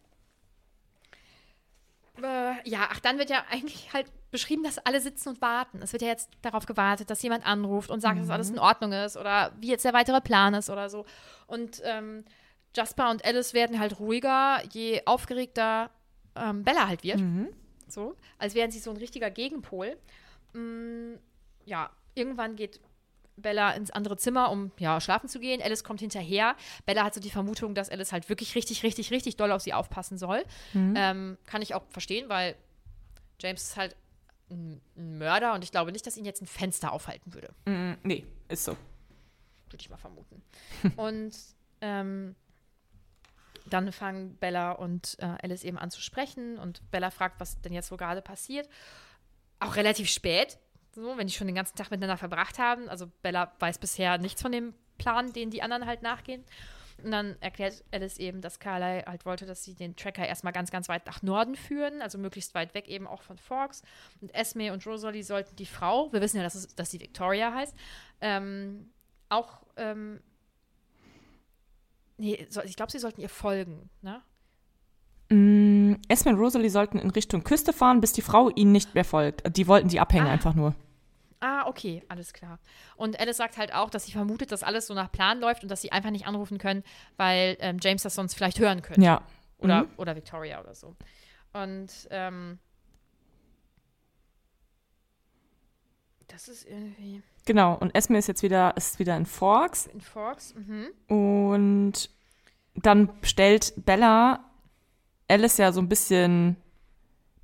äh, 2.23 2.69
ja, 2.69 2.89
ach, 2.91 3.01
dann 3.01 3.19
wird 3.19 3.31
ja 3.31 3.45
eigentlich 3.51 3.93
halt 3.93 4.13
beschrieben, 4.31 4.63
dass 4.63 4.79
alle 4.79 5.01
sitzen 5.01 5.31
und 5.31 5.41
warten. 5.41 5.81
Es 5.83 5.93
wird 5.93 6.03
ja 6.03 6.09
jetzt 6.09 6.31
darauf 6.43 6.67
gewartet, 6.67 7.11
dass 7.11 7.23
jemand 7.23 7.47
anruft 7.47 7.91
und 7.91 8.01
sagt, 8.01 8.19
dass 8.21 8.31
alles 8.31 8.51
in 8.51 8.59
Ordnung 8.59 8.93
ist 8.93 9.17
oder 9.17 9.53
wie 9.59 9.69
jetzt 9.69 9.85
der 9.85 9.93
weitere 9.93 10.21
Plan 10.21 10.55
ist 10.55 10.71
oder 10.71 10.89
so. 10.89 11.05
Und 11.47 11.83
ähm, 11.85 12.25
Jasper 12.75 13.11
und 13.11 13.25
Alice 13.25 13.55
werden 13.55 13.79
halt 13.79 13.99
ruhiger, 13.99 14.63
je 14.73 15.03
aufgeregter 15.05 15.91
ähm, 16.35 16.65
Bella 16.65 16.89
halt 16.89 17.03
wird. 17.03 17.19
So, 17.89 18.17
als 18.39 18.55
wären 18.55 18.71
sie 18.71 18.79
so 18.79 18.91
ein 18.91 18.97
richtiger 18.97 19.31
Gegenpol. 19.31 19.99
Mm, 20.55 21.15
ja, 21.67 21.91
irgendwann 22.15 22.57
geht 22.57 22.81
Bella 23.43 23.73
ins 23.73 23.91
andere 23.91 24.17
Zimmer, 24.17 24.51
um 24.51 24.73
ja, 24.79 25.01
schlafen 25.01 25.29
zu 25.29 25.41
gehen. 25.41 25.61
Alice 25.63 25.85
kommt 25.85 26.01
hinterher. 26.01 26.57
Bella 26.87 27.05
hat 27.05 27.15
so 27.15 27.21
die 27.21 27.31
Vermutung, 27.31 27.75
dass 27.75 27.91
Alice 27.91 28.13
halt 28.13 28.29
wirklich 28.29 28.55
richtig, 28.55 28.83
richtig, 28.83 29.11
richtig 29.11 29.37
doll 29.37 29.53
auf 29.53 29.63
sie 29.63 29.75
aufpassen 29.75 30.17
soll. 30.19 30.45
Ähm, 30.75 31.39
kann 31.45 31.63
ich 31.63 31.75
auch 31.75 31.85
verstehen, 31.91 32.29
weil 32.29 32.55
James 33.41 33.63
ist 33.63 33.77
halt 33.77 33.97
ein 34.51 34.81
ein 34.97 35.19
Mörder 35.19 35.55
und 35.55 35.65
ich 35.65 35.71
glaube 35.71 35.93
nicht, 35.93 36.07
dass 36.07 36.17
ihn 36.17 36.25
jetzt 36.25 36.43
ein 36.43 36.47
Fenster 36.47 36.93
aufhalten 36.93 37.35
würde. 37.35 37.51
Mm, 37.67 37.99
nee, 38.03 38.27
ist 38.49 38.65
so. 38.65 38.73
Würde 38.73 39.81
ich 39.81 39.91
mal 39.91 39.97
vermuten. 39.97 40.43
und 40.97 41.37
ähm, 41.81 42.35
dann 43.67 43.93
fangen 43.93 44.37
Bella 44.37 44.73
und 44.73 45.17
äh, 45.21 45.37
Alice 45.43 45.65
eben 45.65 45.79
an 45.79 45.91
zu 45.91 46.01
sprechen 46.01 46.59
und 46.59 46.91
Bella 46.91 47.11
fragt, 47.11 47.41
was 47.41 47.61
denn 47.61 47.73
jetzt 47.73 47.89
so 47.89 47.97
gerade 47.97 48.23
passiert. 48.23 48.69
Auch 49.61 49.77
relativ 49.77 50.09
spät, 50.11 50.59
so, 50.95 51.17
wenn 51.17 51.27
die 51.27 51.33
schon 51.33 51.47
den 51.47 51.57
ganzen 51.57 51.77
Tag 51.77 51.91
miteinander 51.91 52.17
verbracht 52.17 52.59
haben. 52.59 52.89
Also 52.89 53.11
Bella 53.23 53.53
weiß 53.59 53.79
bisher 53.79 54.19
nichts 54.19 54.43
von 54.43 54.53
dem 54.53 54.75
Plan, 54.99 55.33
den 55.33 55.51
die 55.51 55.63
anderen 55.63 55.87
halt 55.87 56.03
nachgehen. 56.03 56.45
Und 57.03 57.11
dann 57.11 57.37
erklärt 57.41 57.83
Alice 57.91 58.19
eben, 58.19 58.41
dass 58.41 58.61
Carly 58.61 59.03
halt 59.05 59.25
wollte, 59.25 59.47
dass 59.47 59.65
sie 59.65 59.75
den 59.75 59.97
Tracker 59.97 60.27
erstmal 60.27 60.53
ganz, 60.53 60.71
ganz 60.71 60.89
weit 60.89 61.07
nach 61.07 61.23
Norden 61.23 61.57
führen, 61.57 62.03
also 62.03 62.19
möglichst 62.19 62.55
weit 62.55 62.75
weg 62.75 62.89
eben 62.89 63.07
auch 63.07 63.23
von 63.23 63.39
Forks. 63.39 63.83
Und 64.21 64.33
Esme 64.35 64.73
und 64.73 64.87
Rosalie 64.87 65.25
sollten 65.25 65.57
die 65.57 65.67
Frau, 65.67 66.13
wir 66.13 66.21
wissen 66.21 66.37
ja, 66.37 66.43
dass, 66.43 66.55
es, 66.55 66.75
dass 66.75 66.91
sie 66.91 67.01
Victoria 67.01 67.53
heißt, 67.53 67.75
ähm, 68.21 68.91
auch, 69.29 69.63
ähm, 69.77 70.21
nee, 72.19 72.47
so, 72.51 72.63
ich 72.63 72.77
glaube, 72.77 72.93
sie 72.93 72.99
sollten 72.99 73.21
ihr 73.21 73.31
folgen, 73.31 73.89
ne? 74.03 74.23
Mm, 75.31 75.72
Esme 76.13 76.33
und 76.33 76.39
Rosalie 76.39 76.71
sollten 76.71 76.99
in 76.99 77.11
Richtung 77.11 77.43
Küste 77.43 77.73
fahren, 77.73 78.01
bis 78.01 78.13
die 78.13 78.23
Frau 78.23 78.51
ihnen 78.51 78.71
nicht 78.73 78.95
mehr 78.95 79.05
folgt. 79.05 79.57
Die 79.57 79.67
wollten 79.67 79.89
die 79.89 79.99
abhängen 80.01 80.27
Ah. 80.29 80.33
einfach 80.33 80.55
nur. 80.55 80.75
Ah, 81.41 81.67
okay, 81.67 82.05
alles 82.09 82.33
klar. 82.33 82.61
Und 82.97 83.19
Alice 83.19 83.37
sagt 83.39 83.57
halt 83.59 83.75
auch, 83.75 83.91
dass 83.91 84.05
sie 84.07 84.13
vermutet, 84.13 84.53
dass 84.53 84.63
alles 84.63 84.87
so 84.87 84.95
nach 84.95 85.11
Plan 85.11 85.41
läuft 85.41 85.65
und 85.65 85.69
dass 85.71 85.83
sie 85.83 85.91
einfach 85.91 86.11
nicht 86.11 86.27
anrufen 86.29 86.59
können, 86.59 86.85
weil 87.17 87.57
ähm, 87.59 87.79
James 87.83 88.03
das 88.05 88.15
sonst 88.15 88.35
vielleicht 88.35 88.61
hören 88.61 88.81
könnte. 88.83 89.01
Ja. 89.03 89.23
Oder, 89.59 89.83
Mhm. 89.83 89.89
oder 89.97 90.15
Victoria 90.15 90.61
oder 90.61 90.75
so. 90.75 90.95
Und 91.53 91.91
ähm, 92.11 92.59
das 96.29 96.49
ist 96.49 96.67
irgendwie 96.69 97.23
Genau. 97.45 97.75
Und 97.75 97.93
Esme 97.97 98.19
ist 98.19 98.29
jetzt 98.29 98.45
wieder, 98.45 98.77
ist 98.77 99.01
wieder 99.01 99.17
in 99.17 99.27
Forks. 99.27 99.87
in 99.87 100.01
Forks. 100.01 100.55
Mhm. 100.55 100.87
Und 101.09 102.09
dann 102.77 103.11
stellt 103.23 103.73
Bella 103.85 104.45
Alice 105.33 105.57
ja 105.59 105.73
so 105.73 105.81
ein 105.81 105.89
bisschen 105.89 106.57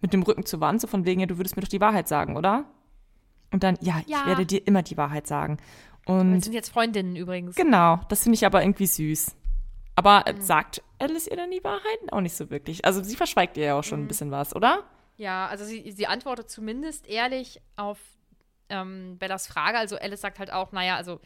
mit 0.01 0.13
dem 0.13 0.23
Rücken 0.23 0.45
zur 0.47 0.61
Wand, 0.61 0.81
so 0.81 0.87
von 0.87 1.05
wegen, 1.05 1.21
ja, 1.21 1.27
du 1.27 1.39
würdest 1.39 1.57
mir 1.57 1.63
doch 1.63 1.69
die 1.69 1.81
Wahrheit 1.81 2.07
sagen, 2.07 2.37
oder? 2.37 2.65
Und 3.53 3.63
dann, 3.63 3.77
ja, 3.81 4.03
Ja. 4.07 4.21
ich 4.21 4.27
werde 4.27 4.47
dir 4.47 4.67
immer 4.67 4.83
die 4.83 4.97
Wahrheit 4.97 5.27
sagen. 5.27 5.57
Wir 6.07 6.15
Und 6.15 6.41
sind 6.43 6.53
jetzt 6.53 6.71
Freundinnen 6.71 7.17
übrigens. 7.17 7.57
genau, 7.57 8.01
das 8.09 8.23
finde 8.23 8.35
ich 8.37 8.47
aber 8.47 8.63
irgendwie 8.63 8.87
süß. 8.87 9.35
Aber 9.97 10.21
Mhm. 10.29 10.39
äh, 10.39 10.43
sagt 10.43 10.83
Alice 10.99 11.27
ihr 11.27 11.37
dann 11.37 11.51
die 11.51 11.65
Wahrheit? 11.65 11.99
Auch 12.13 12.21
nicht 12.21 12.37
so 12.37 12.51
wirklich. 12.51 12.85
Also 12.85 13.03
sie 13.03 13.17
verschweigt 13.17 13.57
ihr 13.57 13.65
ja 13.65 13.75
auch 13.79 13.83
schon 13.85 14.01
ein 14.01 14.05
Mhm. 14.05 14.09
bisschen 14.09 14.31
was, 14.31 14.55
oder? 14.55 14.85
Ja, 15.17 15.47
also 15.49 15.65
sie, 15.65 15.91
sie 15.91 16.07
antwortet 16.07 16.49
zumindest 16.51 17.07
ehrlich 17.09 17.61
auf 17.77 17.99
ähm, 18.69 19.17
Bellas 19.19 19.47
Frage. 19.49 19.79
Also 19.79 19.97
Alice 19.97 20.21
sagt 20.21 20.39
halt 20.39 20.53
auch, 20.53 20.71
naja, 20.73 20.97
also 20.97 21.21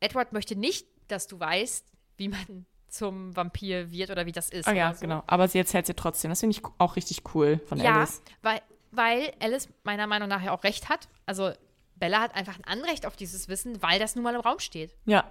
Edward 0.00 0.32
möchte 0.32 0.54
nicht, 0.56 0.86
dass 1.08 1.26
du 1.26 1.40
weißt, 1.40 1.84
wie 2.18 2.28
man 2.28 2.66
zum 2.88 3.36
Vampir 3.36 3.90
wird 3.90 4.10
oder 4.10 4.26
wie 4.26 4.32
das 4.32 4.50
ist. 4.50 4.66
Ah 4.68 4.72
ja, 4.72 4.94
so. 4.94 5.00
genau. 5.00 5.22
Aber 5.26 5.48
sie 5.48 5.58
erzählt 5.58 5.86
sie 5.86 5.94
trotzdem. 5.94 6.30
Das 6.30 6.40
finde 6.40 6.56
ich 6.56 6.62
auch 6.78 6.96
richtig 6.96 7.22
cool 7.34 7.60
von 7.68 7.78
Ja, 7.78 7.96
Alice. 7.98 8.22
weil, 8.42 8.60
weil 8.90 9.32
Alice 9.40 9.68
meiner 9.84 10.06
Meinung 10.06 10.28
nach 10.28 10.42
ja 10.42 10.52
auch 10.52 10.64
recht 10.64 10.88
hat. 10.88 11.08
Also 11.26 11.52
Bella 11.96 12.20
hat 12.20 12.34
einfach 12.34 12.56
ein 12.58 12.64
Anrecht 12.64 13.06
auf 13.06 13.16
dieses 13.16 13.48
Wissen, 13.48 13.82
weil 13.82 13.98
das 13.98 14.14
nun 14.14 14.24
mal 14.24 14.34
im 14.34 14.40
Raum 14.40 14.58
steht. 14.58 14.94
Ja. 15.04 15.30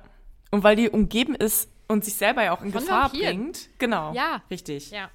Und 0.51 0.63
weil 0.63 0.75
die 0.75 0.89
umgeben 0.89 1.35
ist 1.35 1.69
und 1.87 2.03
sich 2.05 2.13
selber 2.15 2.43
ja 2.43 2.51
auch 2.55 2.61
in 2.61 2.71
Von 2.71 2.81
Gefahr 2.81 3.05
Vampiren. 3.11 3.37
bringt. 3.37 3.69
Genau. 3.79 4.13
Ja. 4.13 4.41
Richtig. 4.49 4.91
Ja. 4.91 5.09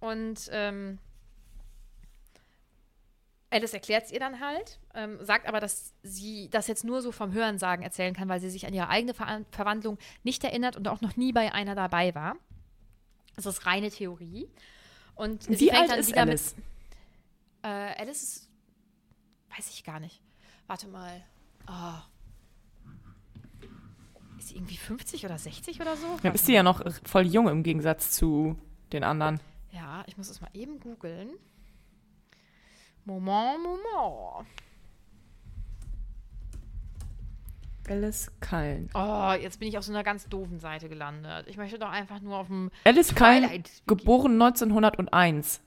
Und 0.00 0.48
ähm, 0.52 0.98
Alice 3.50 3.74
erklärt 3.74 4.06
es 4.06 4.12
ihr 4.12 4.18
dann 4.18 4.40
halt, 4.40 4.80
ähm, 4.94 5.18
sagt 5.24 5.46
aber, 5.46 5.60
dass 5.60 5.94
sie 6.02 6.48
das 6.50 6.66
jetzt 6.66 6.84
nur 6.84 7.00
so 7.00 7.12
vom 7.12 7.32
Hörensagen 7.32 7.84
erzählen 7.84 8.14
kann, 8.14 8.28
weil 8.28 8.40
sie 8.40 8.50
sich 8.50 8.66
an 8.66 8.74
ihre 8.74 8.88
eigene 8.88 9.14
Ver 9.14 9.42
Verwandlung 9.50 9.98
nicht 10.24 10.42
erinnert 10.42 10.76
und 10.76 10.88
auch 10.88 11.00
noch 11.00 11.16
nie 11.16 11.32
bei 11.32 11.52
einer 11.52 11.74
dabei 11.74 12.14
war. 12.14 12.36
Das 13.36 13.46
ist 13.46 13.66
reine 13.66 13.90
Theorie. 13.90 14.48
Und 15.14 15.44
sie 15.44 15.60
Wie 15.60 15.68
fängt 15.68 15.82
alt 15.82 15.90
dann 15.90 15.98
ist 16.00 16.08
wieder 16.08 16.22
Alice? 16.22 16.56
mit. 16.56 16.64
Äh, 17.62 18.02
Alice 18.02 18.22
ist. 18.22 18.48
Weiß 19.56 19.70
ich 19.70 19.84
gar 19.84 20.00
nicht. 20.00 20.20
Warte 20.66 20.88
mal. 20.88 21.22
Oh. 21.68 21.98
Ist 24.38 24.48
sie 24.48 24.56
irgendwie 24.56 24.76
50 24.76 25.24
oder 25.24 25.38
60 25.38 25.80
oder 25.80 25.96
so? 25.96 26.06
Warte 26.22 26.28
ist 26.28 26.46
sie 26.46 26.52
ja 26.52 26.62
noch 26.62 26.82
voll 27.04 27.26
jung 27.26 27.48
im 27.48 27.62
Gegensatz 27.62 28.10
zu 28.10 28.58
den 28.92 29.04
anderen. 29.04 29.40
Ja, 29.72 30.04
ich 30.06 30.16
muss 30.16 30.28
es 30.28 30.40
mal 30.40 30.50
eben 30.52 30.80
googeln. 30.80 31.30
Moment, 33.06 33.62
Moment. 33.62 34.46
Alice 37.88 38.32
Cullen. 38.40 38.90
Oh, 38.94 39.32
jetzt 39.40 39.60
bin 39.60 39.68
ich 39.68 39.78
auf 39.78 39.84
so 39.84 39.92
einer 39.92 40.02
ganz 40.02 40.28
doofen 40.28 40.58
Seite 40.58 40.88
gelandet. 40.88 41.46
Ich 41.48 41.56
möchte 41.56 41.78
doch 41.78 41.88
einfach 41.90 42.20
nur 42.20 42.36
auf 42.36 42.48
dem. 42.48 42.70
Alice 42.84 43.14
Wiki. 43.14 43.62
geboren 43.86 44.32
1901. 44.42 45.60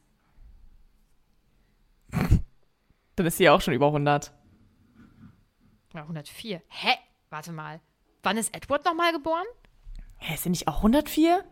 Dann 3.16 3.26
ist 3.26 3.38
sie 3.38 3.46
ja 3.46 3.54
auch 3.54 3.62
schon 3.62 3.74
über 3.74 3.88
100. 3.88 4.34
Ja, 5.94 6.02
104. 6.02 6.62
Hä? 6.68 6.90
Warte 7.30 7.54
mal. 7.54 7.80
Wann 8.24 8.38
ist 8.38 8.54
Edward 8.54 8.84
nochmal 8.84 9.14
geboren? 9.14 9.46
Hä, 10.18 10.34
ist 10.34 10.44
sie 10.44 10.50
nicht 10.50 10.68
auch 10.68 10.78
104? 10.78 11.44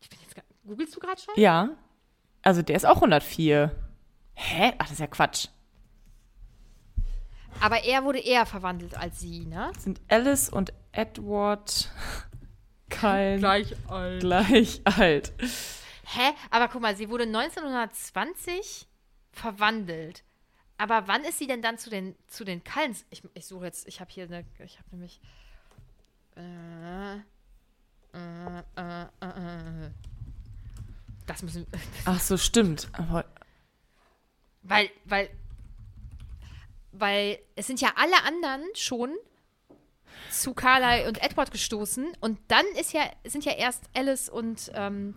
Ich 0.00 0.08
bin 0.08 0.18
jetzt. 0.20 0.34
gar- 0.34 0.44
Googlest 0.66 0.94
du 0.96 1.00
gerade 1.00 1.20
schon? 1.20 1.34
Ja. 1.36 1.70
Also 2.42 2.62
der 2.62 2.76
ist 2.76 2.86
auch 2.86 2.96
104. 2.96 3.70
Hä? 4.34 4.72
Ach, 4.78 4.84
das 4.84 4.92
ist 4.92 4.98
ja 5.00 5.06
Quatsch. 5.06 5.48
Aber 7.60 7.84
er 7.84 8.04
wurde 8.04 8.18
eher 8.18 8.46
verwandelt 8.46 8.96
als 8.96 9.20
sie, 9.20 9.46
ne? 9.46 9.70
Sind 9.78 10.00
Alice 10.08 10.48
und 10.48 10.72
Edward 10.92 11.90
Cullen 12.90 13.38
Gleich 13.38 13.74
alt. 13.88 14.20
gleich 14.20 14.80
alt. 14.84 15.32
Hä? 16.04 16.32
Aber 16.50 16.68
guck 16.68 16.82
mal, 16.82 16.96
sie 16.96 17.08
wurde 17.08 17.24
1920 17.24 18.86
verwandelt. 19.32 20.24
Aber 20.76 21.06
wann 21.06 21.24
ist 21.24 21.38
sie 21.38 21.46
denn 21.46 21.62
dann 21.62 21.78
zu 21.78 21.88
den, 21.90 22.16
zu 22.26 22.44
den 22.44 22.62
Cullens? 22.64 23.06
Ich, 23.10 23.22
ich 23.34 23.46
suche 23.46 23.66
jetzt, 23.66 23.86
ich 23.86 24.00
habe 24.00 24.10
hier 24.10 24.24
eine, 24.24 24.44
ich 24.64 24.78
habe 24.78 24.88
nämlich. 24.90 25.20
Äh, 26.36 27.14
äh, 28.12 28.58
äh, 28.76 29.06
äh, 29.20 29.86
äh. 29.86 29.90
Das 31.26 31.42
müssen. 31.42 31.66
Ach 32.04 32.20
so, 32.20 32.36
stimmt. 32.36 32.88
Aber 32.92 33.24
Weil, 34.62 34.90
weil. 35.04 35.30
Weil 36.92 37.38
es 37.56 37.66
sind 37.66 37.80
ja 37.80 37.92
alle 37.96 38.22
anderen 38.24 38.62
schon 38.74 39.10
zu 40.30 40.54
Carly 40.54 41.06
und 41.08 41.22
Edward 41.22 41.50
gestoßen 41.50 42.12
und 42.20 42.38
dann 42.48 42.64
ist 42.78 42.92
ja, 42.92 43.02
sind 43.24 43.44
ja 43.44 43.52
erst 43.52 43.84
Alice 43.94 44.28
und, 44.28 44.70
ähm, 44.74 45.14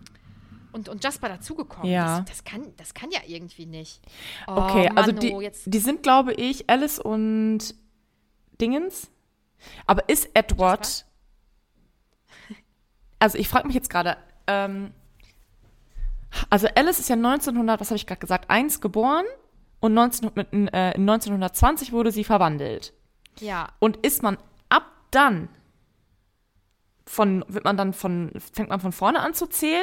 und, 0.72 0.88
und 0.88 1.02
Jasper 1.04 1.28
dazugekommen. 1.28 1.90
Ja. 1.90 2.20
Das, 2.20 2.28
das, 2.28 2.44
kann, 2.44 2.74
das 2.76 2.94
kann 2.94 3.10
ja 3.10 3.20
irgendwie 3.26 3.66
nicht. 3.66 4.00
Oh, 4.46 4.52
Okay, 4.56 4.88
also 4.94 5.12
Manno, 5.12 5.20
die, 5.20 5.44
jetzt, 5.44 5.62
die 5.66 5.78
sind, 5.78 6.02
glaube 6.02 6.34
ich, 6.34 6.68
Alice 6.68 6.98
und 6.98 7.74
Dingens. 8.60 9.08
Aber 9.86 10.08
ist 10.08 10.30
Edward. 10.34 11.04
Also 13.18 13.38
ich 13.38 13.48
frage 13.48 13.66
mich 13.66 13.74
jetzt 13.74 13.90
gerade. 13.90 14.16
Ähm, 14.46 14.92
also 16.50 16.68
Alice 16.74 16.98
ist 16.98 17.08
ja 17.08 17.16
1900, 17.16 17.80
was 17.80 17.88
habe 17.90 17.96
ich 17.96 18.06
gerade 18.06 18.20
gesagt, 18.20 18.50
1 18.50 18.80
geboren 18.80 19.24
und 19.80 19.94
19, 19.94 20.30
mit, 20.34 20.48
äh, 20.52 20.94
1920 20.96 21.92
wurde 21.92 22.10
sie 22.12 22.24
verwandelt. 22.24 22.92
ja. 23.40 23.68
Und 23.78 23.98
ist 23.98 24.22
man 24.22 24.36
ab 24.68 24.84
dann 25.10 25.48
von, 27.06 27.44
wird 27.48 27.64
man 27.64 27.76
dann 27.76 27.92
von, 27.94 28.32
fängt 28.52 28.68
man 28.68 28.80
von 28.80 28.92
vorne 28.92 29.20
an 29.20 29.34
zu 29.34 29.46
zählen? 29.46 29.82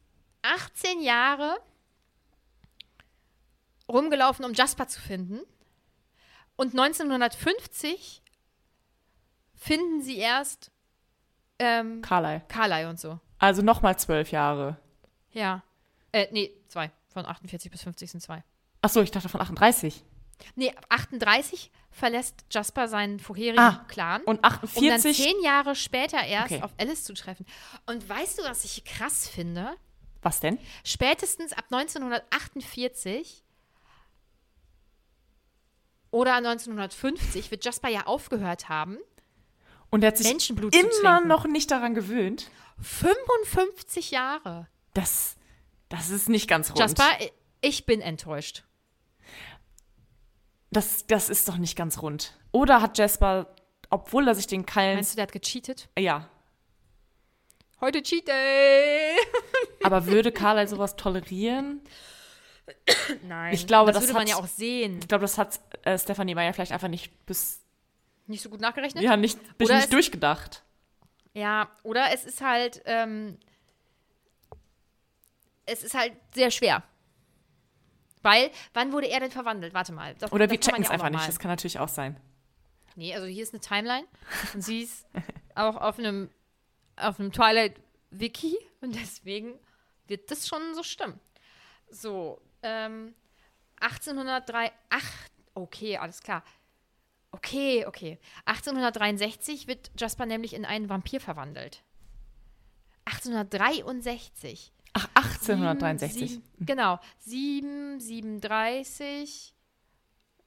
18 0.41 1.01
Jahre 1.01 1.57
rumgelaufen, 3.87 4.45
um 4.45 4.53
Jasper 4.53 4.87
zu 4.87 4.99
finden. 5.01 5.39
Und 6.55 6.71
1950 6.77 8.21
finden 9.55 10.01
sie 10.01 10.17
erst 10.17 10.71
ähm, 11.57 12.01
Carlyle. 12.01 12.41
Carlyle 12.47 12.89
und 12.89 12.99
so. 12.99 13.19
Also 13.37 13.61
nochmal 13.61 13.97
zwölf 13.97 14.31
Jahre. 14.31 14.77
Ja. 15.31 15.63
Äh, 16.11 16.27
nee, 16.31 16.51
zwei. 16.67 16.91
Von 17.07 17.25
48 17.25 17.71
bis 17.71 17.83
50 17.83 18.11
sind 18.11 18.21
zwei. 18.21 18.43
Achso, 18.81 19.01
ich 19.01 19.11
dachte 19.11 19.29
von 19.29 19.41
38. 19.41 20.03
Nee, 20.55 20.73
38 20.89 21.69
verlässt 21.91 22.45
Jasper 22.49 22.87
seinen 22.87 23.19
vorherigen 23.19 23.59
Ah, 23.59 23.85
Clan. 23.89 24.21
Und 24.23 24.37
um 24.37 24.41
dann 24.41 24.51
48. 24.53 25.17
zehn 25.17 25.41
Jahre 25.43 25.75
später 25.75 26.23
erst 26.23 26.53
Okay. 26.53 26.63
auf 26.63 26.71
Alice 26.77 27.03
zu 27.03 27.13
treffen. 27.13 27.45
Und 27.87 28.07
weißt 28.07 28.39
du, 28.39 28.43
was 28.43 28.63
ich 28.63 28.83
krass 28.85 29.27
finde? 29.27 29.75
Was 30.21 30.39
denn? 30.39 30.57
Spätestens 30.85 31.51
ab 31.53 31.65
1948 31.71 33.43
oder 36.11 36.35
1950 36.35 37.51
wird 37.51 37.63
Jasper 37.65 37.89
ja 37.89 38.05
aufgehört 38.07 38.69
haben, 38.69 38.97
Und 39.91 40.03
er 40.03 40.07
hat 40.09 40.17
sich 40.17 40.27
Menschenblut 40.27 40.75
immer 40.75 41.21
noch 41.21 41.45
nicht 41.45 41.69
daran 41.71 41.93
gewöhnt. 41.95 42.49
55 42.81 44.11
Jahre. 44.11 44.67
Das, 44.93 45.35
das 45.89 46.09
ist 46.09 46.29
nicht 46.29 46.47
ganz 46.47 46.69
rund. 46.69 46.79
Jasper, 46.79 47.07
ich 47.61 47.85
bin 47.85 48.01
enttäuscht. 48.01 48.63
Das, 50.71 51.07
das 51.07 51.29
ist 51.29 51.47
doch 51.47 51.57
nicht 51.57 51.75
ganz 51.75 52.01
rund. 52.01 52.33
Oder 52.51 52.81
hat 52.81 52.97
Jasper, 52.97 53.47
obwohl 53.89 54.27
er 54.27 54.35
sich 54.35 54.47
den 54.47 54.65
Kallen. 54.65 54.95
Meinst 54.95 55.13
du, 55.13 55.15
der 55.15 55.23
hat 55.23 55.31
gecheatet? 55.31 55.89
Ja. 55.97 56.29
Heute 57.81 58.03
Cheat 58.03 58.27
Day! 58.27 59.15
Aber 59.83 60.05
würde 60.05 60.31
Carlyle 60.33 60.67
sowas 60.67 60.95
tolerieren? 60.95 61.81
Nein. 63.23 63.53
Ich 63.53 63.65
glaube, 63.65 63.91
das 63.91 64.01
das 64.01 64.09
würde 64.09 64.13
man 64.19 64.21
hat- 64.23 64.29
ja 64.29 64.35
auch 64.43 64.47
sehen. 64.47 64.99
Ich 64.99 65.07
glaube, 65.07 65.21
das 65.23 65.37
hat 65.37 65.59
äh, 65.83 65.97
Stephanie 65.97 66.35
Meyer 66.35 66.53
vielleicht 66.53 66.71
einfach 66.71 66.87
nicht 66.89 67.25
bis. 67.25 67.61
Nicht 68.27 68.43
so 68.43 68.49
gut 68.49 68.59
nachgerechnet? 68.61 69.03
Ja, 69.03 69.17
nicht, 69.17 69.39
bis 69.57 69.69
nicht 69.69 69.91
durchgedacht. 69.91 70.61
Ja, 71.33 71.69
oder 71.83 72.13
es 72.13 72.25
ist 72.25 72.41
halt, 72.41 72.81
ähm, 72.85 73.39
es 75.65 75.83
ist 75.83 75.95
halt 75.95 76.13
sehr 76.35 76.51
schwer. 76.51 76.83
Weil, 78.21 78.51
wann 78.73 78.91
wurde 78.91 79.07
er 79.07 79.19
denn 79.19 79.31
verwandelt? 79.31 79.73
Warte 79.73 79.93
mal. 79.93 80.15
Das, 80.15 80.31
Oder 80.31 80.49
wir 80.49 80.59
checken 80.59 80.81
es 80.81 80.89
ja 80.89 80.93
einfach 80.93 81.09
nicht. 81.09 81.27
Das 81.27 81.39
kann 81.39 81.49
natürlich 81.49 81.79
auch 81.79 81.87
sein. 81.87 82.19
Nee, 82.95 83.13
also 83.13 83.27
hier 83.27 83.43
ist 83.43 83.53
eine 83.53 83.61
Timeline 83.61 84.05
und 84.53 84.61
sie 84.61 84.81
ist 84.81 85.07
auch 85.55 85.77
auf 85.77 85.99
einem, 85.99 86.29
auf 86.97 87.19
einem 87.19 87.31
Twilight-Wiki 87.31 88.57
und 88.81 88.95
deswegen 88.95 89.57
wird 90.07 90.29
das 90.31 90.47
schon 90.47 90.75
so 90.75 90.83
stimmen. 90.83 91.19
So, 91.89 92.41
ähm, 92.61 93.15
1803, 93.79 94.71
ach, 94.89 95.11
okay, 95.53 95.97
alles 95.97 96.21
klar. 96.21 96.43
Okay, 97.31 97.85
okay. 97.85 98.19
1863 98.45 99.67
wird 99.67 99.91
Jasper 99.97 100.25
nämlich 100.25 100.53
in 100.53 100.65
einen 100.65 100.89
Vampir 100.89 101.21
verwandelt. 101.21 101.83
1863. 103.05 104.73
Ach, 104.93 105.07
1863. 105.13 106.31
Sieben, 106.31 106.43
sieben, 106.43 106.65
genau. 106.65 106.99
7, 107.19 107.99
37. 107.99 109.53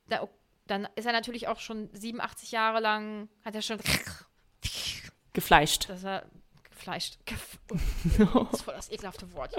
Da, 0.09 0.29
dann 0.67 0.89
ist 0.97 1.07
er 1.07 1.13
natürlich 1.13 1.49
auch 1.49 1.61
schon 1.61 1.89
87 1.93 2.53
Jahre 2.53 2.81
lang, 2.81 3.29
hat 3.45 3.55
er 3.55 3.63
schon. 3.63 3.79
Gefleischt. 5.33 5.89
Das 5.89 6.03
war 6.03 6.25
gefleischt. 6.65 7.19
Gef 7.25 7.59
oh, 8.35 8.45
das 8.45 8.53
ist 8.53 8.63
voll 8.63 8.75
das 8.75 8.91
ekelhafte 8.91 9.33
Wort. 9.33 9.55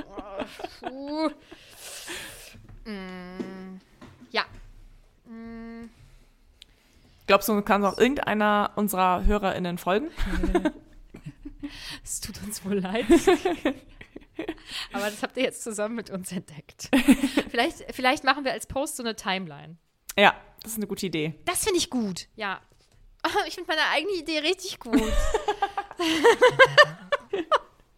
Oh. 0.81 1.29
Mm, 2.85 3.79
ja. 4.31 4.43
Mm, 5.25 5.89
Glaubst 7.25 7.47
du, 7.47 7.61
kann 7.61 7.85
auch 7.85 7.97
irgendeiner 7.97 8.71
unserer 8.75 9.23
HörerInnen 9.23 9.77
folgen? 9.77 10.09
es 12.03 12.19
tut 12.19 12.41
uns 12.43 12.63
wohl 12.65 12.79
leid. 12.79 13.05
Aber 14.93 15.05
das 15.09 15.21
habt 15.23 15.37
ihr 15.37 15.43
jetzt 15.43 15.63
zusammen 15.63 15.95
mit 15.95 16.09
uns 16.09 16.31
entdeckt. 16.31 16.89
Vielleicht, 17.49 17.83
vielleicht 17.93 18.23
machen 18.23 18.43
wir 18.45 18.51
als 18.51 18.65
Post 18.67 18.97
so 18.97 19.03
eine 19.03 19.15
Timeline. 19.15 19.77
Ja, 20.17 20.35
das 20.63 20.71
ist 20.73 20.77
eine 20.77 20.87
gute 20.87 21.05
Idee. 21.05 21.35
Das 21.45 21.63
finde 21.63 21.77
ich 21.77 21.89
gut. 21.89 22.27
Ja. 22.35 22.61
Ich 23.47 23.55
finde 23.55 23.69
meine 23.69 23.87
eigene 23.89 24.13
Idee 24.13 24.39
richtig 24.39 24.79
gut. 24.79 25.01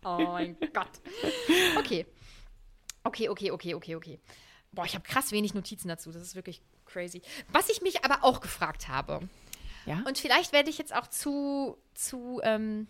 oh 0.03 0.17
mein 0.19 0.55
Gott. 0.73 1.01
Okay. 1.77 2.05
Okay, 3.03 3.29
okay, 3.29 3.51
okay, 3.51 3.73
okay, 3.75 3.95
okay. 3.95 4.19
Boah, 4.71 4.85
ich 4.85 4.93
habe 4.95 5.03
krass 5.07 5.31
wenig 5.31 5.53
Notizen 5.53 5.87
dazu. 5.87 6.11
Das 6.11 6.21
ist 6.21 6.35
wirklich 6.35 6.61
crazy. 6.85 7.21
Was 7.51 7.69
ich 7.69 7.81
mich 7.81 8.03
aber 8.03 8.23
auch 8.23 8.41
gefragt 8.41 8.87
habe, 8.87 9.27
Ja? 9.85 10.03
und 10.07 10.17
vielleicht 10.17 10.53
werde 10.53 10.69
ich 10.69 10.77
jetzt 10.77 10.93
auch 10.95 11.07
zu, 11.07 11.77
zu, 11.93 12.39
ähm, 12.43 12.87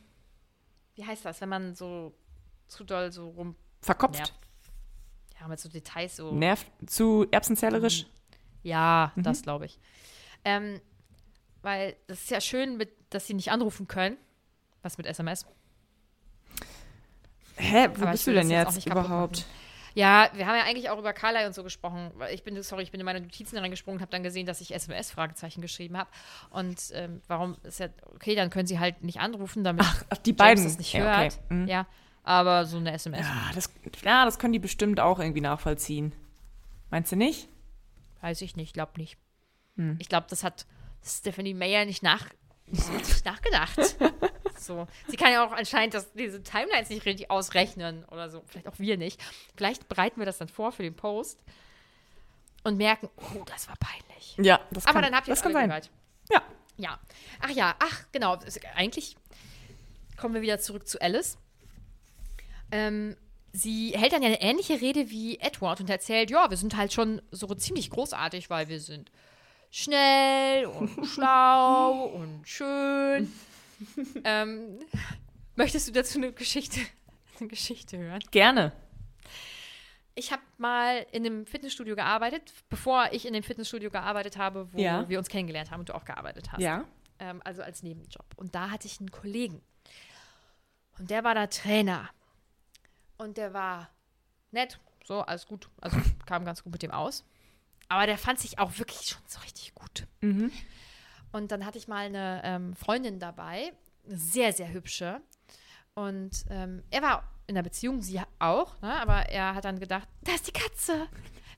wie 0.95 1.05
heißt 1.05 1.23
das, 1.25 1.41
wenn 1.41 1.49
man 1.49 1.75
so 1.75 2.13
zu 2.67 2.83
doll 2.83 3.11
so 3.11 3.29
rum 3.29 3.55
Verkopft. 3.81 4.17
nervt. 4.19 4.33
Ja, 5.39 5.47
mit 5.47 5.59
so 5.59 5.69
Details 5.69 6.15
so. 6.15 6.31
Nervt. 6.31 6.65
Zu 6.87 7.27
erbsenzählerisch. 7.31 8.05
Ja, 8.63 9.11
das 9.15 9.41
glaube 9.43 9.65
ich. 9.65 9.79
Ähm, 10.43 10.81
weil 11.61 11.95
das 12.07 12.21
ist 12.21 12.29
ja 12.31 12.41
schön, 12.41 12.77
mit, 12.77 12.91
dass 13.11 13.27
sie 13.27 13.33
nicht 13.33 13.51
anrufen 13.51 13.87
können. 13.87 14.17
Was 14.81 14.97
mit 14.97 15.05
SMS? 15.07 15.45
Hä, 17.57 17.89
wo 17.95 18.01
Aber 18.03 18.11
bist 18.11 18.27
du 18.27 18.33
denn 18.33 18.49
jetzt 18.49 18.75
jetzt 18.75 18.85
überhaupt? 18.87 19.37
machen. 19.39 19.49
Ja, 19.93 20.29
wir 20.33 20.45
haben 20.45 20.57
ja 20.57 20.63
eigentlich 20.65 20.89
auch 20.89 20.99
über 20.99 21.13
Carly 21.13 21.45
und 21.45 21.55
so 21.55 21.63
gesprochen. 21.63 22.11
Ich 22.33 22.43
bin, 22.43 22.61
sorry, 22.63 22.83
ich 22.83 22.91
bin 22.91 22.99
in 22.99 23.05
meine 23.05 23.21
Notizen 23.21 23.57
reingesprungen 23.57 23.97
und 23.97 24.01
habe 24.01 24.11
dann 24.11 24.23
gesehen, 24.23 24.45
dass 24.45 24.59
ich 24.59 24.73
SMS-Fragezeichen 24.75 25.61
geschrieben 25.61 25.97
habe. 25.97 26.09
Und 26.49 26.77
ähm, 26.91 27.21
warum 27.27 27.55
ist 27.63 27.79
ja, 27.79 27.87
okay, 28.13 28.35
dann 28.35 28.49
können 28.49 28.67
sie 28.67 28.77
halt 28.77 29.03
nicht 29.03 29.21
anrufen, 29.21 29.63
damit 29.63 29.85
Ach, 29.85 30.17
die 30.17 30.31
James 30.31 30.37
beiden. 30.37 30.63
das 30.65 30.77
nicht 30.77 30.93
Ja, 30.93 31.01
okay. 31.13 31.21
hört. 31.21 31.39
Mhm. 31.49 31.67
Ja, 31.69 31.87
aber 32.25 32.65
so 32.65 32.77
eine 32.77 32.91
SMS. 32.91 33.21
Ja, 33.25 33.51
das, 33.53 33.69
ja, 34.03 34.25
das 34.25 34.39
können 34.39 34.53
die 34.53 34.59
bestimmt 34.59 34.99
auch 34.99 35.19
irgendwie 35.19 35.41
nachvollziehen. 35.41 36.13
Meinst 36.89 37.11
du 37.11 37.15
nicht? 37.15 37.47
Weiß 38.21 38.41
ich 38.41 38.55
nicht, 38.55 38.73
glaub 38.73 38.97
nicht. 38.97 39.17
Hm. 39.77 39.97
Ich 39.99 40.09
glaube, 40.09 40.25
das 40.29 40.43
hat 40.43 40.65
Stephanie 41.03 41.53
Meyer 41.53 41.85
nicht, 41.85 42.01
nach, 42.01 42.25
nicht 42.65 43.25
nachgedacht. 43.25 43.95
so. 44.59 44.87
Sie 45.07 45.17
kann 45.17 45.31
ja 45.31 45.45
auch 45.45 45.51
anscheinend 45.51 45.93
das, 45.93 46.11
diese 46.13 46.41
Timelines 46.41 46.89
nicht 46.89 47.05
richtig 47.05 47.29
ausrechnen 47.29 48.03
oder 48.05 48.29
so. 48.29 48.43
Vielleicht 48.47 48.67
auch 48.67 48.79
wir 48.79 48.97
nicht. 48.97 49.21
Vielleicht 49.55 49.87
bereiten 49.87 50.19
wir 50.19 50.25
das 50.25 50.39
dann 50.39 50.47
vor 50.47 50.71
für 50.71 50.83
den 50.83 50.95
Post 50.95 51.39
und 52.63 52.77
merken, 52.77 53.09
oh, 53.17 53.43
das 53.45 53.67
war 53.67 53.75
peinlich. 53.79 54.35
Ja, 54.37 54.59
das 54.71 54.85
Aber 54.87 54.95
kann, 54.95 55.03
dann 55.03 55.15
habt 55.15 55.27
ihr 55.27 55.31
das 55.31 55.39
es 55.39 55.43
kann 55.43 55.55
alle 55.55 55.61
sein. 55.61 55.69
gehört. 55.69 55.91
Ja. 56.31 56.41
Ja. 56.77 56.99
Ach 57.41 57.49
ja, 57.51 57.75
ach, 57.77 58.05
genau. 58.11 58.39
Eigentlich 58.75 59.15
kommen 60.17 60.33
wir 60.33 60.41
wieder 60.41 60.59
zurück 60.59 60.87
zu 60.87 60.99
Alice. 60.99 61.37
Ähm, 62.75 63.15
sie 63.53 63.91
hält 63.95 64.11
dann 64.13 64.21
ja 64.21 64.27
eine 64.27 64.41
ähnliche 64.41 64.81
Rede 64.81 65.09
wie 65.09 65.39
Edward 65.39 65.79
und 65.79 65.89
erzählt, 65.89 66.29
ja, 66.29 66.49
wir 66.49 66.57
sind 66.57 66.75
halt 66.75 66.91
schon 66.93 67.21
so 67.31 67.47
ziemlich 67.55 67.89
großartig, 67.89 68.49
weil 68.49 68.67
wir 68.67 68.79
sind 68.79 69.11
schnell 69.71 70.65
und 70.65 71.05
schlau 71.07 72.05
und 72.07 72.47
schön. 72.47 73.31
ähm, 74.23 74.79
möchtest 75.55 75.87
du 75.87 75.91
dazu 75.91 76.17
eine 76.17 76.31
Geschichte, 76.33 76.79
eine 77.39 77.47
Geschichte 77.49 77.97
hören? 77.97 78.19
Gerne. 78.31 78.71
Ich 80.17 80.31
habe 80.31 80.41
mal 80.57 81.05
in 81.11 81.25
einem 81.25 81.45
Fitnessstudio 81.45 81.95
gearbeitet, 81.95 82.53
bevor 82.69 83.09
ich 83.11 83.25
in 83.25 83.33
dem 83.33 83.43
Fitnessstudio 83.43 83.91
gearbeitet 83.91 84.37
habe, 84.37 84.71
wo 84.71 84.77
Ja. 84.79 85.07
wir 85.09 85.17
uns 85.19 85.27
kennengelernt 85.27 85.71
haben 85.71 85.81
und 85.81 85.89
du 85.89 85.95
auch 85.95 86.05
gearbeitet 86.05 86.51
hast. 86.53 86.61
Ja. 86.61 86.85
Ähm, 87.19 87.41
also 87.43 87.61
als 87.61 87.83
Nebenjob. 87.83 88.25
Und 88.37 88.55
da 88.55 88.69
hatte 88.69 88.87
ich 88.87 88.99
einen 88.99 89.11
Kollegen. 89.11 89.61
Und 90.99 91.09
der 91.09 91.25
war 91.25 91.35
da 91.35 91.47
Trainer. 91.47 92.09
Und 93.17 93.37
der 93.37 93.53
war 93.53 93.89
nett, 94.51 94.79
so, 95.03 95.21
alles 95.21 95.45
gut. 95.45 95.69
Also 95.81 95.97
kam 96.25 96.45
ganz 96.45 96.63
gut 96.63 96.71
mit 96.73 96.81
dem 96.81 96.91
aus. 96.91 97.23
aber 97.89 98.05
der 98.05 98.17
fand 98.17 98.39
sich 98.39 98.59
auch 98.59 98.77
wirklich 98.77 99.01
schon 99.01 99.21
so 99.27 99.39
richtig 99.41 99.73
gut. 99.75 100.07
Und 101.31 101.51
dann 101.51 101.65
hatte 101.65 101.77
ich 101.77 101.87
mal 101.87 102.05
eine 102.05 102.41
ähm, 102.43 102.75
Freundin 102.75 103.19
dabei, 103.19 103.73
eine 104.05 104.17
sehr, 104.17 104.53
sehr 104.53 104.71
hübsche. 104.71 105.21
Und 105.93 106.45
ähm, 106.49 106.83
er 106.91 107.01
war 107.01 107.23
in 107.47 107.55
der 107.55 107.63
Beziehung, 107.63 108.01
sie 108.01 108.19
auch, 108.39 108.81
ne? 108.81 108.93
aber 109.01 109.29
er 109.29 109.53
hat 109.55 109.65
dann 109.65 109.79
gedacht, 109.79 110.07
da 110.21 110.33
ist 110.33 110.47
die 110.47 110.51
Katze. 110.51 111.07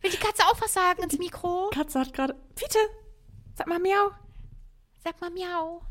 Will 0.01 0.11
die 0.11 0.17
Katze 0.17 0.43
auch 0.45 0.59
was 0.61 0.73
sagen 0.73 1.01
ins 1.03 1.17
Mikro? 1.17 1.69
Katze 1.73 1.99
hat 1.99 2.13
gerade. 2.13 2.35
Fiete, 2.55 2.77
sag 3.55 3.67
mal 3.67 3.79
miau. 3.79 4.11
Sag 5.03 5.19
mal 5.21 5.29
miau. 5.31 5.81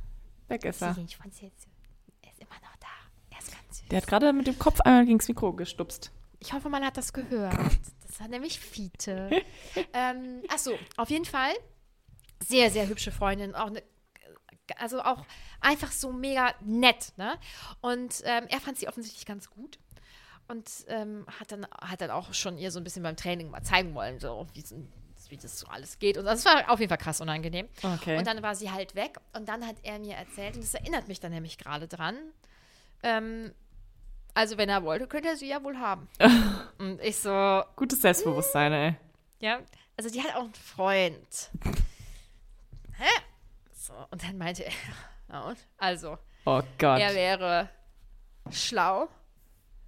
Weg 0.49 0.65
ist 0.65 0.83
er. 0.83 0.97
Ich 0.99 1.17
fand's 1.17 1.41
jetzt, 1.41 1.67
er 2.23 2.31
ist 2.31 2.41
immer 2.41 2.55
noch 2.63 2.77
da. 2.79 2.87
Er 3.31 3.39
ist 3.39 3.51
ganz 3.51 3.76
süß. 3.76 3.76
Der 3.91 3.99
hat 3.99 4.07
gerade 4.07 4.33
mit 4.33 4.47
dem 4.47 4.59
Kopf 4.59 4.81
einmal 4.81 5.07
gegen 5.07 5.19
das 5.19 5.29
Mikro 5.29 5.53
gestupst. 5.53 6.11
Ich 6.41 6.53
hoffe, 6.53 6.69
man 6.69 6.85
hat 6.85 6.97
das 6.97 7.13
gehört. 7.13 7.57
Das 8.07 8.21
war 8.21 8.29
nämlich 8.29 8.59
Fiete. 8.59 9.31
ähm, 9.93 10.43
achso, 10.49 10.73
auf 10.97 11.11
jeden 11.11 11.25
Fall. 11.25 11.53
Sehr, 12.45 12.71
sehr 12.71 12.89
hübsche 12.89 13.13
Freundin. 13.13 13.55
Auch 13.55 13.69
eine, 13.69 13.83
also 14.79 15.01
auch 15.01 15.25
einfach 15.61 15.93
so 15.93 16.13
mega 16.13 16.55
nett. 16.61 17.13
Ne? 17.17 17.39
Und 17.81 18.23
ähm, 18.25 18.47
er 18.49 18.61
fand 18.61 18.79
sie 18.79 18.89
offensichtlich 18.89 19.27
ganz 19.27 19.51
gut. 19.51 19.79
Und 20.49 20.71
ähm, 20.89 21.27
hat, 21.41 21.51
dann, 21.51 21.67
hat 21.81 22.01
dann 22.01 22.11
auch 22.11 22.33
schon 22.33 22.59
ihr 22.59 22.71
so 22.71 22.79
ein 22.79 22.85
bisschen 22.85 23.03
beim 23.03 23.17
Training 23.17 23.51
mal 23.51 23.63
zeigen 23.63 23.95
wollen, 23.95 24.21
so 24.21 24.47
wie, 24.55 24.63
das 25.37 25.59
so 25.59 25.67
alles 25.67 25.99
geht. 25.99 26.19
Und 26.19 26.25
das 26.25 26.45
war 26.45 26.71
auf 26.71 26.79
jeden 26.79 26.89
Fall 26.89 26.99
krass 26.99 27.21
unangenehm. 27.21 27.69
Okay. 27.83 28.17
Und 28.17 28.27
dann 28.27 28.43
war 28.43 28.55
sie 28.55 28.71
halt 28.71 28.95
weg. 28.95 29.19
Und 29.35 29.49
dann 29.49 29.67
hat 29.67 29.77
er 29.83 29.99
mir 29.99 30.15
erzählt, 30.15 30.55
und 30.55 30.63
das 30.63 30.75
erinnert 30.75 31.09
mich 31.09 31.19
dann 31.19 31.33
nämlich 31.33 31.59
gerade 31.59 31.89
dran. 31.89 32.17
Ähm, 33.03 33.53
also, 34.37 34.57
wenn 34.59 34.69
er 34.69 34.85
wollte, 34.85 35.07
könnte 35.09 35.29
er 35.31 35.37
sie 35.37 35.49
ja 35.49 35.63
wohl 35.65 35.79
haben. 35.79 36.09
und 36.79 37.01
ich 37.01 37.17
so, 37.17 37.63
Gutes 37.75 38.01
Selbstbewusstsein, 38.03 38.73
ey. 38.73 38.95
ja, 39.41 39.59
also 39.97 40.11
die 40.11 40.23
hat 40.23 40.35
auch 40.37 40.43
einen 40.45 40.55
Freund. 40.55 41.51
Hä? 42.99 43.09
So, 43.73 43.93
und 44.11 44.23
dann 44.23 44.37
meinte 44.39 44.65
er, 44.65 44.73
na 45.29 45.41
und? 45.49 45.59
Also, 45.79 46.19
Oh 46.45 46.63
Gott. 46.79 47.01
er 47.01 47.15
wäre 47.15 47.69
schlau, 48.51 49.09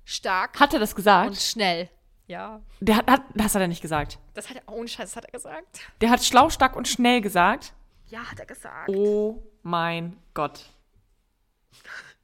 stark 0.05 0.59
Hat 0.59 0.73
er 0.75 0.81
das 0.81 0.95
gesagt? 0.95 1.29
und 1.31 1.37
schnell. 1.39 1.89
Ja, 2.27 2.61
Der 2.81 2.97
hat, 2.97 3.07
hat, 3.11 3.23
das 3.35 3.55
hat 3.55 3.63
er 3.63 3.69
nicht 3.69 3.81
gesagt. 3.81 4.19
das 4.35 4.51
hat 4.51 4.57
er, 4.57 4.69
ohne 4.73 4.87
Scheiß, 4.87 5.11
das 5.11 5.17
hat 5.17 5.25
er 5.25 5.31
gesagt. 5.33 5.81
Der 6.03 6.11
hat 6.11 6.23
schlau, 6.23 6.51
stark 6.51 6.77
und 6.77 6.87
schnell 6.87 7.21
gesagt. 7.23 7.73
Ja, 8.09 8.21
hat 8.31 8.39
er 8.39 8.45
gesagt. 8.47 8.89
Oh 8.91 9.43
mein 9.63 10.17
Gott. 10.35 10.65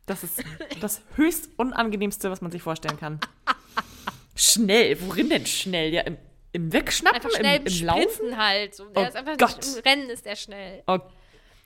Das 0.06 0.22
ist 0.22 0.42
das 0.80 1.02
höchst 1.16 1.48
unangenehmste, 1.56 2.30
was 2.30 2.40
man 2.40 2.50
sich 2.50 2.62
vorstellen 2.62 2.98
kann. 2.98 3.20
Schnell, 4.36 5.00
worin 5.00 5.28
denn 5.28 5.46
schnell? 5.46 5.92
Ja, 5.92 6.02
im, 6.02 6.18
im 6.52 6.72
Wegschnappen, 6.72 7.16
Einfach 7.16 7.38
schnell 7.38 7.60
im, 7.60 7.66
im 7.66 7.84
Laufen? 7.84 8.36
Halt. 8.36 8.74
So, 8.74 8.86
der 8.86 9.02
Oh 9.04 9.06
ist 9.06 9.16
einfach 9.16 9.36
Gott. 9.38 9.56
Nicht, 9.56 9.76
im 9.76 9.82
Rennen 9.82 10.10
ist 10.10 10.26
der 10.26 10.36
schnell. 10.36 10.82
Oh, 10.86 10.98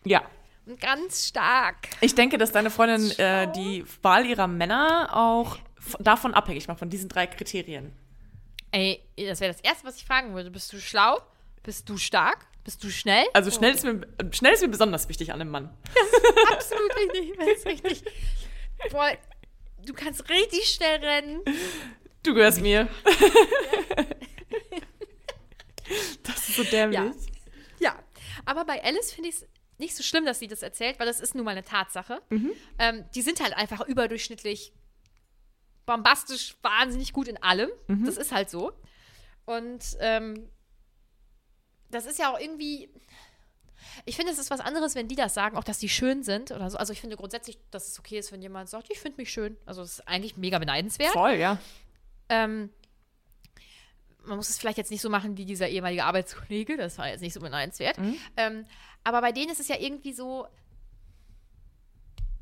ja. 0.04 0.22
Und 0.66 0.78
ganz 0.78 1.28
stark. 1.28 1.88
Ich 2.02 2.14
denke, 2.14 2.36
dass 2.36 2.52
deine 2.52 2.70
Freundin 2.70 3.10
äh, 3.18 3.50
die 3.52 3.84
Wahl 4.02 4.26
ihrer 4.26 4.46
Männer 4.46 5.08
auch 5.16 5.56
davon 5.98 6.34
abhängig 6.34 6.68
macht, 6.68 6.78
von 6.78 6.90
diesen 6.90 7.08
drei 7.08 7.26
Kriterien. 7.26 7.92
Ey, 8.70 9.00
das 9.16 9.40
wäre 9.40 9.52
das 9.52 9.62
Erste, 9.62 9.86
was 9.86 9.96
ich 9.96 10.04
fragen 10.04 10.34
würde. 10.34 10.50
Bist 10.50 10.70
du 10.72 10.78
schlau? 10.78 11.20
Bist 11.62 11.88
du 11.88 11.96
stark? 11.96 12.46
Bist 12.68 12.84
du 12.84 12.90
schnell? 12.90 13.24
Also 13.32 13.50
schnell 13.50 13.74
ist 13.74 13.82
mir, 13.82 14.06
schnell 14.30 14.52
ist 14.52 14.60
mir 14.60 14.68
besonders 14.68 15.08
wichtig 15.08 15.32
an 15.32 15.40
einem 15.40 15.50
Mann. 15.50 15.74
Absolut 16.52 16.94
richtig. 16.96 17.34
Das 17.38 17.48
ist 17.48 17.64
richtig. 17.64 18.04
Boah, 18.90 19.10
du 19.86 19.94
kannst 19.94 20.28
richtig 20.28 20.68
schnell 20.68 21.02
rennen. 21.02 21.40
Du 22.22 22.34
gehörst 22.34 22.60
mir. 22.60 22.86
das 26.24 26.46
ist 26.46 26.56
so 26.56 26.64
dämlich. 26.64 27.00
Ja. 27.00 27.14
Ja. 27.78 27.98
Aber 28.44 28.66
bei 28.66 28.84
Alice 28.84 29.12
finde 29.12 29.30
ich 29.30 29.36
es 29.36 29.46
nicht 29.78 29.96
so 29.96 30.02
schlimm, 30.02 30.26
dass 30.26 30.38
sie 30.38 30.46
das 30.46 30.60
erzählt, 30.60 30.98
weil 30.98 31.06
das 31.06 31.20
ist 31.20 31.34
nun 31.34 31.46
mal 31.46 31.52
eine 31.52 31.64
Tatsache. 31.64 32.20
Ähm, 32.78 33.06
die 33.14 33.22
sind 33.22 33.40
halt 33.40 33.56
einfach 33.56 33.80
überdurchschnittlich 33.88 34.74
bombastisch, 35.86 36.58
wahnsinnig 36.60 37.14
gut 37.14 37.28
in 37.28 37.42
allem. 37.42 37.70
Das 38.04 38.18
ist 38.18 38.30
halt 38.30 38.50
so. 38.50 38.72
Und 39.46 39.96
ähm, 40.00 40.50
das 41.90 42.06
ist 42.06 42.18
ja 42.18 42.32
auch 42.32 42.38
irgendwie. 42.38 42.88
Ich 44.04 44.16
finde, 44.16 44.32
es 44.32 44.38
ist 44.38 44.50
was 44.50 44.60
anderes, 44.60 44.94
wenn 44.94 45.08
die 45.08 45.14
das 45.16 45.34
sagen, 45.34 45.56
auch 45.56 45.64
dass 45.64 45.78
die 45.78 45.88
schön 45.88 46.22
sind 46.22 46.50
oder 46.50 46.68
so. 46.70 46.78
Also 46.78 46.92
ich 46.92 47.00
finde 47.00 47.16
grundsätzlich, 47.16 47.58
dass 47.70 47.88
es 47.88 47.98
okay 47.98 48.18
ist, 48.18 48.32
wenn 48.32 48.42
jemand 48.42 48.68
sagt, 48.68 48.88
ich 48.90 48.98
finde 49.00 49.18
mich 49.18 49.30
schön. 49.32 49.56
Also 49.66 49.82
es 49.82 49.98
ist 50.00 50.08
eigentlich 50.08 50.36
mega 50.36 50.58
beneidenswert. 50.58 51.12
Voll, 51.12 51.34
ja. 51.34 51.58
Ähm, 52.28 52.70
man 54.24 54.36
muss 54.36 54.50
es 54.50 54.58
vielleicht 54.58 54.78
jetzt 54.78 54.90
nicht 54.90 55.00
so 55.00 55.08
machen 55.08 55.36
wie 55.36 55.44
dieser 55.46 55.68
ehemalige 55.68 56.04
Arbeitskollege, 56.04 56.76
das 56.76 56.98
war 56.98 57.08
jetzt 57.08 57.20
nicht 57.22 57.32
so 57.32 57.40
beneidenswert. 57.40 57.98
Mhm. 57.98 58.16
Ähm, 58.36 58.66
aber 59.04 59.20
bei 59.20 59.32
denen 59.32 59.50
ist 59.50 59.60
es 59.60 59.68
ja 59.68 59.76
irgendwie 59.78 60.12
so, 60.12 60.46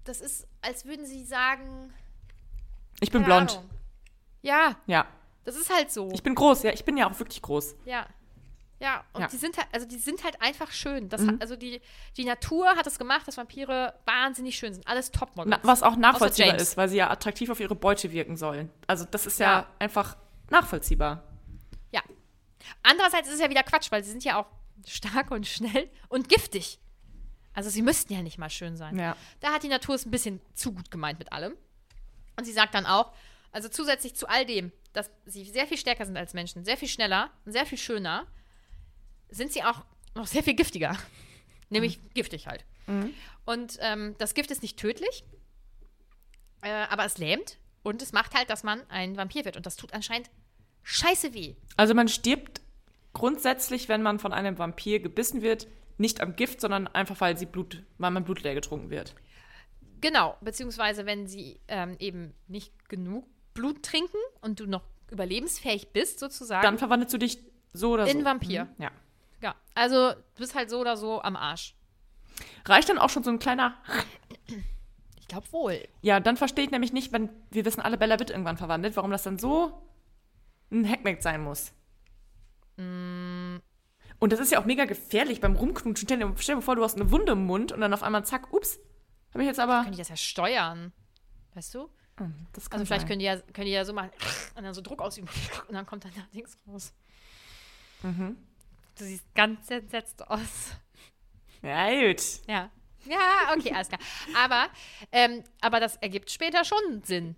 das 0.04 0.20
ist, 0.20 0.46
als 0.62 0.84
würden 0.84 1.06
sie 1.06 1.24
sagen, 1.24 1.92
Ich 3.00 3.10
bin 3.10 3.22
blond. 3.24 3.52
Ahnung. 3.58 3.70
Ja, 4.42 4.76
Ja. 4.86 5.06
das 5.44 5.56
ist 5.56 5.70
halt 5.72 5.90
so. 5.92 6.10
Ich 6.12 6.22
bin 6.22 6.34
groß, 6.34 6.62
ja. 6.64 6.72
Ich 6.72 6.84
bin 6.84 6.96
ja 6.96 7.08
auch 7.10 7.18
wirklich 7.18 7.42
groß. 7.42 7.76
ja. 7.84 8.06
Ja, 8.78 9.04
und 9.14 9.22
Ja. 9.22 9.28
die 9.28 9.36
sind 9.38 9.56
halt, 9.56 9.66
also 9.72 9.86
die 9.86 9.96
sind 9.98 10.22
halt 10.22 10.40
einfach 10.42 10.70
schön. 10.70 11.08
Das 11.08 11.22
Mhm. 11.22 11.28
hat, 11.32 11.40
also 11.40 11.56
die, 11.56 11.80
die 12.18 12.24
Natur 12.24 12.66
hat 12.76 12.86
es 12.86 12.98
gemacht, 12.98 13.26
dass 13.26 13.36
Vampire 13.38 13.94
wahnsinnig 14.04 14.56
schön 14.58 14.74
sind. 14.74 14.86
Alles 14.86 15.10
Topmodels. 15.10 15.58
Na, 15.62 15.66
was 15.68 15.82
auch 15.82 15.96
nachvollziehbar 15.96 16.56
ist, 16.56 16.76
weil 16.76 16.88
sie 16.88 16.96
ja 16.96 17.10
attraktiv 17.10 17.48
auf 17.48 17.58
ihre 17.60 17.74
Beute 17.74 18.12
wirken 18.12 18.36
sollen. 18.36 18.70
Also 18.86 19.06
das 19.10 19.26
ist 19.26 19.38
ja, 19.40 19.60
Ja. 19.60 19.66
einfach 19.78 20.16
nachvollziehbar. 20.50 21.22
Ja. 21.90 22.02
Andererseits 22.82 23.28
ist 23.28 23.34
es 23.34 23.40
ja 23.40 23.48
wieder 23.48 23.62
Quatsch, 23.62 23.90
weil 23.90 24.04
sie 24.04 24.10
sind 24.10 24.24
ja 24.24 24.38
auch 24.38 24.46
stark 24.86 25.30
und 25.30 25.46
schnell 25.46 25.90
und 26.08 26.28
giftig. 26.28 26.78
Also 27.54 27.70
sie 27.70 27.80
müssten 27.80 28.12
ja 28.12 28.20
nicht 28.20 28.36
mal 28.36 28.50
schön 28.50 28.76
sein. 28.76 28.98
Ja. 28.98 29.16
Da 29.40 29.52
hat 29.52 29.62
die 29.62 29.68
Natur 29.68 29.94
es 29.94 30.04
ein 30.04 30.10
bisschen 30.10 30.40
zu 30.54 30.72
gut 30.72 30.90
gemeint 30.90 31.18
mit 31.18 31.32
allem. 31.32 31.54
Und 32.36 32.44
sie 32.44 32.52
sagt 32.52 32.74
dann 32.74 32.84
auch, 32.84 33.12
also 33.52 33.70
zusätzlich 33.70 34.14
zu 34.14 34.28
all 34.28 34.44
dem, 34.44 34.70
dass 34.92 35.10
sie 35.24 35.44
sehr 35.44 35.66
viel 35.66 35.78
stärker 35.78 36.04
sind 36.04 36.18
als 36.18 36.34
Menschen, 36.34 36.64
sehr 36.66 36.76
viel 36.76 36.88
schneller 36.88 37.30
und 37.46 37.52
sehr 37.52 37.64
viel 37.64 37.78
schöner, 37.78 38.26
sind 39.30 39.52
sie 39.52 39.62
auch 39.62 39.84
noch 40.14 40.26
sehr 40.26 40.42
viel 40.42 40.54
giftiger. 40.54 40.96
Nämlich 41.68 41.98
giftig 42.14 42.46
halt. 42.46 42.64
Und 43.44 43.78
ähm, 43.80 44.14
das 44.18 44.34
Gift 44.34 44.50
ist 44.52 44.62
nicht 44.62 44.78
tödlich, 44.78 45.24
äh, 46.62 46.70
aber 46.70 47.04
es 47.04 47.18
lähmt 47.18 47.58
und 47.82 48.00
es 48.02 48.12
macht 48.12 48.34
halt, 48.34 48.48
dass 48.50 48.62
man 48.62 48.80
ein 48.88 49.16
Vampir 49.16 49.44
wird. 49.44 49.56
Und 49.56 49.66
das 49.66 49.74
tut 49.76 49.92
anscheinend 49.92 50.30
scheiße 50.84 51.34
weh. 51.34 51.56
Also 51.76 51.94
man 51.94 52.06
stirbt 52.08 52.60
grundsätzlich, 53.12 53.88
wenn 53.88 54.02
man 54.02 54.18
von 54.20 54.32
einem 54.32 54.58
Vampir 54.58 55.00
gebissen 55.00 55.42
wird, 55.42 55.66
nicht 55.98 56.20
am 56.20 56.36
Gift, 56.36 56.60
sondern 56.60 56.86
einfach, 56.86 57.20
weil 57.20 57.36
sie 57.36 57.46
Blut, 57.46 57.82
weil 57.98 58.10
man 58.12 58.24
Blut 58.24 58.42
leer 58.42 58.54
getrunken 58.54 58.90
wird. 58.90 59.14
Genau, 60.00 60.36
beziehungsweise 60.40 61.06
wenn 61.06 61.26
sie 61.26 61.58
ähm, 61.68 61.96
eben 61.98 62.34
nicht 62.46 62.88
genug 62.88 63.26
Blut 63.54 63.82
trinken 63.82 64.18
und 64.42 64.60
du 64.60 64.66
noch 64.66 64.84
überlebensfähig 65.10 65.88
bist, 65.92 66.20
sozusagen. 66.20 66.62
Dann 66.62 66.78
verwandelst 66.78 67.14
du 67.14 67.18
dich 67.18 67.38
so 67.72 67.92
oder 67.94 68.06
so. 68.06 68.16
In 68.16 68.24
Vampir. 68.24 68.64
Mhm, 68.64 68.82
Ja. 68.82 68.90
Ja, 69.40 69.54
also 69.74 70.12
du 70.12 70.38
bist 70.38 70.54
halt 70.54 70.70
so 70.70 70.80
oder 70.80 70.96
so 70.96 71.22
am 71.22 71.36
Arsch. 71.36 71.74
Reicht 72.64 72.88
dann 72.88 72.98
auch 72.98 73.10
schon 73.10 73.22
so 73.24 73.30
ein 73.30 73.38
kleiner. 73.38 73.76
Ich 75.18 75.28
glaube 75.28 75.50
wohl. 75.50 75.88
Ja, 76.02 76.20
dann 76.20 76.36
verstehe 76.36 76.64
ich 76.66 76.70
nämlich 76.70 76.92
nicht, 76.92 77.10
wenn 77.12 77.28
wir 77.50 77.64
wissen, 77.64 77.80
alle 77.80 77.98
Bella 77.98 78.20
wird 78.20 78.30
irgendwann 78.30 78.56
verwandelt, 78.56 78.94
warum 78.94 79.10
das 79.10 79.24
dann 79.24 79.40
so 79.40 79.82
ein 80.70 80.88
Hackmack 80.88 81.20
sein 81.20 81.42
muss. 81.42 81.72
Mm. 82.76 83.56
Und 84.20 84.32
das 84.32 84.38
ist 84.38 84.52
ja 84.52 84.60
auch 84.60 84.66
mega 84.66 84.84
gefährlich 84.84 85.40
beim 85.40 85.56
Rumknutschen. 85.56 86.06
Stell 86.06 86.18
dir, 86.18 86.32
stell 86.38 86.54
dir 86.54 86.62
vor, 86.62 86.76
du 86.76 86.84
hast 86.84 86.94
eine 86.94 87.10
Wunde 87.10 87.32
im 87.32 87.44
Mund 87.44 87.72
und 87.72 87.80
dann 87.80 87.92
auf 87.92 88.04
einmal 88.04 88.24
zack, 88.24 88.52
ups, 88.52 88.78
habe 89.34 89.42
ich 89.42 89.48
jetzt 89.48 89.58
aber. 89.58 89.80
Können 89.80 89.92
die 89.92 89.98
das 89.98 90.10
ja 90.10 90.16
steuern? 90.16 90.92
Weißt 91.54 91.74
du? 91.74 91.90
Das 92.52 92.70
kann 92.70 92.78
Also 92.78 92.86
vielleicht 92.86 93.00
sein. 93.00 93.08
können 93.08 93.18
die, 93.18 93.26
ja, 93.26 93.36
können 93.40 93.66
die 93.66 93.72
ja 93.72 93.84
so 93.84 93.92
machen 93.92 94.10
und 94.54 94.62
dann 94.62 94.74
so 94.74 94.80
Druck 94.80 95.02
ausüben 95.02 95.26
und 95.68 95.74
dann 95.74 95.86
kommt 95.86 96.04
dann 96.04 96.12
da 96.14 96.22
Dings 96.32 96.56
raus. 96.68 96.94
Mhm. 98.04 98.36
Du 98.98 99.04
siehst 99.04 99.24
ganz 99.34 99.70
entsetzt 99.70 100.26
aus. 100.28 100.72
Ja, 101.62 101.90
gut. 101.90 102.22
Ja. 102.46 102.70
Ja, 103.04 103.54
okay, 103.56 103.72
alles 103.72 103.88
klar. 103.88 104.00
Aber, 104.36 104.68
ähm, 105.12 105.44
aber 105.60 105.80
das 105.80 105.96
ergibt 105.96 106.30
später 106.30 106.64
schon 106.64 107.02
Sinn 107.04 107.36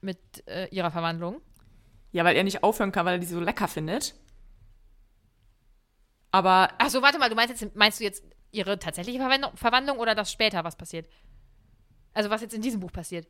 mit 0.00 0.18
äh, 0.46 0.68
ihrer 0.68 0.90
Verwandlung. 0.90 1.40
Ja, 2.12 2.24
weil 2.24 2.36
er 2.36 2.44
nicht 2.44 2.62
aufhören 2.62 2.92
kann, 2.92 3.06
weil 3.06 3.14
er 3.14 3.18
die 3.18 3.26
so 3.26 3.40
lecker 3.40 3.68
findet. 3.68 4.14
Aber 6.30 6.70
Ach 6.78 6.90
so, 6.90 7.00
warte 7.02 7.18
mal, 7.18 7.30
du 7.30 7.34
meinst 7.36 7.60
jetzt, 7.60 7.74
meinst 7.74 8.00
du 8.00 8.04
jetzt 8.04 8.22
ihre 8.50 8.78
tatsächliche 8.78 9.18
Verwandlung, 9.18 9.56
Verwandlung 9.56 9.98
oder 9.98 10.14
das 10.14 10.30
später 10.32 10.64
was 10.64 10.76
passiert? 10.76 11.08
Also 12.12 12.30
was 12.30 12.42
jetzt 12.42 12.54
in 12.54 12.62
diesem 12.62 12.80
Buch 12.80 12.92
passiert? 12.92 13.26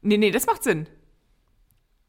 nee, 0.00 0.16
nee, 0.16 0.30
das 0.30 0.46
macht 0.46 0.64
Sinn. 0.64 0.88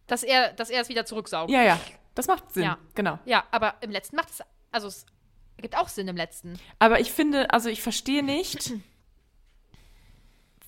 Dass 0.08 0.24
er, 0.24 0.52
dass 0.54 0.70
er 0.70 0.82
es 0.82 0.90
wieder 0.90 1.06
zurücksaugt. 1.06 1.52
Ja, 1.52 1.62
ja, 1.62 1.80
das 2.16 2.28
macht 2.28 2.52
Sinn. 2.52 2.64
Ja. 2.64 2.78
Genau. 2.96 3.20
Ja, 3.26 3.46
aber 3.52 3.76
im 3.82 3.92
letzten 3.92 4.16
macht 4.16 4.30
es, 4.32 4.42
also 4.74 4.88
es 4.88 5.06
ergibt 5.58 5.78
auch 5.78 5.88
Sinn 5.88 6.08
im 6.08 6.18
letzten. 6.18 6.60
Aber 6.80 7.00
ich 7.00 7.12
finde, 7.12 7.52
also 7.52 7.70
ich 7.70 7.82
verstehe 7.82 8.24
nicht, 8.24 8.74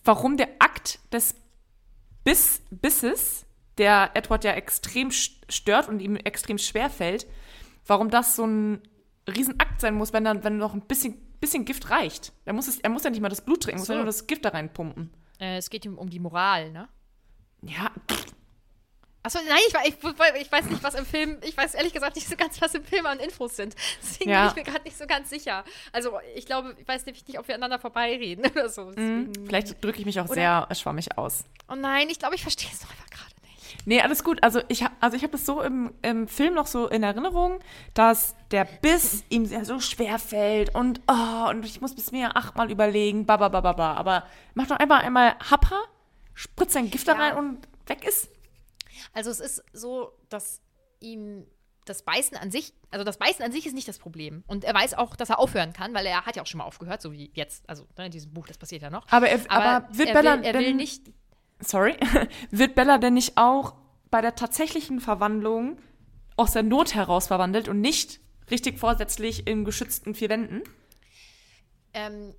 warum 0.04 0.38
der 0.38 0.50
Akt 0.60 1.00
des 1.12 1.36
Biss, 2.24 2.62
Bisses, 2.72 3.46
der 3.78 4.12
Edward 4.14 4.44
ja 4.44 4.52
extrem 4.54 5.10
st- 5.10 5.32
stört 5.50 5.90
und 5.90 6.00
ihm 6.00 6.16
extrem 6.16 6.58
schwer 6.58 6.90
fällt, 6.90 7.28
warum 7.86 8.10
das 8.10 8.36
so 8.36 8.46
ein 8.46 8.82
Riesenakt 9.28 9.82
sein 9.82 9.96
muss, 9.96 10.14
wenn 10.14 10.24
dann, 10.24 10.44
wenn 10.44 10.58
noch 10.58 10.74
ein 10.74 10.82
bisschen, 10.82 11.18
bisschen 11.40 11.66
Gift 11.66 11.90
reicht. 11.90 12.32
Er 12.46 12.54
muss, 12.54 12.68
es, 12.68 12.80
er 12.80 12.90
muss 12.90 13.04
ja 13.04 13.10
nicht 13.10 13.22
mal 13.22 13.30
das 13.30 13.44
Blut 13.44 13.64
trinken, 13.64 13.78
er 13.78 13.80
muss 13.82 13.88
So. 13.88 13.94
ja 13.94 13.98
nur 14.00 14.06
das 14.06 14.28
Gift 14.28 14.46
da 14.46 14.50
reinpumpen. 14.50 15.12
Äh, 15.40 15.58
es 15.58 15.70
geht 15.70 15.86
ihm 15.86 15.98
um 15.98 16.10
die 16.10 16.20
Moral, 16.20 16.72
ne? 16.72 16.88
Ja, 17.64 17.92
Achso, 19.26 19.40
nein, 19.48 19.58
ich, 19.68 19.74
ich, 19.94 20.42
ich 20.42 20.52
weiß 20.52 20.66
nicht, 20.66 20.84
was 20.84 20.94
im 20.94 21.06
Film, 21.06 21.38
ich 21.42 21.58
weiß 21.58 21.74
ehrlich 21.74 21.94
gesagt 21.94 22.16
nicht 22.16 22.28
so 22.30 22.36
ganz, 22.36 22.62
was 22.62 22.76
im 22.76 22.84
Film 22.84 23.08
an 23.08 23.20
Infos 23.20 23.56
sind. 23.56 23.74
Deswegen 24.04 24.30
Ja. 24.30 24.42
bin 24.42 24.50
ich 24.50 24.56
mir 24.68 24.72
gerade 24.72 24.84
nicht 24.86 24.98
so 24.98 25.08
ganz 25.08 25.32
sicher. 25.32 25.64
Also, 25.92 26.12
ich 26.36 26.46
glaube, 26.46 26.76
ich 26.80 26.88
weiß 26.88 27.06
nämlich 27.08 27.26
nicht, 27.28 27.40
ob 27.40 27.48
wir 27.48 27.56
aneinander 27.56 27.80
vorbeireden 27.80 28.46
oder 28.52 28.70
so. 28.70 28.92
Deswegen- 28.92 29.34
vielleicht 29.48 29.84
drücke 29.84 30.00
ich 30.00 30.06
mich 30.06 30.20
auch 30.20 30.26
Oder- 30.26 30.68
sehr 30.70 30.76
schwammig 30.76 31.18
aus. 31.18 31.44
Oh 31.70 31.76
nein, 31.76 32.08
ich 32.10 32.20
glaube, 32.20 32.36
ich 32.36 32.44
verstehe 32.44 32.70
es 32.72 32.80
doch 32.82 32.90
einfach 32.92 33.10
gerade 33.10 33.32
nicht. 33.42 33.88
Nee, 33.88 34.02
alles 34.02 34.24
gut. 34.24 34.44
Also 34.44 34.62
ich 34.68 34.84
habe 34.84 34.94
also 35.00 35.18
ich 35.18 35.24
hab 35.24 35.32
das 35.32 35.44
so 35.46 35.62
im, 35.62 35.92
im 36.04 36.28
Film 36.28 36.54
noch 36.54 36.68
so 36.68 36.88
in 36.88 37.02
Erinnerung, 37.02 37.60
dass 37.96 38.36
der 38.52 38.66
Biss 38.66 39.24
ihm 39.30 39.48
sehr 39.48 39.66
so 39.66 39.80
schwer 39.80 40.20
fällt 40.20 40.76
und 40.76 41.02
oh, 41.08 41.50
und 41.50 41.66
ich 41.66 41.82
muss 41.82 41.96
bis 41.96 42.12
mir 42.12 42.38
achtmal 42.38 42.70
überlegen, 42.72 43.26
ba, 43.26 43.38
ba, 43.38 43.50
ba, 43.50 43.62
ba, 43.62 43.74
ba. 43.74 43.94
Aber 43.96 44.26
mach 44.54 44.68
doch 44.68 44.78
einfach 44.78 45.02
einmal 45.02 45.36
Happer, 45.50 45.82
spritzt 46.36 46.74
sein 46.74 46.92
Gift 46.92 47.08
da 47.08 47.14
Ja. 47.14 47.20
rein 47.20 47.38
und 47.38 47.68
weg 47.88 48.06
ist. 48.08 48.30
Also, 49.14 49.30
es 49.32 49.40
ist 49.40 49.64
so, 49.74 50.12
dass 50.30 50.62
ihm 51.00 51.46
das 51.86 52.02
Beißen 52.04 52.36
an 52.38 52.52
sich, 52.52 52.74
also 52.90 53.04
das 53.04 53.18
Beißen 53.18 53.46
an 53.46 53.52
sich 53.52 53.66
ist 53.66 53.74
nicht 53.74 53.88
das 53.88 54.00
Problem. 54.00 54.44
Und 54.48 54.64
er 54.64 54.74
weiß 54.74 54.96
auch, 54.96 55.16
dass 55.16 55.30
er 55.30 55.40
aufhören 55.40 55.72
kann, 55.72 55.94
weil 55.94 56.06
er 56.06 56.26
hat 56.26 56.36
ja 56.36 56.42
auch 56.42 56.48
schon 56.48 56.58
mal 56.58 56.66
aufgehört, 56.66 57.02
so 57.02 57.12
wie 57.12 57.32
jetzt. 57.34 57.68
Also, 57.70 57.88
ne, 57.98 58.08
in 58.08 58.12
diesem 58.12 58.34
Buch, 58.34 58.48
das 58.48 58.58
passiert 58.58 58.82
ja 58.82 58.90
noch. 58.90 59.08
Aber, 59.10 59.30
er, 59.30 59.40
aber, 59.50 59.88
wird 59.96 60.10
er, 60.10 60.14
Bella 60.14 60.38
will, 60.38 60.46
er 60.46 60.54
will 60.56 60.64
denn, 60.66 60.76
nicht. 60.78 61.12
sorry, 61.60 61.96
wird 62.52 62.76
Bella 62.76 62.98
denn 62.98 63.14
nicht 63.14 63.38
auch 63.38 63.76
bei 64.10 64.22
der 64.22 64.36
tatsächlichen 64.36 65.00
Verwandlung 65.00 65.78
aus 66.36 66.54
der 66.54 66.64
Not 66.64 66.96
heraus 66.96 67.28
verwandelt 67.28 67.68
und 67.68 67.82
nicht 67.82 68.20
richtig 68.50 68.80
vorsätzlich 68.80 69.48
in 69.48 69.66
geschützten 69.66 70.16
vier 70.16 70.30
Wänden? 70.30 70.64
Ähm, 71.94 72.36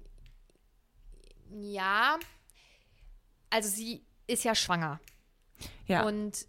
ja, 1.50 2.18
also 3.50 3.68
sie 3.68 4.04
ist 4.26 4.44
ja 4.44 4.54
schwanger. 4.54 5.00
Ja. 5.86 6.04
Und 6.04 6.46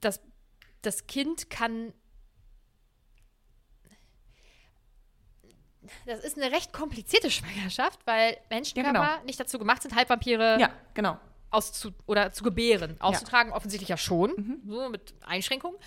das, 0.00 0.20
das 0.82 1.06
Kind 1.06 1.50
kann. 1.50 1.92
Das 6.06 6.20
ist 6.20 6.36
eine 6.36 6.52
recht 6.52 6.72
komplizierte 6.72 7.30
Schwangerschaft, 7.30 8.00
weil 8.06 8.38
Menschenkörper 8.50 8.98
Ja, 8.98 9.12
genau. 9.14 9.24
nicht 9.24 9.40
dazu 9.40 9.58
gemacht 9.58 9.82
sind, 9.82 9.94
Halbvampire 9.94 10.58
ja, 10.60 10.70
genau. 10.94 11.18
auszu 11.50 11.92
oder 12.06 12.32
zu 12.32 12.44
gebären. 12.44 13.00
Auszutragen 13.00 13.52
offensichtlich 13.52 13.88
ja 13.88 13.96
schon, 13.96 14.62
so 14.66 14.88
mit 14.88 15.14
Einschränkungen. 15.22 15.78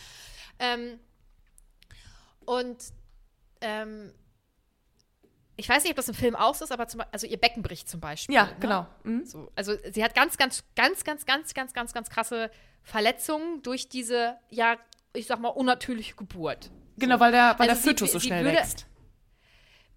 Ähm, 0.60 1.00
und 2.46 2.78
ähm, 3.62 4.14
ich 5.58 5.70
weiß 5.70 5.84
nicht, 5.84 5.92
ob 5.92 5.96
das 5.98 6.10
im 6.10 6.16
Film 6.16 6.36
auch 6.36 6.54
so 6.56 6.66
ist, 6.66 6.72
aber 6.72 6.88
zum, 6.88 7.02
also 7.12 7.28
ihr 7.28 7.38
Becken 7.38 7.64
bricht 7.64 7.90
zum 7.90 8.00
Beispiel. 8.00 8.36
Ja, 8.36 8.46
ne? 8.46 8.56
genau. 8.60 8.88
Mhm. 9.04 9.26
So, 9.26 9.52
also 9.56 9.74
sie 9.92 10.04
hat 10.04 10.14
ganz, 10.16 10.38
ganz, 10.38 10.64
ganz, 10.76 11.04
ganz, 11.04 11.26
ganz, 11.26 11.54
ganz, 11.54 11.74
ganz, 11.74 11.94
ganz 11.94 12.10
krasse 12.10 12.52
Verletzungen 12.84 13.62
durch 13.64 13.88
diese, 13.90 14.36
ja, 14.50 14.78
ich 15.14 15.28
sag 15.28 15.40
mal, 15.40 15.50
unnatürliche 15.50 16.16
Geburt. 16.16 16.70
Genau, 16.98 17.20
weil 17.20 17.32
der, 17.32 17.56
weil 17.58 17.70
Also 17.70 17.82
der 17.84 17.90
Fötus 17.92 18.12
so 18.12 18.20
schnell 18.20 18.44
würde- 18.44 18.58
wächst. 18.58 18.86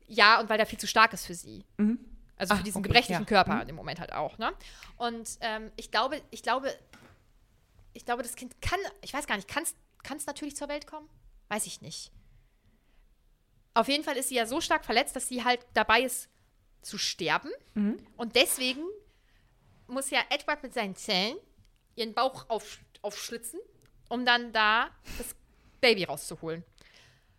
Ja, 0.07 0.41
und 0.41 0.49
weil 0.49 0.57
der 0.57 0.67
viel 0.67 0.79
zu 0.79 0.87
stark 0.87 1.13
ist 1.13 1.27
für 1.27 1.35
sie. 1.35 1.65
Also 2.37 2.55
für 2.55 2.61
Ach, 2.61 2.65
diesen 2.65 2.79
okay, 2.79 2.89
gebrechlichen 2.89 3.23
ja. 3.23 3.27
Körper 3.29 3.69
im 3.69 3.75
Moment 3.77 4.01
halt 4.01 4.13
auch, 4.15 4.39
ne? 4.39 4.53
Und 4.97 5.29
ähm, 5.41 5.71
ich 5.77 5.91
glaube, 5.91 6.23
ich 6.31 6.43
glaube, 6.43 6.73
ich 7.93 8.05
glaube, 8.07 8.23
das 8.23 8.35
Kind 8.37 8.61
kann, 8.63 8.79
ich 9.03 9.13
weiß 9.13 9.27
gar 9.27 9.37
nicht, 9.37 9.49
kann 9.49 9.65
es 10.17 10.27
natürlich 10.27 10.57
zur 10.57 10.69
Welt 10.69 10.87
kommen? 10.87 11.09
Weiß 11.49 11.67
ich 11.67 11.83
nicht. 11.83 12.11
Auf 13.79 13.89
jeden 13.89 14.03
Fall 14.05 14.17
ist 14.17 14.29
sie 14.29 14.35
ja 14.35 14.47
so 14.47 14.61
stark 14.61 14.85
verletzt, 14.85 15.15
dass 15.17 15.29
sie 15.29 15.45
halt 15.45 15.61
dabei 15.75 16.03
ist 16.03 16.29
zu 16.83 16.99
sterben. 16.99 17.51
Mhm. 17.75 17.99
Und 18.17 18.35
deswegen 18.35 18.83
muss 19.87 20.11
ja 20.11 20.21
Edward 20.31 20.63
mit 20.63 20.75
seinen 20.75 20.97
Zellen 20.97 21.37
ihren 21.95 22.13
Bauch 22.15 22.47
auf, 22.49 22.79
aufschlitzen, 23.03 23.61
um 24.09 24.25
dann 24.25 24.53
da 24.53 24.91
das 25.19 25.35
Baby 25.81 26.05
rauszuholen. 26.05 26.65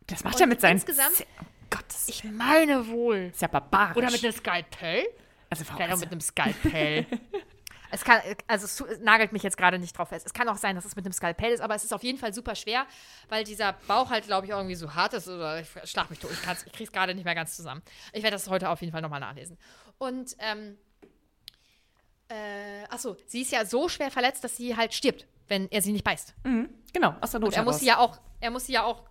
Das 0.07 0.23
macht 0.23 0.35
Und 0.35 0.41
er 0.41 0.47
mit 0.47 0.61
seinen. 0.61 0.77
insgesamt- 0.77 1.15
Z- 1.15 1.27
Oh 1.41 1.45
Gott, 1.77 1.85
Ich 2.07 2.23
meine 2.23 2.87
wohl. 2.87 3.29
ist 3.31 3.41
ja 3.41 3.47
barbarisch. 3.47 3.97
Oder 3.97 4.09
mit 4.11 4.23
einem 4.23 4.33
Skalpell. 4.33 5.05
also, 5.49 5.63
warum 5.65 5.75
Vielleicht 5.77 5.93
auch 5.93 5.99
mit 5.99 6.11
einem 6.11 6.21
Skalpell. 6.21 7.05
es 7.91 8.03
kann, 8.03 8.21
also 8.47 8.65
es, 8.65 8.99
nagelt 8.99 9.31
mich 9.31 9.43
jetzt 9.43 9.57
gerade 9.57 9.79
nicht 9.79 9.97
drauf 9.97 10.09
fest. 10.09 10.25
Es 10.25 10.33
kann 10.33 10.47
auch 10.49 10.57
sein, 10.57 10.75
dass 10.75 10.85
es 10.85 10.95
mit 10.95 11.05
einem 11.05 11.13
Skalpell 11.13 11.51
ist, 11.51 11.61
aber 11.61 11.75
es 11.75 11.83
ist 11.83 11.93
auf 11.93 12.03
jeden 12.03 12.17
Fall 12.17 12.33
super 12.33 12.55
schwer, 12.55 12.85
weil 13.29 13.43
dieser 13.43 13.73
Bauch 13.87 14.09
halt, 14.09 14.25
glaube 14.25 14.45
ich, 14.45 14.51
irgendwie 14.51 14.75
so 14.75 14.93
hart 14.93 15.13
ist. 15.13 15.27
Oder 15.27 15.61
ich 15.61 15.69
schlag 15.85 16.09
mich 16.09 16.19
tot. 16.19 16.31
Ich, 16.31 16.39
ich 16.65 16.71
kriege 16.71 16.83
es 16.85 16.91
gerade 16.91 17.15
nicht 17.15 17.25
mehr 17.25 17.35
ganz 17.35 17.55
zusammen. 17.55 17.81
Ich 18.13 18.23
werde 18.23 18.35
das 18.35 18.49
heute 18.49 18.69
auf 18.69 18.81
jeden 18.81 18.91
Fall 18.91 19.01
nochmal 19.01 19.19
nachlesen. 19.19 19.57
Und, 19.97 20.35
ähm, 20.39 20.77
äh, 22.29 22.83
achso, 22.89 23.17
sie 23.25 23.41
ist 23.41 23.51
ja 23.51 23.65
so 23.65 23.89
schwer 23.89 24.11
verletzt, 24.11 24.43
dass 24.43 24.55
sie 24.55 24.75
halt 24.75 24.93
stirbt, 24.93 25.25
wenn 25.47 25.69
er 25.71 25.81
sie 25.81 25.91
nicht 25.91 26.03
beißt. 26.03 26.35
Genau, 26.93 27.15
aus 27.21 27.31
der 27.31 27.39
Not 27.39 27.49
Und 27.49 27.55
er 27.55 27.63
muss 27.63 27.79
sie 27.79 27.87
ja 27.87 27.97
auch, 27.97 28.19
er 28.39 28.51
muss 28.51 28.67
sie 28.67 28.73
ja 28.73 28.83
auch 28.83 29.03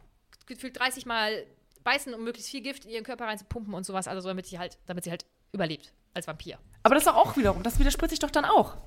gefühlt 0.46 0.78
30 0.78 1.04
Mal 1.04 1.44
beißen, 1.82 2.14
um 2.14 2.22
möglichst 2.22 2.50
viel 2.50 2.60
Gift 2.60 2.84
in 2.84 2.90
ihren 2.92 3.04
Körper 3.04 3.26
reinzupumpen 3.26 3.74
und 3.74 3.84
sowas, 3.84 4.08
also 4.08 4.28
damit 4.28 4.46
sie 4.46 4.58
halt, 4.58 4.78
damit 4.86 5.04
sie 5.04 5.10
halt 5.10 5.26
überlebt 5.52 5.92
als 6.14 6.26
Vampir. 6.26 6.58
Aber 6.88 6.94
das 6.94 7.04
ist 7.04 7.12
doch 7.12 7.16
auch 7.16 7.36
wiederum, 7.36 7.62
das 7.62 7.78
widerspricht 7.78 8.08
sich 8.08 8.18
doch 8.18 8.30
dann 8.30 8.46
auch. 8.46 8.78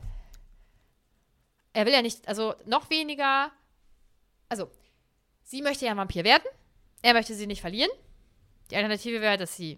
Er 1.71 1.85
will 1.85 1.93
ja 1.93 2.01
nicht, 2.01 2.27
also 2.27 2.55
noch 2.65 2.89
weniger, 2.89 3.51
also 4.49 4.71
sie 5.43 5.61
möchte 5.61 5.85
ja 5.85 5.91
ein 5.91 5.97
Vampir 5.97 6.23
werden, 6.23 6.41
er 7.03 7.13
möchte 7.13 7.35
sie 7.35 7.45
nicht 7.45 7.61
verlieren. 7.61 7.91
Die 8.71 8.75
Alternative 8.75 9.21
wäre, 9.21 9.37
dass 9.37 9.55
sie 9.55 9.77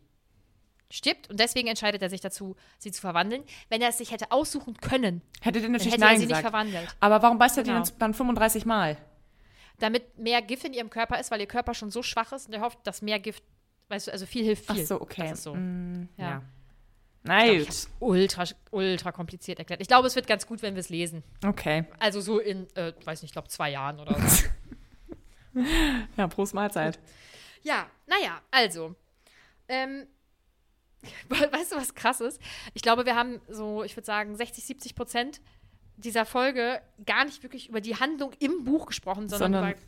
stirbt 0.89 1.29
und 1.29 1.37
deswegen 1.37 1.67
entscheidet 1.67 2.01
er 2.01 2.09
sich 2.09 2.21
dazu, 2.21 2.55
sie 2.79 2.93
zu 2.93 3.01
verwandeln. 3.01 3.43
Wenn 3.67 3.81
er 3.81 3.89
es 3.89 3.97
sich 3.97 4.11
hätte 4.11 4.31
aussuchen 4.31 4.77
können, 4.77 5.21
Hätte 5.41 5.59
der 5.59 5.69
natürlich 5.69 5.95
hätte 5.95 6.05
er 6.05 6.11
sie 6.11 6.19
nicht 6.19 6.29
gesagt. 6.29 6.43
verwandelt. 6.43 6.95
Aber 7.01 7.21
warum 7.23 7.37
beißt 7.37 7.57
er 7.57 7.63
Genau. 7.65 7.83
die 7.83 7.91
dann 7.99 8.13
35 8.13 8.65
Mal? 8.65 8.95
damit 9.79 10.17
mehr 10.17 10.41
Gift 10.41 10.63
in 10.63 10.71
ihrem 10.71 10.89
Körper 10.89 11.19
ist, 11.19 11.29
weil 11.29 11.41
ihr 11.41 11.45
Körper 11.47 11.73
schon 11.73 11.91
so 11.91 12.01
schwach 12.03 12.31
ist 12.31 12.47
und 12.47 12.53
er 12.53 12.61
hofft, 12.61 12.79
dass 12.87 13.01
mehr 13.01 13.19
Gift, 13.19 13.43
weißt 13.89 14.07
du, 14.07 14.11
also 14.13 14.25
viel 14.25 14.45
hilft 14.45 14.71
viel. 14.71 14.81
Ach 14.81 14.87
so, 14.87 15.01
okay. 15.01 15.23
Das 15.23 15.39
ist 15.39 15.43
so. 15.43 15.55
Mm, 15.55 16.07
ja. 16.15 16.29
ja. 16.29 16.43
Ich 17.25 17.67
gut. 17.67 17.87
ultra, 17.99 18.43
ultra 18.71 19.11
kompliziert 19.11 19.59
erklärt. 19.59 19.81
Ich 19.81 19.87
glaube, 19.87 20.07
es 20.07 20.15
wird 20.15 20.27
ganz 20.27 20.45
gut, 20.45 20.61
wenn 20.61 20.75
wir 20.75 20.81
es 20.81 20.89
lesen. 20.89 21.23
Okay. 21.45 21.85
Also 21.99 22.19
so 22.21 22.39
in, 22.39 22.67
äh, 22.75 22.93
weiß 23.05 23.21
nicht, 23.21 23.29
ich 23.29 23.33
glaube 23.33 23.47
zwei 23.47 23.71
Jahren 23.71 23.99
oder 23.99 24.19
so. 24.19 24.45
Ja, 26.17 26.27
Prost 26.27 26.55
Mahlzeit. 26.55 26.97
ja, 27.61 27.85
naja, 28.07 28.41
also. 28.49 28.95
Ähm, 29.67 30.07
weißt 31.29 31.73
du, 31.73 31.75
was 31.75 31.93
krass 31.93 32.21
ist? 32.21 32.41
Ich 32.73 32.81
glaube, 32.81 33.05
wir 33.05 33.15
haben 33.15 33.39
so, 33.49 33.83
ich 33.83 33.95
würde 33.95 34.05
sagen, 34.05 34.35
60, 34.35 34.65
70 34.65 34.95
Prozent 34.95 35.41
dieser 35.97 36.25
Folge 36.25 36.81
gar 37.05 37.23
nicht 37.25 37.43
wirklich 37.43 37.69
über 37.69 37.81
die 37.81 37.95
Handlung 37.97 38.31
im 38.39 38.63
Buch 38.63 38.87
gesprochen, 38.87 39.29
sondern, 39.29 39.53
Sondern- 39.53 39.71
über 39.71 39.79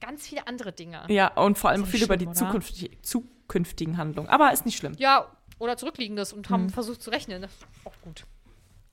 ganz 0.00 0.26
viele 0.26 0.46
andere 0.46 0.72
Dinge. 0.72 1.04
Ja, 1.08 1.28
und 1.34 1.58
vor 1.58 1.70
allem 1.70 1.84
viel 1.84 1.94
nicht 2.00 2.04
über 2.04 2.16
die 2.16 2.24
schlimm, 2.24 2.34
zukünftige, 2.34 3.00
zukünftigen 3.02 3.96
Handlungen. 3.98 4.28
Aber 4.28 4.52
ist 4.52 4.64
nicht 4.66 4.76
schlimm. 4.78 4.94
Ja, 4.98 5.30
oder 5.58 5.76
zurückliegendes 5.76 6.32
und 6.32 6.50
haben 6.50 6.70
versucht 6.70 7.02
zu 7.02 7.10
rechnen. 7.10 7.42
Das 7.42 7.52
ist 7.52 7.64
auch 7.84 7.94
gut. 8.02 8.24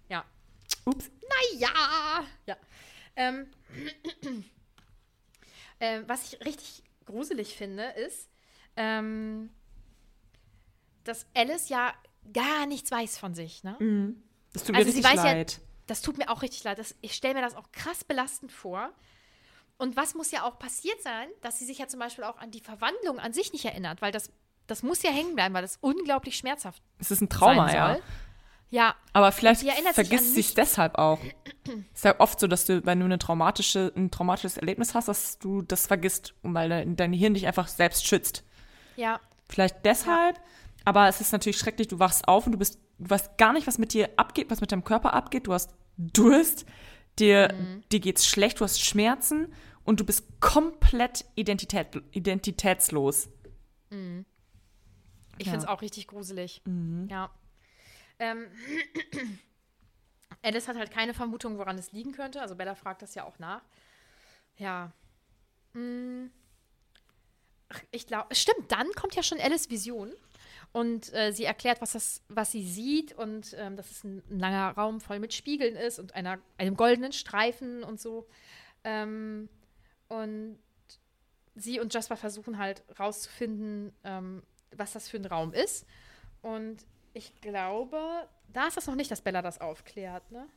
Ja. 0.10 0.24
Ups. 0.86 1.10
Naja. 1.52 2.24
Ja. 2.46 2.58
Ähm, 3.16 3.48
ähm, 5.80 6.04
was 6.08 6.34
ich 6.34 6.46
richtig 6.46 6.84
gruselig 7.06 7.56
finde, 7.56 7.84
ist, 7.92 8.30
ähm, 8.76 9.50
dass 11.04 11.26
Alice 11.36 11.70
ja 11.70 11.94
gar 12.34 12.66
nichts 12.66 12.92
weiß 12.92 13.18
von 13.18 13.36
sich. 13.36 13.64
Ne? 13.64 14.16
Das 14.54 14.64
tut 14.64 14.72
mir 14.74 14.80
Also 14.80 14.92
sie 14.92 14.98
richtig 15.00 15.04
weiß 15.18 15.24
ja- 15.26 15.32
leid. 15.34 15.60
Das 15.88 16.02
tut 16.02 16.18
mir 16.18 16.30
auch 16.32 16.42
richtig 16.42 16.64
leid. 16.64 16.80
Das, 16.80 16.96
ich 17.02 17.14
stelle 17.14 17.36
mir 17.36 17.42
das 17.42 17.54
auch 17.56 17.72
krass 17.72 18.04
belastend 18.04 18.52
vor. 18.52 18.92
Und 19.78 19.96
was 19.96 20.16
muss 20.16 20.32
ja 20.32 20.44
auch 20.44 20.58
passiert 20.58 21.00
sein, 21.04 21.30
dass 21.42 21.60
sie 21.60 21.66
sich 21.66 21.78
ja 21.78 21.88
zum 21.88 22.00
Beispiel 22.00 22.24
auch 22.24 22.38
an 22.38 22.50
die 22.50 22.62
Verwandlung 22.62 23.20
an 23.20 23.34
sich 23.34 23.54
nicht 23.54 23.66
erinnert, 23.66 24.02
weil 24.02 24.12
das, 24.12 24.32
das 24.68 24.84
muss 24.84 25.02
ja 25.04 25.12
hängen 25.12 25.36
bleiben, 25.36 25.54
weil 25.54 25.62
das 25.62 25.78
unglaublich 25.82 26.38
schmerzhaft 26.38 26.82
Es 27.00 27.12
ist 27.12 27.22
ein 27.22 27.30
Trauma, 27.30 27.74
ja. 27.74 27.98
Ja, 28.72 28.96
Aber 29.14 29.32
vielleicht 29.32 29.62
sich 29.62 29.72
vergisst 29.94 30.30
es 30.32 30.36
nichts. 30.36 30.54
deshalb 30.56 30.98
auch. 30.98 31.20
ist 31.94 32.04
ja 32.04 32.20
oft 32.20 32.40
so, 32.40 32.48
dass 32.48 32.66
du, 32.66 32.84
wenn 32.86 33.00
du 33.00 33.06
eine 33.06 33.20
traumatische, 33.20 33.94
ein 33.96 34.10
traumatisches 34.12 34.58
Erlebnis 34.58 34.94
hast, 34.96 35.08
dass 35.08 35.38
du 35.40 35.62
das 35.62 35.88
vergisst, 35.88 36.34
weil 36.42 36.68
dein, 36.70 36.96
dein 36.96 37.14
Hirn 37.14 37.36
dich 37.36 37.48
einfach 37.48 37.68
selbst 37.68 38.06
schützt. 38.08 38.44
ja, 38.96 39.20
Vielleicht 39.48 39.86
deshalb, 39.86 40.42
aber 40.84 41.08
es 41.08 41.22
ist 41.22 41.32
natürlich 41.32 41.60
schrecklich, 41.60 41.88
du 41.88 42.00
wachst 42.00 42.28
auf 42.28 42.48
und 42.48 42.54
du 42.54 42.58
bist, 42.58 42.80
du 42.98 43.10
weißt 43.12 43.38
gar 43.38 43.54
nicht, 43.54 43.68
was 43.68 43.78
mit 43.78 43.94
dir 43.94 44.10
abgeht, 44.18 44.50
was 44.50 44.60
mit 44.62 44.72
deinem 44.72 44.84
Körper 44.84 45.14
abgeht. 45.14 45.46
Du 45.48 45.54
hast 45.54 45.76
Durst, 45.98 46.66
dir, 47.20 47.54
Mhm. 47.54 47.84
dir 47.92 48.00
geht's 48.00 48.26
schlecht, 48.26 48.60
du 48.60 48.64
hast 48.64 48.84
Schmerzen 48.84 49.54
und 49.84 50.00
du 50.00 50.04
bist 50.06 50.26
komplett 50.42 51.24
Identität, 51.36 52.02
identitätslos. 52.12 53.30
Ich 55.38 55.48
Ja. 55.48 55.52
Mhm. 55.52 55.54
finde 55.54 55.66
es 55.66 55.68
auch 55.68 55.82
richtig 55.82 56.08
gruselig. 56.08 56.62
Ja. 57.10 57.32
Ähm, 58.20 58.48
Alice 60.42 60.68
hat 60.68 60.78
halt 60.78 60.92
keine 60.92 61.14
Vermutung, 61.14 61.58
woran 61.58 61.78
es 61.78 61.92
liegen 61.92 62.12
könnte. 62.12 62.42
Also 62.42 62.56
Bella 62.56 62.76
fragt 62.76 63.02
das 63.02 63.16
ja 63.16 63.26
auch 63.26 63.40
nach. 63.40 63.64
Ja. 64.58 64.92
Mm. 65.74 66.28
ich 67.92 68.08
glaube, 68.08 68.34
stimmt, 68.34 68.72
dann 68.72 68.90
kommt 68.94 69.16
ja 69.16 69.24
schon 69.24 69.40
Alice 69.40 69.70
Vision. 69.70 70.14
Und 70.72 71.14
äh, 71.14 71.32
sie 71.32 71.46
erklärt, 71.46 71.82
was, 71.82 71.94
das, 71.94 72.22
was 72.28 72.52
sie 72.52 72.66
sieht 72.68 73.14
und 73.14 73.56
ähm, 73.58 73.76
dass 73.78 73.92
es 73.92 74.04
ein, 74.04 74.22
ein, 74.30 74.40
langer 74.40 74.72
Raum 74.72 75.00
voll 75.00 75.20
mit 75.20 75.34
Spiegeln 75.34 75.76
ist 75.76 76.00
und 76.00 76.16
einer, 76.16 76.40
einem 76.58 76.76
goldenen 76.76 77.14
Streifen 77.14 77.84
und 77.84 78.00
so. 78.00 78.28
Ähm, 78.84 79.48
und 80.10 80.60
sie 81.56 81.80
und 81.80 81.94
Jasper 81.94 82.18
versuchen 82.18 82.58
halt 82.58 82.84
rauszufinden, 83.00 83.94
ähm, 84.04 84.44
was 84.72 84.94
das 84.94 85.10
für 85.10 85.18
ein 85.18 85.26
Raum 85.26 85.54
ist. 85.54 85.86
Und 86.42 86.86
ich 87.14 87.40
glaube, 87.42 88.28
da 88.50 88.68
ist 88.68 88.78
das 88.78 88.88
noch 88.88 88.96
nicht, 88.96 89.12
dass 89.12 89.22
Bella 89.22 89.42
das 89.42 89.62
aufklärt, 89.62 90.32
ne? 90.32 90.48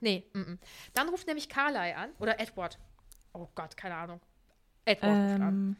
Nee, 0.00 0.24
m 0.32 0.42
-m. 0.42 0.58
dann 0.94 1.08
ruft 1.08 1.26
nämlich 1.26 1.48
Carly 1.48 1.92
an. 1.92 2.10
Oder 2.20 2.38
Edward. 2.38 2.78
Oh 3.32 3.48
Gott, 3.54 3.76
keine 3.76 3.96
Ahnung. 3.96 4.20
Edward 4.84 5.10
ähm, 5.10 5.22
ruft 5.22 5.34
an. 5.34 5.48
Ähm. 5.48 5.76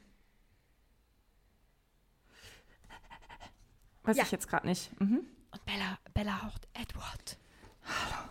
Weiß 4.02 4.16
ja. 4.16 4.24
ich 4.24 4.32
jetzt 4.32 4.48
gerade 4.48 4.66
nicht. 4.66 4.98
Mhm. 5.00 5.26
Und 5.50 5.64
Bella, 5.64 5.98
Bella 6.14 6.42
haucht 6.42 6.66
Edward. 6.72 7.38
Hallo. 7.84 8.28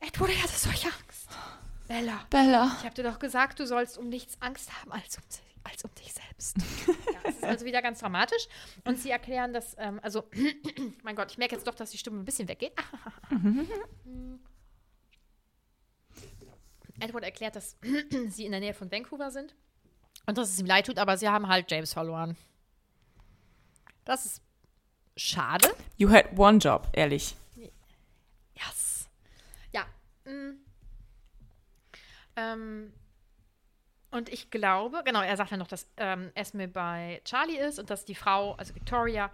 Edward, 0.00 0.30
er 0.30 0.42
hatte 0.42 0.52
solche 0.52 0.88
Angst. 0.88 1.28
Bella. 1.86 2.26
Bella. 2.30 2.76
Ich 2.78 2.84
habe 2.84 2.94
dir 2.94 3.04
doch 3.04 3.18
gesagt, 3.18 3.58
du 3.60 3.66
sollst 3.66 3.98
um 3.98 4.08
nichts 4.08 4.40
Angst 4.40 4.72
haben 4.80 4.92
als 4.92 5.18
um, 5.18 5.42
als 5.64 5.84
um 5.84 5.94
dich 5.94 6.12
selbst. 6.12 6.56
ja, 6.86 6.94
es 7.24 7.36
ist 7.36 7.44
also 7.44 7.64
wieder 7.64 7.82
ganz 7.82 8.00
dramatisch. 8.00 8.48
Und 8.84 8.98
sie 8.98 9.10
erklären, 9.10 9.52
dass, 9.52 9.76
ähm, 9.78 10.00
also, 10.02 10.24
mein 11.02 11.16
Gott, 11.16 11.30
ich 11.30 11.38
merke 11.38 11.54
jetzt 11.54 11.66
doch, 11.66 11.74
dass 11.74 11.90
die 11.90 11.98
Stimme 11.98 12.18
ein 12.18 12.24
bisschen 12.24 12.48
weggeht. 12.48 12.72
Edward 17.00 17.24
erklärt, 17.24 17.56
dass 17.56 17.76
sie 18.28 18.44
in 18.44 18.52
der 18.52 18.60
Nähe 18.60 18.74
von 18.74 18.90
Vancouver 18.90 19.30
sind 19.30 19.54
und 20.26 20.38
dass 20.38 20.50
es 20.50 20.60
ihm 20.60 20.66
leid 20.66 20.86
tut, 20.86 20.98
aber 20.98 21.16
sie 21.16 21.28
haben 21.28 21.48
halt 21.48 21.70
James 21.70 21.92
verloren. 21.92 22.36
Das 24.04 24.26
ist 24.26 24.42
schade. 25.16 25.68
You 25.96 26.10
had 26.10 26.38
one 26.38 26.58
job, 26.58 26.88
ehrlich. 26.92 27.34
Yes. 28.54 29.08
Ja. 29.72 29.86
Mm. 30.24 30.60
Ähm, 32.36 32.92
und 34.10 34.28
ich 34.28 34.50
glaube, 34.50 35.02
genau, 35.04 35.22
er 35.22 35.36
sagt 35.36 35.50
ja 35.50 35.56
noch, 35.56 35.68
dass 35.68 35.86
ähm, 35.96 36.30
Esme 36.34 36.68
bei 36.68 37.20
Charlie 37.24 37.58
ist 37.58 37.78
und 37.78 37.90
dass 37.90 38.04
die 38.04 38.14
Frau, 38.14 38.52
also 38.54 38.74
Victoria, 38.74 39.30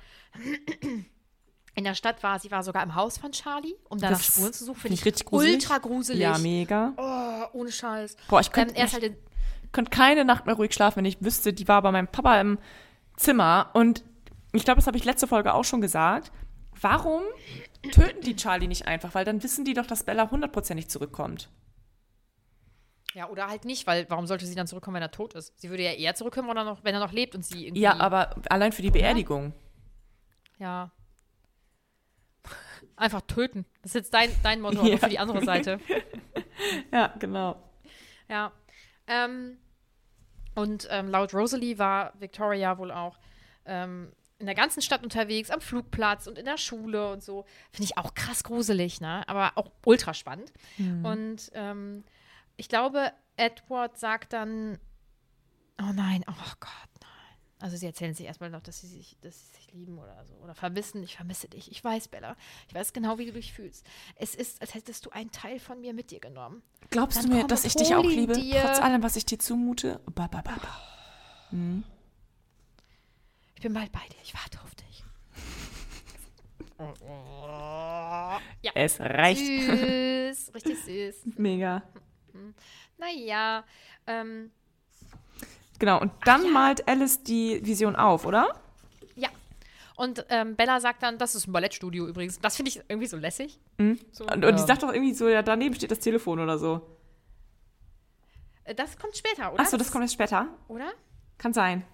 in 1.74 1.84
der 1.84 1.94
Stadt 1.94 2.22
war. 2.22 2.38
Sie 2.40 2.50
war 2.50 2.62
sogar 2.62 2.82
im 2.82 2.94
Haus 2.94 3.18
von 3.18 3.32
Charlie, 3.32 3.74
um 3.88 3.98
da 3.98 4.10
nach 4.10 4.20
Spuren 4.20 4.52
zu 4.52 4.64
suchen. 4.64 4.80
Finde 4.80 4.94
ich 4.94 5.04
richtig 5.04 5.26
gruselig. 5.26 5.54
ultra 5.54 5.78
gruselig. 5.78 6.20
Ja, 6.20 6.38
mega. 6.38 6.92
Oh, 6.96 7.58
ohne 7.58 7.70
Scheiß. 7.70 8.16
Boah, 8.28 8.40
ich 8.40 8.50
könnte 8.50 8.74
ähm, 8.74 8.90
halt 8.90 9.16
könnt 9.72 9.90
keine 9.90 10.24
Nacht 10.24 10.46
mehr 10.46 10.54
ruhig 10.54 10.72
schlafen, 10.72 10.96
wenn 10.96 11.04
ich 11.04 11.22
wüsste, 11.22 11.52
die 11.52 11.68
war 11.68 11.82
bei 11.82 11.92
meinem 11.92 12.08
Papa 12.08 12.40
im 12.40 12.58
Zimmer. 13.16 13.70
Und 13.74 14.02
ich 14.52 14.64
glaube, 14.64 14.78
das 14.78 14.86
habe 14.86 14.96
ich 14.96 15.04
letzte 15.04 15.26
Folge 15.26 15.52
auch 15.52 15.64
schon 15.64 15.82
gesagt. 15.82 16.32
Warum 16.80 17.22
töten 17.92 18.22
die 18.22 18.36
Charlie 18.36 18.68
nicht 18.68 18.86
einfach? 18.86 19.14
Weil 19.14 19.24
dann 19.24 19.42
wissen 19.42 19.64
die 19.64 19.74
doch, 19.74 19.86
dass 19.86 20.04
Bella 20.04 20.30
hundertprozentig 20.30 20.88
zurückkommt. 20.88 21.50
Ja, 23.16 23.30
oder 23.30 23.48
halt 23.48 23.64
nicht, 23.64 23.86
weil 23.86 24.04
warum 24.10 24.26
sollte 24.26 24.44
sie 24.44 24.54
dann 24.54 24.66
zurückkommen, 24.66 24.96
wenn 24.96 25.02
er 25.02 25.10
tot 25.10 25.32
ist? 25.32 25.58
Sie 25.58 25.70
würde 25.70 25.82
ja 25.82 25.92
eher 25.92 26.14
zurückkommen, 26.14 26.50
wenn 26.50 26.58
er 26.58 26.64
noch, 26.64 26.84
wenn 26.84 26.92
er 26.92 27.00
noch 27.00 27.12
lebt 27.12 27.34
und 27.34 27.46
sie 27.46 27.66
irgendwie. 27.66 27.80
Ja, 27.80 27.98
aber 27.98 28.36
allein 28.50 28.72
für 28.72 28.82
die 28.82 28.90
Beerdigung. 28.90 29.54
Ja. 30.58 30.90
Einfach 32.94 33.22
töten. 33.22 33.64
Das 33.80 33.92
ist 33.92 33.94
jetzt 33.94 34.12
dein, 34.12 34.28
dein 34.42 34.60
Motto, 34.60 34.84
ja. 34.84 34.98
für 34.98 35.08
die 35.08 35.18
andere 35.18 35.42
Seite. 35.42 35.80
ja, 36.92 37.14
genau. 37.18 37.56
Ja. 38.28 38.52
Ähm, 39.06 39.56
und 40.54 40.86
ähm, 40.90 41.08
laut 41.08 41.32
Rosalie 41.32 41.78
war 41.78 42.12
Victoria 42.20 42.76
wohl 42.76 42.90
auch 42.92 43.18
ähm, 43.64 44.12
in 44.38 44.44
der 44.44 44.54
ganzen 44.54 44.82
Stadt 44.82 45.02
unterwegs, 45.02 45.50
am 45.50 45.62
Flugplatz 45.62 46.26
und 46.26 46.36
in 46.36 46.44
der 46.44 46.58
Schule 46.58 47.12
und 47.12 47.22
so. 47.22 47.46
Finde 47.72 47.84
ich 47.84 47.96
auch 47.96 48.12
krass 48.12 48.44
gruselig, 48.44 49.00
ne? 49.00 49.26
Aber 49.26 49.52
auch 49.54 49.70
ultra 49.86 50.12
spannend. 50.12 50.52
Mhm. 50.76 51.04
Und 51.06 51.50
ähm, 51.54 52.04
ich 52.56 52.68
glaube, 52.68 53.12
Edward 53.36 53.98
sagt 53.98 54.32
dann, 54.32 54.78
oh 55.80 55.92
nein, 55.94 56.24
oh 56.28 56.52
Gott, 56.60 56.70
nein. 57.00 57.10
Also 57.58 57.76
sie 57.76 57.86
erzählen 57.86 58.14
sich 58.14 58.26
erstmal 58.26 58.50
noch, 58.50 58.60
dass 58.62 58.80
sie 58.80 58.86
sich, 58.86 59.16
dass 59.22 59.38
sie 59.38 59.56
sich 59.56 59.72
lieben 59.72 59.98
oder 59.98 60.24
so. 60.26 60.34
Oder 60.36 60.54
vermissen, 60.54 61.02
ich 61.02 61.16
vermisse 61.16 61.48
dich. 61.48 61.70
Ich 61.70 61.82
weiß, 61.82 62.08
Bella. 62.08 62.36
Ich 62.68 62.74
weiß 62.74 62.92
genau, 62.92 63.18
wie 63.18 63.26
du 63.26 63.32
dich 63.32 63.52
fühlst. 63.52 63.86
Es 64.16 64.34
ist, 64.34 64.60
als 64.60 64.74
hättest 64.74 65.06
du 65.06 65.10
einen 65.10 65.30
Teil 65.30 65.58
von 65.58 65.80
mir 65.80 65.94
mit 65.94 66.10
dir 66.10 66.20
genommen. 66.20 66.62
Glaubst 66.90 67.18
dann 67.18 67.30
du 67.30 67.36
mir, 67.36 67.46
dass 67.46 67.64
ich 67.64 67.74
dich 67.74 67.94
auch 67.94 68.04
liebe? 68.04 68.34
Dir. 68.34 68.60
Trotz 68.62 68.80
allem, 68.80 69.02
was 69.02 69.16
ich 69.16 69.24
dir 69.24 69.38
zumute? 69.38 70.00
Ba, 70.14 70.26
ba, 70.26 70.42
ba, 70.42 70.56
ba. 70.56 70.80
Hm. 71.50 71.84
Ich 73.54 73.62
bin 73.62 73.72
bald 73.72 73.90
bei 73.90 74.06
dir. 74.10 74.18
Ich 74.22 74.34
warte 74.34 74.60
auf 74.62 74.74
dich. 74.74 75.04
ja. 78.62 78.72
Es 78.74 79.00
reicht. 79.00 79.46
Süß. 79.46 80.54
Richtig 80.54 80.84
süß. 80.84 81.38
Mega. 81.38 81.82
Hm. 82.36 82.54
Naja, 82.98 83.64
ähm. 84.06 84.50
Genau, 85.78 86.00
und 86.00 86.12
dann 86.24 86.44
ja. 86.44 86.50
malt 86.50 86.88
Alice 86.88 87.22
die 87.22 87.64
Vision 87.64 87.96
auf, 87.96 88.24
oder? 88.24 88.54
Ja. 89.14 89.28
Und 89.96 90.24
ähm, 90.30 90.56
Bella 90.56 90.80
sagt 90.80 91.02
dann, 91.02 91.18
das 91.18 91.34
ist 91.34 91.46
ein 91.46 91.52
Ballettstudio 91.52 92.06
übrigens. 92.06 92.38
Das 92.40 92.56
finde 92.56 92.70
ich 92.70 92.80
irgendwie 92.88 93.06
so 93.06 93.16
lässig. 93.16 93.58
Mhm. 93.78 93.98
So, 94.12 94.24
und, 94.24 94.44
und 94.44 94.58
die 94.58 94.62
sagt 94.62 94.82
doch 94.82 94.92
irgendwie 94.92 95.14
so, 95.14 95.28
ja, 95.28 95.42
daneben 95.42 95.74
steht 95.74 95.90
das 95.90 95.98
Telefon 95.98 96.40
oder 96.40 96.58
so. 96.58 96.96
Äh, 98.64 98.74
das 98.74 98.98
kommt 98.98 99.16
später, 99.16 99.52
oder? 99.52 99.60
Achso, 99.60 99.76
das 99.76 99.90
kommt 99.90 100.04
jetzt 100.04 100.14
später. 100.14 100.48
Oder? 100.68 100.92
Kann 101.38 101.52
sein. 101.52 101.84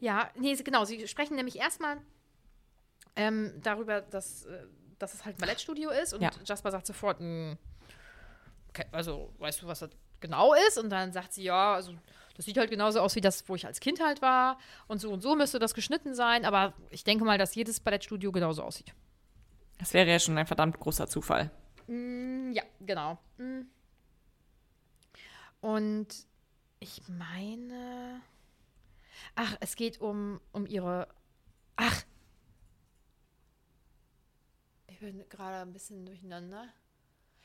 Ja, 0.00 0.30
nee, 0.36 0.54
genau. 0.54 0.84
Sie 0.84 1.06
sprechen 1.08 1.36
nämlich 1.36 1.56
erstmal 1.58 1.98
ähm, 3.16 3.52
darüber, 3.62 4.00
dass, 4.02 4.44
äh, 4.44 4.66
dass 4.98 5.14
es 5.14 5.24
halt 5.24 5.36
ein 5.36 5.40
Ballettstudio 5.40 5.90
ist. 5.90 6.12
Und 6.12 6.22
ja. 6.22 6.30
Jasper 6.44 6.70
sagt 6.70 6.86
sofort, 6.86 7.20
mh, 7.20 7.26
hm, 7.26 7.58
also 8.92 9.32
weißt 9.38 9.62
du, 9.62 9.66
was 9.66 9.80
das 9.80 9.90
genau 10.20 10.54
ist? 10.68 10.78
Und 10.78 10.90
dann 10.90 11.12
sagt 11.12 11.32
sie, 11.32 11.44
ja, 11.44 11.74
also 11.74 11.94
das 12.36 12.46
sieht 12.46 12.58
halt 12.58 12.70
genauso 12.70 13.00
aus 13.00 13.14
wie 13.14 13.20
das, 13.20 13.48
wo 13.48 13.54
ich 13.54 13.66
als 13.66 13.80
Kind 13.80 14.00
halt 14.00 14.22
war. 14.22 14.58
Und 14.88 15.00
so 15.00 15.12
und 15.12 15.20
so 15.22 15.36
müsste 15.36 15.58
das 15.58 15.74
geschnitten 15.74 16.14
sein. 16.14 16.44
Aber 16.44 16.74
ich 16.90 17.04
denke 17.04 17.24
mal, 17.24 17.38
dass 17.38 17.54
jedes 17.54 17.80
Ballettstudio 17.80 18.32
genauso 18.32 18.62
aussieht. 18.62 18.92
Das 19.78 19.92
wäre 19.94 20.10
ja 20.10 20.18
schon 20.18 20.36
ein 20.38 20.46
verdammt 20.46 20.78
großer 20.78 21.06
Zufall. 21.06 21.50
Mm, 21.86 22.52
ja, 22.52 22.62
genau. 22.80 23.18
Mm. 23.38 23.62
Und 25.60 26.08
ich 26.80 27.02
meine. 27.08 28.20
Ach, 29.36 29.56
es 29.60 29.76
geht 29.76 30.00
um, 30.00 30.40
um 30.52 30.66
ihre. 30.66 31.08
Ach. 31.76 32.02
Ich 34.86 34.98
bin 35.00 35.28
gerade 35.28 35.62
ein 35.62 35.72
bisschen 35.72 36.04
durcheinander. 36.06 36.68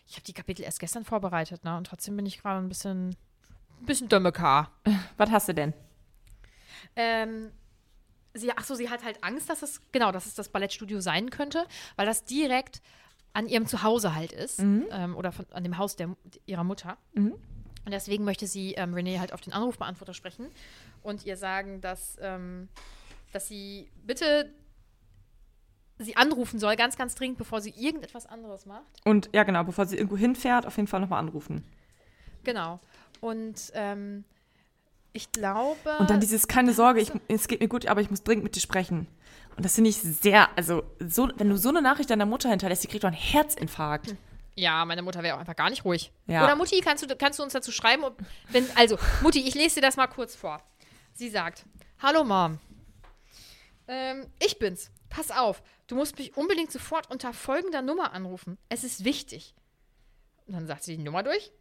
Ich 0.10 0.16
habe 0.16 0.24
die 0.26 0.34
Kapitel 0.34 0.64
erst 0.64 0.80
gestern 0.80 1.06
vorbereitet, 1.06 1.64
ne? 1.64 1.78
Und 1.78 1.86
trotzdem 1.86 2.16
bin 2.16 2.26
ich 2.26 2.42
gerade 2.42 2.60
ein 2.60 2.68
bisschen, 2.68 3.10
ein 3.80 3.86
bisschen 3.86 4.10
dumme 4.10 4.32
K. 4.32 4.70
Was 5.18 5.30
hast 5.30 5.50
du 5.50 5.54
denn? 5.54 5.74
Ähm, 6.96 7.52
sie, 8.34 8.52
ach 8.52 8.64
so, 8.64 8.74
sie 8.74 8.90
hat 8.90 9.04
halt 9.04 9.24
Angst, 9.24 9.52
dass 9.52 9.62
es, 9.62 9.82
genau, 9.92 10.12
dass 10.12 10.26
es 10.26 10.34
das 10.34 10.50
Ballettstudio 10.50 11.00
sein 11.00 11.30
könnte, 11.30 11.64
weil 11.96 12.08
das 12.08 12.24
direkt 12.24 12.82
an 13.34 13.48
ihrem 13.48 13.68
Zuhause 13.68 14.16
halt 14.16 14.32
ist. 14.32 14.60
Mhm. 14.60 14.88
Ähm, 14.92 15.16
oder 15.16 15.32
von, 15.32 15.46
an 15.52 15.64
dem 15.64 15.78
Haus 15.78 15.96
der, 15.96 16.16
ihrer 16.48 16.64
Mutter. 16.64 16.98
Mhm. 17.14 17.34
Und 17.86 17.92
deswegen 17.92 18.24
möchte 18.24 18.48
sie 18.48 18.74
ähm, 18.74 18.96
Renee 18.96 19.20
halt 19.20 19.32
auf 19.32 19.42
den 19.42 19.54
Anrufbeantworter 19.54 20.16
sprechen 20.16 20.48
und 21.04 21.24
ihr 21.26 21.38
sagen, 21.38 21.82
dass, 21.82 22.18
ähm, 22.20 22.68
dass 23.32 23.48
sie 23.48 23.92
bitte 24.06 24.52
sie 26.00 26.16
anrufen 26.18 26.60
soll, 26.60 26.76
ganz, 26.76 26.98
ganz 26.98 27.16
dringend, 27.16 27.38
bevor 27.38 27.62
sie 27.62 27.74
irgendetwas 27.78 28.26
anderes 28.26 28.66
macht. 28.66 29.06
Und 29.06 29.30
ja, 29.34 29.44
genau, 29.44 29.64
bevor 29.64 29.86
sie 29.86 29.98
irgendwo 29.98 30.18
hinfährt, 30.18 30.66
auf 30.66 30.78
jeden 30.78 30.88
Fall 30.88 31.02
nochmal 31.02 31.20
anrufen. 31.20 31.64
Genau. 32.44 32.80
Und 33.22 33.72
ähm, 33.74 34.24
ich 35.14 35.32
glaube. 35.32 35.98
Und 36.00 36.10
dann 36.10 36.20
dieses, 36.20 36.48
keine 36.48 36.74
Sorge, 36.74 37.02
ich, 37.02 37.12
es 37.28 37.48
geht 37.48 37.60
mir 37.60 37.68
gut, 37.68 37.86
aber 37.86 38.02
ich 38.02 38.10
muss 38.10 38.24
dringend 38.24 38.44
mit 38.44 38.56
dir 38.56 38.62
sprechen. 38.62 39.08
Und 39.58 39.66
das 39.66 39.76
finde 39.76 39.90
ich 39.90 39.98
sehr, 39.98 40.48
also, 40.58 40.84
so, 41.00 41.30
wenn 41.36 41.50
du 41.50 41.58
so 41.58 41.70
eine 41.70 41.82
Nachricht 41.82 42.10
deiner 42.10 42.26
Mutter 42.26 42.50
hinterlässt, 42.50 42.84
die 42.84 42.88
kriegt 42.88 43.04
doch 43.04 43.10
einen 43.10 43.18
Herzinfarkt. 43.18 44.12
Hm. 44.12 44.18
Ja, 44.56 44.84
meine 44.86 45.02
Mutter 45.02 45.24
wäre 45.24 45.36
auch 45.36 45.40
einfach 45.40 45.56
gar 45.56 45.70
nicht 45.70 45.86
ruhig. 45.86 46.12
Ja. 46.28 46.44
Oder 46.44 46.56
Mutti, 46.56 46.80
kannst 46.82 47.04
du, 47.04 47.16
kannst 47.16 47.40
du 47.40 47.44
uns 47.44 47.54
dazu 47.54 47.72
schreiben? 47.72 48.04
Ob, 48.04 48.18
wenn, 48.50 48.66
also, 48.76 48.98
Mutti, 49.22 49.42
ich 49.46 49.56
lese 49.56 49.76
dir 49.76 49.82
das 49.82 49.98
mal 49.98 50.08
kurz 50.08 50.36
vor. 50.36 50.62
Sie 51.14 51.30
sagt: 51.30 51.66
Hallo 52.02 52.24
Mom. 52.24 52.60
Ähm, 53.88 54.28
ich 54.40 54.60
bin's. 54.60 54.92
Pass 55.10 55.32
auf, 55.32 55.62
du 55.88 55.96
musst 55.96 56.18
mich 56.18 56.38
unbedingt 56.38 56.72
sofort 56.72 57.10
unter 57.10 57.34
folgender 57.34 57.82
Nummer 57.82 58.14
anrufen. 58.14 58.58
Es 58.70 58.84
ist 58.84 59.04
wichtig. 59.04 59.56
Und 60.46 60.54
dann 60.54 60.68
sagt 60.68 60.84
sie 60.84 60.98
die 60.98 61.04
Nummer 61.04 61.24
durch. 61.24 61.52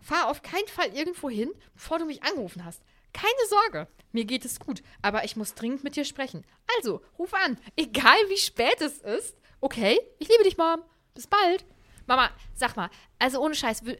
Fahr 0.00 0.28
auf 0.28 0.42
keinen 0.42 0.66
Fall 0.68 0.88
irgendwo 0.94 1.30
hin, 1.30 1.50
bevor 1.74 1.98
du 1.98 2.04
mich 2.04 2.22
angerufen 2.22 2.64
hast. 2.64 2.82
Keine 3.12 3.32
Sorge, 3.48 3.88
mir 4.12 4.24
geht 4.24 4.44
es 4.44 4.58
gut, 4.58 4.82
aber 5.02 5.24
ich 5.24 5.36
muss 5.36 5.54
dringend 5.54 5.84
mit 5.84 5.96
dir 5.96 6.04
sprechen. 6.04 6.44
Also, 6.78 7.02
ruf 7.18 7.34
an, 7.34 7.58
egal 7.76 8.16
wie 8.28 8.38
spät 8.38 8.80
es 8.80 8.98
ist. 8.98 9.36
Okay, 9.60 10.00
ich 10.18 10.28
liebe 10.28 10.44
dich, 10.44 10.56
Mom. 10.56 10.82
Bis 11.14 11.26
bald. 11.26 11.64
Mama, 12.06 12.30
sag 12.54 12.76
mal, 12.76 12.90
also 13.18 13.40
ohne 13.40 13.54
Scheiß, 13.54 13.82
du, 13.82 13.96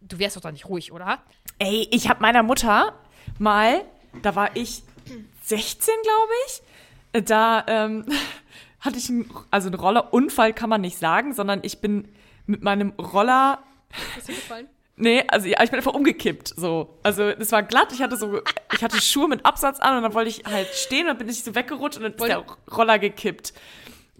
du 0.00 0.18
wärst 0.18 0.36
doch 0.36 0.40
da 0.40 0.52
nicht 0.52 0.68
ruhig, 0.68 0.92
oder? 0.92 1.22
Ey, 1.58 1.88
ich 1.90 2.08
habe 2.08 2.22
meiner 2.22 2.42
Mutter 2.42 2.98
mal, 3.38 3.84
da 4.22 4.34
war 4.34 4.56
ich 4.56 4.82
16, 5.42 5.94
glaube 6.02 6.32
ich, 6.46 6.62
da 7.12 7.64
ähm, 7.66 8.06
hatte 8.80 8.98
ich 8.98 9.08
einen, 9.08 9.30
also 9.50 9.68
einen 9.68 9.74
Rollerunfall 9.78 10.52
kann 10.52 10.68
man 10.70 10.80
nicht 10.80 10.98
sagen, 10.98 11.34
sondern 11.34 11.60
ich 11.62 11.80
bin 11.80 12.08
mit 12.46 12.62
meinem 12.62 12.90
Roller 12.98 13.62
Ist 14.18 14.28
dir 14.28 14.34
gefallen? 14.34 14.68
Nee, 14.94 15.24
also 15.28 15.48
ja, 15.48 15.62
ich 15.62 15.70
bin 15.70 15.78
einfach 15.78 15.94
umgekippt. 15.94 16.48
So. 16.48 16.98
Also 17.02 17.24
es 17.24 17.50
war 17.50 17.62
glatt, 17.62 17.92
ich 17.92 18.02
hatte 18.02 18.16
so, 18.18 18.40
ich 18.74 18.84
hatte 18.84 19.00
Schuhe 19.00 19.26
mit 19.26 19.44
Absatz 19.44 19.80
an 19.80 19.96
und 19.96 20.02
dann 20.02 20.12
wollte 20.12 20.28
ich 20.28 20.44
halt 20.44 20.68
stehen 20.74 21.02
und 21.02 21.06
dann 21.08 21.18
bin 21.18 21.28
ich 21.30 21.42
so 21.42 21.54
weggerutscht 21.54 21.96
und 21.96 22.02
dann 22.04 22.12
ist 22.12 22.20
Wollte- 22.20 22.44
der 22.68 22.74
Roller 22.76 22.98
gekippt. 22.98 23.54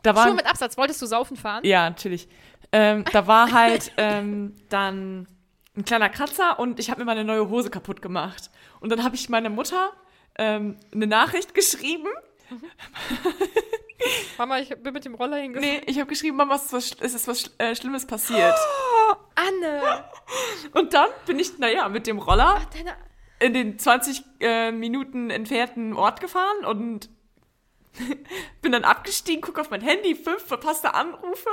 Da 0.03 0.16
war, 0.16 0.24
Schuhe 0.26 0.34
mit 0.34 0.47
Absatz. 0.47 0.78
Wolltest 0.78 1.01
du 1.03 1.07
saufen 1.07 1.36
fahren? 1.36 1.62
ja, 1.64 1.88
natürlich. 1.90 2.26
Ähm, 2.72 3.05
da 3.12 3.26
war 3.26 3.53
halt 3.53 3.93
ähm, 3.99 4.57
dann 4.70 5.28
ein 5.76 5.84
kleiner 5.84 6.09
Kratzer 6.09 6.59
und 6.59 6.80
ich 6.80 6.90
habe 6.90 7.01
mir 7.01 7.05
meine 7.05 7.22
neue 7.22 7.51
Hose 7.51 7.68
kaputt 7.68 8.01
gemacht. 8.01 8.51
Und 8.80 8.90
dann 8.90 9.05
habe 9.05 9.14
ich 9.14 9.28
meiner 9.28 9.51
Mutter 9.51 9.90
ähm, 10.38 10.76
eine 10.93 11.07
Nachricht 11.07 11.55
geschrieben. 11.55 12.09
Mama, 14.38 14.59
ich 14.59 14.68
bin 14.70 14.92
mit 14.92 15.05
dem 15.05 15.14
Roller 15.14 15.36
hingefahren. 15.36 15.76
Nee, 15.76 15.82
ich 15.86 15.98
habe 15.98 16.09
geschrieben, 16.09 16.36
Mama, 16.36 16.57
es 16.57 16.64
ist 16.64 16.72
was, 16.72 16.96
es 17.00 17.14
ist 17.14 17.28
was 17.28 17.50
äh, 17.59 17.74
Schlimmes 17.74 18.07
passiert. 18.07 18.55
Anne! 19.34 20.05
Und 20.72 20.92
dann 20.94 21.09
bin 21.26 21.38
ich, 21.38 21.59
naja, 21.59 21.88
mit 21.88 22.07
dem 22.07 22.18
Roller 22.18 22.61
Deine, 22.72 22.96
in 23.38 23.55
den 23.55 23.78
20 23.78 24.22
äh, 24.40 24.72
Minuten 24.72 25.30
entfernten 25.30 25.94
Ort 25.94 26.20
gefahren 26.20 26.64
und 26.64 27.11
bin 28.62 28.72
dann 28.72 28.84
abgestiegen, 28.84 29.43
guck 29.43 29.59
auf 29.59 29.70
mein 29.70 29.80
Handy, 29.80 30.14
fünf 30.14 30.47
verpasste 30.47 30.95
Anrufe. 30.95 31.51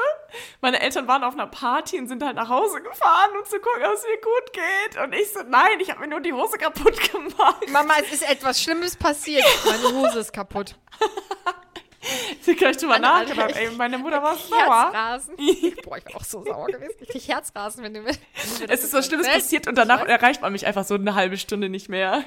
Meine 0.61 0.79
Eltern 0.79 1.07
waren 1.07 1.23
auf 1.23 1.33
einer 1.33 1.47
Party 1.47 1.99
und 1.99 2.07
sind 2.07 2.23
halt 2.23 2.35
nach 2.35 2.49
Hause 2.49 2.81
gefahren, 2.81 3.31
um 3.37 3.45
zu 3.45 3.59
gucken, 3.59 3.83
ob 3.85 3.93
es 3.93 4.03
mir 4.03 4.21
gut 4.21 4.53
geht. 4.53 5.03
Und 5.03 5.13
ich 5.13 5.31
so, 5.31 5.41
nein, 5.43 5.79
ich 5.79 5.89
habe 5.91 6.01
mir 6.01 6.07
nur 6.07 6.21
die 6.21 6.33
Hose 6.33 6.57
kaputt 6.57 7.11
gemacht. 7.11 7.69
Mama, 7.69 7.93
es 8.01 8.13
ist 8.13 8.29
etwas 8.29 8.61
Schlimmes 8.61 8.95
passiert. 8.95 9.45
Meine 9.65 9.95
Hose 9.95 10.19
ist 10.19 10.33
kaputt. 10.33 10.75
Sie 12.41 12.55
kann 12.55 12.71
ich 12.71 12.77
drüber 12.77 12.99
nachgedacht. 12.99 13.55
Ey, 13.55 13.69
meine 13.71 13.97
Mutter 13.97 14.21
war 14.21 14.35
sauer. 14.35 14.91
Herzrasen. 14.91 15.35
Boah, 15.83 15.97
ich 15.97 16.05
war 16.05 16.15
auch 16.15 16.23
so 16.23 16.43
sauer 16.43 16.67
gewesen. 16.67 16.95
Ich 17.01 17.09
krieg 17.09 17.27
Herzrasen, 17.27 17.83
wenn 17.83 17.93
du 17.93 18.01
mir. 18.01 18.11
wenn 18.13 18.67
du 18.67 18.73
Es 18.73 18.83
ist 18.83 18.93
was 18.93 19.05
Schlimmes 19.05 19.25
erzählst. 19.27 19.47
passiert 19.47 19.67
und 19.67 19.75
danach 19.75 20.05
erreicht 20.05 20.41
man 20.41 20.51
mich 20.51 20.65
einfach 20.65 20.85
so 20.85 20.95
eine 20.95 21.15
halbe 21.15 21.37
Stunde 21.37 21.69
nicht 21.69 21.89
mehr. 21.89 22.23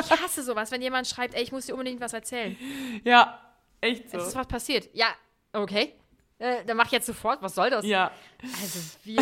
Ich 0.00 0.10
hasse 0.22 0.42
sowas, 0.42 0.70
wenn 0.70 0.82
jemand 0.82 1.06
schreibt, 1.06 1.34
ey, 1.34 1.42
ich 1.42 1.52
muss 1.52 1.66
dir 1.66 1.72
unbedingt 1.74 2.00
was 2.00 2.12
erzählen. 2.12 2.56
Ja, 3.04 3.40
echt 3.80 4.10
so. 4.10 4.18
Es 4.18 4.28
ist 4.28 4.36
was 4.36 4.46
passiert. 4.46 4.88
Ja, 4.92 5.08
okay. 5.52 5.94
Äh, 6.38 6.64
dann 6.64 6.76
mach 6.78 6.86
ich 6.86 6.92
jetzt 6.92 7.06
sofort. 7.06 7.42
Was 7.42 7.54
soll 7.54 7.68
das? 7.68 7.84
Ja. 7.84 8.10
Also, 8.42 8.78
wie, 9.04 9.18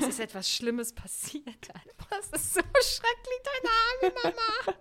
es 0.00 0.08
ist 0.08 0.20
etwas 0.20 0.48
Schlimmes 0.50 0.94
passiert. 0.94 1.44
Das 2.08 2.28
ist 2.40 2.54
so 2.54 2.60
schrecklich, 2.60 3.40
deine 3.44 4.12
Arme, 4.14 4.34
Mama. 4.34 4.78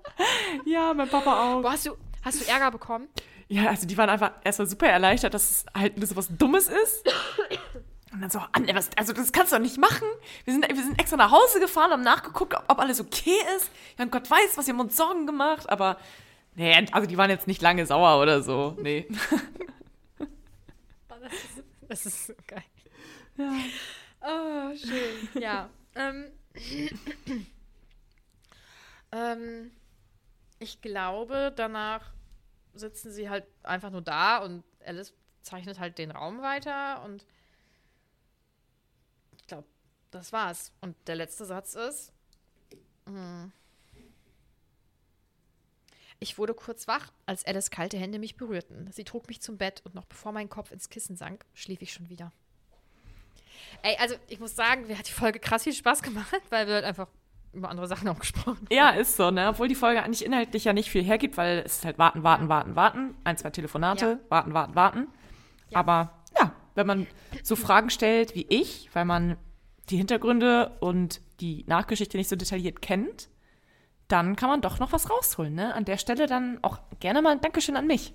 Ja, 0.65 0.93
mein 0.93 1.09
Papa 1.09 1.53
auch. 1.57 1.61
Boah, 1.61 1.71
hast 1.71 1.85
du, 1.87 1.97
hast 2.23 2.41
du 2.41 2.49
Ärger 2.49 2.71
bekommen? 2.71 3.09
Ja, 3.51 3.67
also 3.67 3.85
die 3.85 3.97
waren 3.97 4.09
einfach 4.09 4.31
erstmal 4.45 4.65
super 4.65 4.87
erleichtert, 4.87 5.33
dass 5.33 5.51
es 5.51 5.65
halt 5.75 5.97
nur 5.97 6.07
so 6.07 6.15
was 6.15 6.29
Dummes 6.37 6.69
ist. 6.69 7.05
Und 8.13 8.21
dann 8.21 8.29
so, 8.29 8.39
Anne, 8.53 8.73
was, 8.73 8.89
also 8.95 9.11
das 9.11 9.33
kannst 9.33 9.51
du 9.51 9.57
doch 9.57 9.61
nicht 9.61 9.77
machen. 9.77 10.07
Wir 10.45 10.53
sind, 10.53 10.65
wir 10.69 10.81
sind 10.81 10.97
extra 10.97 11.17
nach 11.17 11.31
Hause 11.31 11.59
gefahren, 11.59 11.91
haben 11.91 12.01
nachgeguckt, 12.01 12.53
ob, 12.53 12.63
ob 12.69 12.79
alles 12.79 13.01
okay 13.01 13.35
ist. 13.57 13.69
Ja, 13.97 14.05
und 14.05 14.11
Gott 14.13 14.31
weiß, 14.31 14.55
was 14.57 14.67
wir 14.67 14.73
haben 14.73 14.79
uns 14.79 14.95
Sorgen 14.95 15.25
gemacht, 15.25 15.69
aber 15.69 15.97
nee, 16.55 16.73
also 16.93 17.05
die 17.09 17.17
waren 17.17 17.29
jetzt 17.29 17.45
nicht 17.45 17.61
lange 17.61 17.85
sauer 17.85 18.21
oder 18.21 18.41
so. 18.41 18.77
Nee. 18.81 19.05
Das 21.89 22.05
ist 22.05 22.27
so 22.27 22.33
geil. 22.47 22.63
Ja. 23.35 23.51
Oh, 24.21 24.77
schön. 24.77 25.41
Ja. 25.41 25.69
Ähm, 25.95 26.31
ähm, 29.11 29.71
ich 30.59 30.81
glaube, 30.81 31.51
danach 31.53 32.13
sitzen 32.73 33.11
sie 33.11 33.29
halt 33.29 33.45
einfach 33.63 33.89
nur 33.89 34.01
da 34.01 34.37
und 34.39 34.63
Alice 34.85 35.13
zeichnet 35.41 35.79
halt 35.79 35.97
den 35.97 36.11
Raum 36.11 36.41
weiter 36.41 37.03
und 37.03 37.25
ich 39.37 39.47
glaube, 39.47 39.67
das 40.11 40.31
war's. 40.31 40.71
Und 40.81 40.95
der 41.07 41.15
letzte 41.15 41.45
Satz 41.45 41.75
ist, 41.75 42.13
hm, 43.05 43.51
ich 46.23 46.37
wurde 46.37 46.53
kurz 46.53 46.87
wach, 46.87 47.11
als 47.25 47.45
Alice 47.45 47.71
kalte 47.71 47.97
Hände 47.97 48.19
mich 48.19 48.35
berührten. 48.35 48.91
Sie 48.91 49.03
trug 49.03 49.27
mich 49.27 49.41
zum 49.41 49.57
Bett 49.57 49.81
und 49.83 49.95
noch 49.95 50.05
bevor 50.05 50.31
mein 50.31 50.49
Kopf 50.49 50.71
ins 50.71 50.89
Kissen 50.89 51.15
sank, 51.15 51.45
schlief 51.55 51.81
ich 51.81 51.91
schon 51.91 52.09
wieder. 52.09 52.31
Ey, 53.81 53.97
also 53.97 54.15
ich 54.27 54.39
muss 54.39 54.55
sagen, 54.55 54.85
mir 54.85 54.99
hat 54.99 55.07
die 55.07 55.13
Folge 55.13 55.39
krass 55.39 55.63
viel 55.63 55.73
Spaß 55.73 56.03
gemacht, 56.03 56.41
weil 56.49 56.67
wir 56.67 56.75
halt 56.75 56.85
einfach 56.85 57.07
über 57.53 57.69
andere 57.69 57.87
Sachen 57.87 58.07
auch 58.07 58.19
gesprochen. 58.19 58.65
Ja, 58.71 58.91
ist 58.91 59.17
so, 59.17 59.29
ne? 59.31 59.49
Obwohl 59.49 59.67
die 59.67 59.75
Folge 59.75 60.01
eigentlich 60.03 60.25
inhaltlich 60.25 60.63
ja 60.65 60.73
nicht 60.73 60.89
viel 60.89 61.03
hergibt, 61.03 61.37
weil 61.37 61.59
es 61.65 61.77
ist 61.77 61.85
halt 61.85 61.97
warten, 61.97 62.23
warten, 62.23 62.47
warten, 62.49 62.75
warten. 62.75 63.15
Ein, 63.23 63.37
zwei 63.37 63.49
Telefonate, 63.49 64.05
Ja. 64.05 64.19
warten, 64.29 64.53
warten, 64.53 64.75
warten. 64.75 65.07
Aber 65.73 66.23
ja, 66.37 66.53
wenn 66.75 66.87
man 66.87 67.07
so 67.43 67.55
Fragen 67.55 67.89
stellt 67.89 68.35
wie 68.35 68.45
ich, 68.49 68.89
weil 68.93 69.05
man 69.05 69.37
die 69.89 69.97
Hintergründe 69.97 70.77
und 70.79 71.21
die 71.39 71.65
Nachgeschichte 71.67 72.17
nicht 72.17 72.29
so 72.29 72.35
detailliert 72.35 72.81
kennt, 72.81 73.29
dann 74.07 74.35
kann 74.35 74.49
man 74.49 74.61
doch 74.61 74.79
noch 74.79 74.91
was 74.91 75.09
rausholen, 75.09 75.53
ne? 75.53 75.73
An 75.73 75.85
der 75.85 75.97
Stelle 75.97 76.27
dann 76.27 76.59
auch 76.61 76.79
gerne 76.99 77.21
mal 77.21 77.31
ein 77.31 77.41
Dankeschön 77.41 77.75
an 77.77 77.87
mich. 77.87 78.13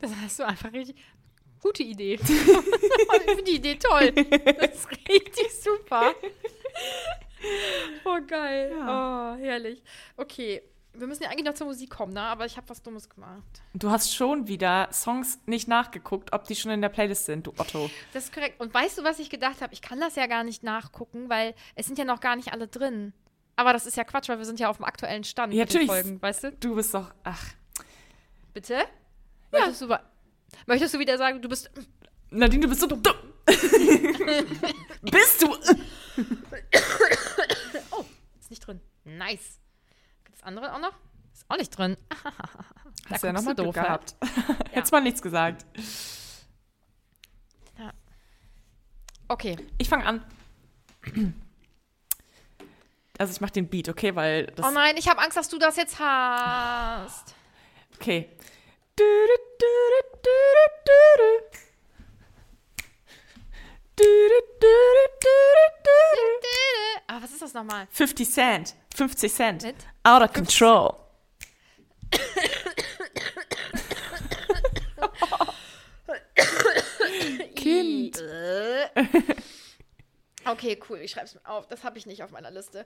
Das 0.00 0.10
hast 0.22 0.38
du 0.38 0.46
einfach 0.46 0.72
richtig. 0.72 0.96
Gute 1.62 1.82
Idee. 1.84 2.14
ich 2.20 2.28
finde 2.28 3.44
die 3.46 3.56
Idee 3.56 3.76
toll. 3.76 4.10
Das 4.12 4.74
ist 4.76 4.90
richtig 5.08 5.48
super. 5.62 6.12
Oh, 8.04 8.18
geil. 8.26 8.72
Oh, 8.76 9.36
herrlich. 9.40 9.82
Okay. 10.16 10.62
Wir 10.94 11.06
müssen 11.06 11.22
ja 11.22 11.30
eigentlich 11.30 11.46
noch 11.46 11.54
zur 11.54 11.66
Musik 11.68 11.88
kommen, 11.88 12.12
ne? 12.12 12.20
Aber 12.20 12.44
ich 12.44 12.56
habe 12.58 12.68
was 12.68 12.82
Dummes 12.82 13.08
gemacht. 13.08 13.62
Du 13.72 13.90
hast 13.90 14.14
schon 14.14 14.46
wieder 14.46 14.88
Songs 14.92 15.38
nicht 15.46 15.66
nachgeguckt, 15.66 16.34
ob 16.34 16.44
die 16.44 16.54
schon 16.54 16.70
in 16.70 16.82
der 16.82 16.90
Playlist 16.90 17.24
sind, 17.24 17.46
du 17.46 17.52
Otto. 17.56 17.90
Das 18.12 18.24
ist 18.24 18.34
korrekt. 18.34 18.60
Und 18.60 18.74
weißt 18.74 18.98
du, 18.98 19.04
was 19.04 19.18
ich 19.18 19.30
gedacht 19.30 19.62
habe? 19.62 19.72
Ich 19.72 19.80
kann 19.80 20.00
das 20.00 20.16
ja 20.16 20.26
gar 20.26 20.44
nicht 20.44 20.62
nachgucken, 20.62 21.30
weil 21.30 21.54
es 21.76 21.86
sind 21.86 21.98
ja 21.98 22.04
noch 22.04 22.20
gar 22.20 22.36
nicht 22.36 22.52
alle 22.52 22.68
drin. 22.68 23.14
Aber 23.56 23.72
das 23.72 23.86
ist 23.86 23.96
ja 23.96 24.04
Quatsch, 24.04 24.28
weil 24.28 24.38
wir 24.38 24.44
sind 24.44 24.60
ja 24.60 24.68
auf 24.68 24.76
dem 24.76 24.84
aktuellen 24.84 25.24
Stand 25.24 25.54
Ja, 25.54 25.60
mit 25.62 25.68
natürlich. 25.70 25.90
Folgen, 25.90 26.20
weißt 26.20 26.44
du? 26.44 26.52
Du 26.52 26.74
bist 26.74 26.92
doch, 26.92 27.12
ach, 27.24 27.42
Bitte? 28.52 28.84
Möchtest, 29.50 29.82
du, 29.82 29.98
möchtest 30.66 30.94
du 30.94 30.98
wieder 30.98 31.16
sagen, 31.16 31.40
du 31.40 31.48
bist. 31.48 31.70
Nadine, 32.30 32.62
du 32.62 32.68
bist 32.68 32.80
so 32.80 32.86
dumm. 32.86 33.00
bist 35.02 35.42
du? 35.42 35.48
Nicht 38.52 38.66
drin. 38.66 38.82
Nice. 39.04 39.60
Das 40.30 40.42
andere 40.42 40.74
auch 40.74 40.78
noch? 40.78 40.92
Ist 41.32 41.46
auch 41.48 41.56
nicht 41.56 41.70
drin. 41.70 41.96
Hast 43.08 43.22
du 43.22 43.28
ja 43.28 43.32
nochmal 43.32 43.54
doof, 43.54 43.74
gehabt. 43.74 44.14
Hättest 44.72 44.92
mal 44.92 45.00
nichts 45.00 45.22
gesagt. 45.22 45.64
Okay. 49.26 49.56
Ich 49.78 49.88
fange 49.88 50.04
an. 50.04 50.22
Also 53.16 53.32
ich 53.32 53.40
mache 53.40 53.52
den 53.52 53.70
Beat, 53.70 53.88
okay, 53.88 54.14
weil 54.14 54.48
das 54.48 54.66
Oh 54.66 54.70
nein, 54.70 54.98
ich 54.98 55.08
habe 55.08 55.22
Angst, 55.22 55.38
dass 55.38 55.48
du 55.48 55.58
das 55.58 55.76
jetzt 55.78 55.98
hast. 55.98 57.34
okay. 57.94 58.28
Du, 58.96 59.02
du, 59.02 59.36
du, 59.60 59.66
du, 59.88 60.08
du, 60.12 60.28
du, 60.84 60.92
du. 61.16 61.22
Du, 61.24 61.24
du, 61.24 61.40
du, 61.40 61.40
du, 61.40 61.40
du, 61.40 61.56
du. 61.56 61.62
Ah, 67.08 67.20
was 67.20 67.32
ist 67.32 67.42
das 67.42 67.52
nochmal? 67.52 67.86
50 67.90 68.30
Cent. 68.30 68.74
50 68.96 69.32
Cent. 69.32 69.62
Mit? 69.62 69.76
Out 70.02 70.22
of 70.22 70.32
control. 70.32 70.96
Kind. 77.54 78.22
Okay, 80.44 80.80
cool, 80.88 80.98
ich 80.98 81.10
schreib's 81.12 81.34
mir 81.34 81.40
auf. 81.44 81.68
Das 81.68 81.84
habe 81.84 81.98
ich 81.98 82.06
nicht 82.06 82.22
auf 82.22 82.30
meiner 82.30 82.50
Liste. 82.50 82.84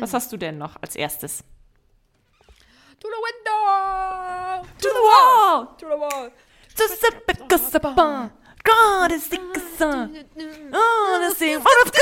Was 0.00 0.12
hast 0.12 0.32
du 0.32 0.36
denn 0.36 0.58
noch 0.58 0.76
als 0.82 0.96
erstes? 0.96 1.44
To 3.00 3.08
the 3.08 3.16
window! 3.16 4.66
To 4.78 4.88
the 4.88 4.94
wall. 4.94 5.66
To 5.78 5.86
the 5.86 5.98
wall! 5.98 6.32
Giuseppe 6.76 7.34
Giuseppe. 7.48 8.30
God 8.64 9.12
is 9.12 9.28
the 9.30 9.38
sun. 9.76 10.16
Oh, 10.72 11.18
das 11.20 11.40
ist 11.40 11.64
what 11.64 11.86
of 11.86 11.92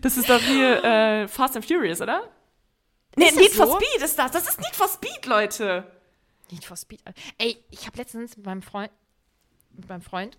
Das 0.00 0.16
ist 0.16 0.28
doch 0.28 0.40
hier 0.40 0.82
äh, 0.84 1.28
Fast 1.28 1.56
and 1.56 1.64
Furious, 1.64 2.00
oder? 2.00 2.28
Nee, 3.16 3.30
Need 3.32 3.52
for 3.52 3.66
so? 3.66 3.78
Speed 3.80 4.02
ist 4.02 4.18
das. 4.18 4.32
Das 4.32 4.48
ist 4.48 4.58
Need 4.60 4.74
for 4.74 4.88
Speed, 4.88 5.26
Leute. 5.26 5.90
Need 6.50 6.64
for 6.64 6.76
Speed. 6.76 7.00
Ey, 7.38 7.62
ich 7.70 7.86
habe 7.86 7.96
letztens 7.96 8.36
mit 8.36 8.46
meinem 8.46 8.62
Freund, 8.62 8.90
mit 9.74 9.88
meinem 9.88 10.02
Freund 10.02 10.38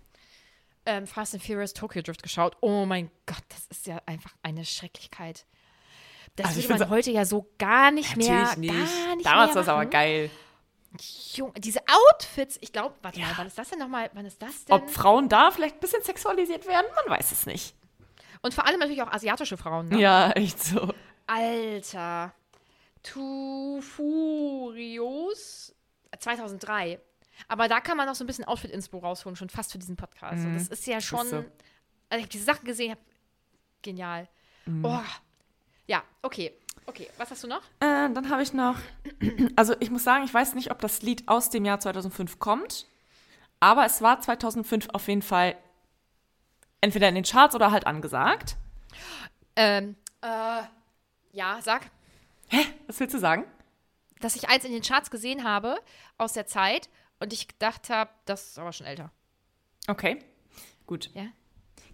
ähm, 0.86 1.06
Fast 1.06 1.34
and 1.34 1.42
Furious 1.44 1.74
Tokyo 1.74 2.02
Drift 2.02 2.22
geschaut. 2.22 2.56
Oh 2.60 2.86
mein 2.86 3.10
Gott, 3.26 3.42
das 3.48 3.66
ist 3.70 3.86
ja 3.86 4.00
einfach 4.06 4.32
eine 4.42 4.64
Schrecklichkeit. 4.64 5.44
Das 6.36 6.46
Also 6.48 6.60
ich 6.60 6.68
würde 6.68 6.80
man 6.80 6.90
heute 6.90 7.10
ja 7.10 7.24
so 7.24 7.46
gar 7.58 7.90
nicht 7.90 8.16
mehr, 8.16 8.32
Natürlich 8.32 8.58
nicht. 8.58 8.74
gar 9.04 9.16
nicht 9.16 9.26
Damals 9.26 9.48
mehr 9.48 9.54
war 9.56 9.62
es 9.62 9.68
aber 9.68 9.86
geil. 9.86 10.30
Junge, 11.34 11.52
diese 11.58 11.80
Outfits, 11.88 12.58
ich 12.60 12.72
glaube, 12.72 12.94
warte 13.02 13.20
mal, 13.20 13.32
wann 13.36 13.46
ist 13.46 13.58
das 13.58 13.70
denn 13.70 13.78
nochmal, 13.78 14.10
wann 14.14 14.26
ist 14.26 14.40
das 14.42 14.64
denn? 14.64 14.74
Ob 14.74 14.90
Frauen 14.90 15.28
da 15.28 15.50
vielleicht 15.50 15.76
ein 15.76 15.80
bisschen 15.80 16.02
sexualisiert 16.02 16.66
werden, 16.66 16.86
man 17.04 17.18
weiß 17.18 17.32
es 17.32 17.46
nicht. 17.46 17.74
Und 18.42 18.54
vor 18.54 18.66
allem 18.66 18.78
natürlich 18.78 19.02
auch 19.02 19.12
asiatische 19.12 19.56
Frauen. 19.56 19.88
Ne? 19.88 20.00
Ja, 20.00 20.30
echt 20.32 20.62
so. 20.62 20.92
Alter. 21.26 22.32
Tufurios 24.58 25.74
2003. 26.18 27.00
Aber 27.46 27.68
da 27.68 27.80
kann 27.80 27.96
man 27.96 28.06
noch 28.06 28.14
so 28.14 28.24
ein 28.24 28.26
bisschen 28.26 28.44
Outfit-Inspo 28.46 28.98
rausholen, 28.98 29.36
schon 29.36 29.48
fast 29.48 29.72
für 29.72 29.78
diesen 29.78 29.96
Podcast. 29.96 30.44
Und 30.44 30.54
das 30.54 30.68
ist 30.68 30.86
ja 30.86 31.00
schon. 31.00 31.26
so. 31.26 31.36
Also, 31.36 31.46
ich 32.10 32.22
habe 32.22 32.28
diese 32.28 32.44
Sachen 32.44 32.64
gesehen, 32.64 32.92
hab, 32.92 32.98
genial. 33.82 34.28
Oh. 34.82 35.00
Ja, 35.86 36.02
okay. 36.22 36.52
Okay, 36.88 37.06
was 37.18 37.30
hast 37.30 37.44
du 37.44 37.48
noch? 37.48 37.60
Äh, 37.80 38.08
dann 38.08 38.30
habe 38.30 38.42
ich 38.42 38.54
noch, 38.54 38.76
also 39.56 39.74
ich 39.78 39.90
muss 39.90 40.04
sagen, 40.04 40.24
ich 40.24 40.32
weiß 40.32 40.54
nicht, 40.54 40.70
ob 40.70 40.80
das 40.80 41.02
Lied 41.02 41.28
aus 41.28 41.50
dem 41.50 41.66
Jahr 41.66 41.78
2005 41.78 42.38
kommt, 42.38 42.86
aber 43.60 43.84
es 43.84 44.00
war 44.00 44.22
2005 44.22 44.88
auf 44.94 45.06
jeden 45.06 45.20
Fall 45.20 45.54
entweder 46.80 47.10
in 47.10 47.14
den 47.14 47.24
Charts 47.24 47.54
oder 47.54 47.72
halt 47.72 47.86
angesagt. 47.86 48.56
Ähm, 49.54 49.96
äh, 50.22 50.62
ja, 51.32 51.58
sag. 51.60 51.90
Was 52.86 52.98
willst 53.00 53.14
du 53.14 53.18
sagen? 53.18 53.44
Dass 54.20 54.34
ich 54.34 54.48
eins 54.48 54.64
in 54.64 54.72
den 54.72 54.82
Charts 54.82 55.10
gesehen 55.10 55.44
habe 55.44 55.78
aus 56.16 56.32
der 56.32 56.46
Zeit 56.46 56.88
und 57.20 57.34
ich 57.34 57.48
gedacht 57.48 57.90
habe, 57.90 58.10
das 58.24 58.48
ist 58.48 58.58
aber 58.58 58.72
schon 58.72 58.86
älter. 58.86 59.12
Okay, 59.88 60.24
gut. 60.86 61.10
Ja? 61.12 61.26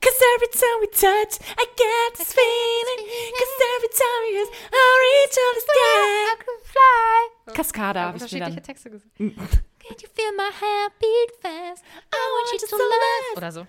Cause 0.04 0.20
every 0.34 0.50
time 0.52 0.78
we 0.82 0.88
touch, 0.88 1.34
I 1.56 1.64
get 1.82 2.08
this 2.18 2.32
feeling. 2.34 3.00
Cause 3.38 3.52
every 3.74 3.92
time 4.00 4.20
we 4.24 4.30
kiss, 4.36 4.50
I 4.70 4.84
reach 5.04 5.36
all 5.42 5.54
the 5.56 5.64
sky. 5.70 7.54
Cascada 7.54 8.00
habe 8.06 8.18
ich 8.18 8.32
mir 8.32 8.40
dann. 8.40 8.62
Texte 8.62 8.90
gesehen. 8.90 9.08
Can 9.16 9.96
you 10.00 10.08
feel 10.14 10.32
my 10.36 10.50
heartbeat 10.60 11.30
fast? 11.40 11.84
I 12.12 12.16
want 12.16 12.52
you 12.52 12.68
to 12.68 12.76
love. 12.76 13.36
Oder 13.36 13.52
so. 13.52 13.60
I 13.62 13.66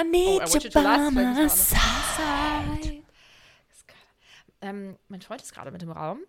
Oh, 0.00 0.02
need 0.04 0.42
I 0.42 0.44
want 0.46 0.64
you 0.64 0.70
by 0.70 1.10
my 1.10 1.48
side. 1.48 3.02
Ähm, 4.60 4.98
mein 5.08 5.22
Freund 5.22 5.40
ist 5.40 5.54
gerade 5.54 5.70
mit 5.70 5.82
im 5.82 5.90
Raum. 5.92 6.20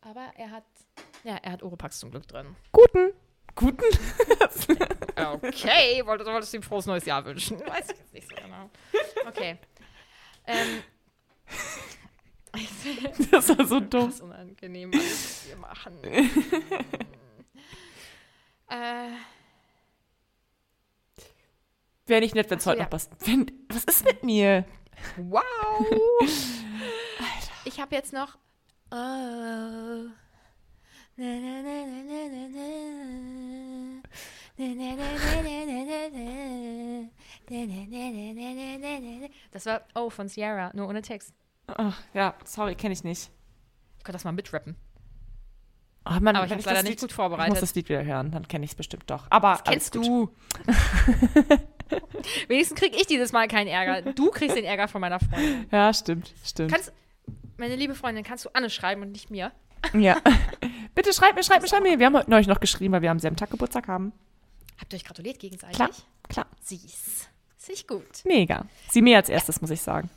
Aber 0.00 0.30
er 0.36 0.50
hat, 0.50 0.64
ja, 1.22 1.36
er 1.36 1.52
hat 1.52 1.62
Oropax 1.62 2.00
zum 2.00 2.10
Glück 2.10 2.26
drin. 2.26 2.56
Guten. 2.72 3.12
Guten? 3.54 3.84
Okay, 5.16 6.02
wolltest, 6.04 6.30
wolltest 6.30 6.52
du 6.52 6.56
ihm 6.58 6.62
frohes 6.62 6.86
neues 6.86 7.04
Jahr 7.04 7.24
wünschen? 7.24 7.60
Weiß 7.60 7.90
ich 7.90 7.98
jetzt 7.98 8.12
nicht 8.12 8.28
so 8.28 8.34
genau. 8.36 8.70
Okay. 9.26 9.58
Ähm, 10.46 10.82
Das 13.30 13.48
war 13.48 13.64
so 13.66 13.80
dumm. 13.80 14.06
das 14.06 14.14
ist 14.16 14.20
unangenehm, 14.20 14.92
was 14.92 15.48
wir 15.48 15.56
machen. 15.56 15.96
äh, 18.68 19.08
Wäre 22.06 22.20
nicht 22.20 22.34
nett, 22.34 22.50
wenn 22.50 22.58
es 22.58 22.64
so, 22.64 22.70
heute 22.70 22.80
ja. 22.82 22.88
noch. 22.90 23.00
Wenn, 23.20 23.50
was 23.68 23.84
ist 23.84 24.04
mit 24.04 24.22
mir? 24.22 24.64
wow! 25.16 25.42
Ich 27.64 27.80
habe 27.80 27.94
jetzt 27.94 28.12
noch. 28.12 28.38
Oh. 28.90 28.96
Na, 28.96 30.10
na, 31.16 31.62
na, 31.62 31.82
das 39.50 39.66
war 39.66 39.82
Oh 39.94 40.10
von 40.10 40.28
Sierra, 40.28 40.70
nur 40.74 40.88
ohne 40.88 41.02
Text. 41.02 41.34
Ach, 41.66 42.00
ja, 42.14 42.34
sorry, 42.44 42.74
kenne 42.74 42.92
ich 42.92 43.04
nicht. 43.04 43.30
Ich 43.98 44.04
könnte 44.04 44.16
das 44.16 44.24
mal 44.24 44.32
mitrappen. 44.32 44.76
Oh 46.04 46.18
Mann, 46.20 46.34
aber 46.34 46.46
ich 46.46 46.50
habe 46.50 46.60
es 46.60 46.66
leider 46.66 46.82
nicht 46.82 47.00
gut 47.00 47.12
vorbereitet. 47.12 47.48
Ich 47.54 47.60
muss 47.60 47.60
das 47.60 47.74
Lied 47.74 47.88
wieder 47.88 48.04
hören, 48.04 48.32
dann 48.32 48.48
kenne 48.48 48.64
ich 48.64 48.72
es 48.72 48.74
bestimmt 48.74 49.08
doch. 49.08 49.26
Aber 49.30 49.52
das 49.52 49.64
kennst 49.64 49.94
du. 49.94 50.34
Wenigstens 52.48 52.78
kriege 52.80 52.96
ich 52.96 53.06
dieses 53.06 53.32
Mal 53.32 53.46
keinen 53.48 53.68
Ärger. 53.68 54.12
Du 54.12 54.30
kriegst 54.30 54.56
den 54.56 54.64
Ärger 54.64 54.88
von 54.88 55.00
meiner 55.00 55.20
Freundin. 55.20 55.66
Ja, 55.70 55.92
stimmt, 55.94 56.32
stimmt. 56.44 56.72
Kannst, 56.72 56.92
meine 57.56 57.76
liebe 57.76 57.94
Freundin, 57.94 58.24
kannst 58.24 58.44
du 58.44 58.50
Anne 58.52 58.70
schreiben 58.70 59.02
und 59.02 59.12
nicht 59.12 59.30
mir? 59.30 59.52
Ja. 59.92 60.16
Bitte 60.94 61.12
schreib 61.12 61.36
mir, 61.36 61.44
schreib 61.44 61.62
mir, 61.62 61.68
schreib 61.68 61.82
mir. 61.82 61.98
Wir 61.98 62.06
haben 62.06 62.16
heute 62.16 62.30
neulich 62.30 62.48
noch 62.48 62.60
geschrieben, 62.60 62.92
weil 62.94 63.02
wir 63.02 63.10
am 63.10 63.18
selben 63.18 63.36
Tag 63.36 63.50
Geburtstag 63.50 63.86
haben. 63.88 64.12
Habt 64.82 64.92
ihr 64.92 64.96
euch 64.96 65.04
gratuliert 65.04 65.38
gegenseitig? 65.38 65.76
Klar, 65.76 65.90
klar. 66.28 66.46
Süß. 66.64 67.28
Finde 67.56 67.72
ich 67.72 67.86
gut. 67.86 68.24
Mega. 68.24 68.66
Sie 68.90 69.00
mir 69.00 69.16
als 69.16 69.28
erstes, 69.28 69.60
muss 69.60 69.70
ich 69.70 69.80
sagen. 69.80 70.10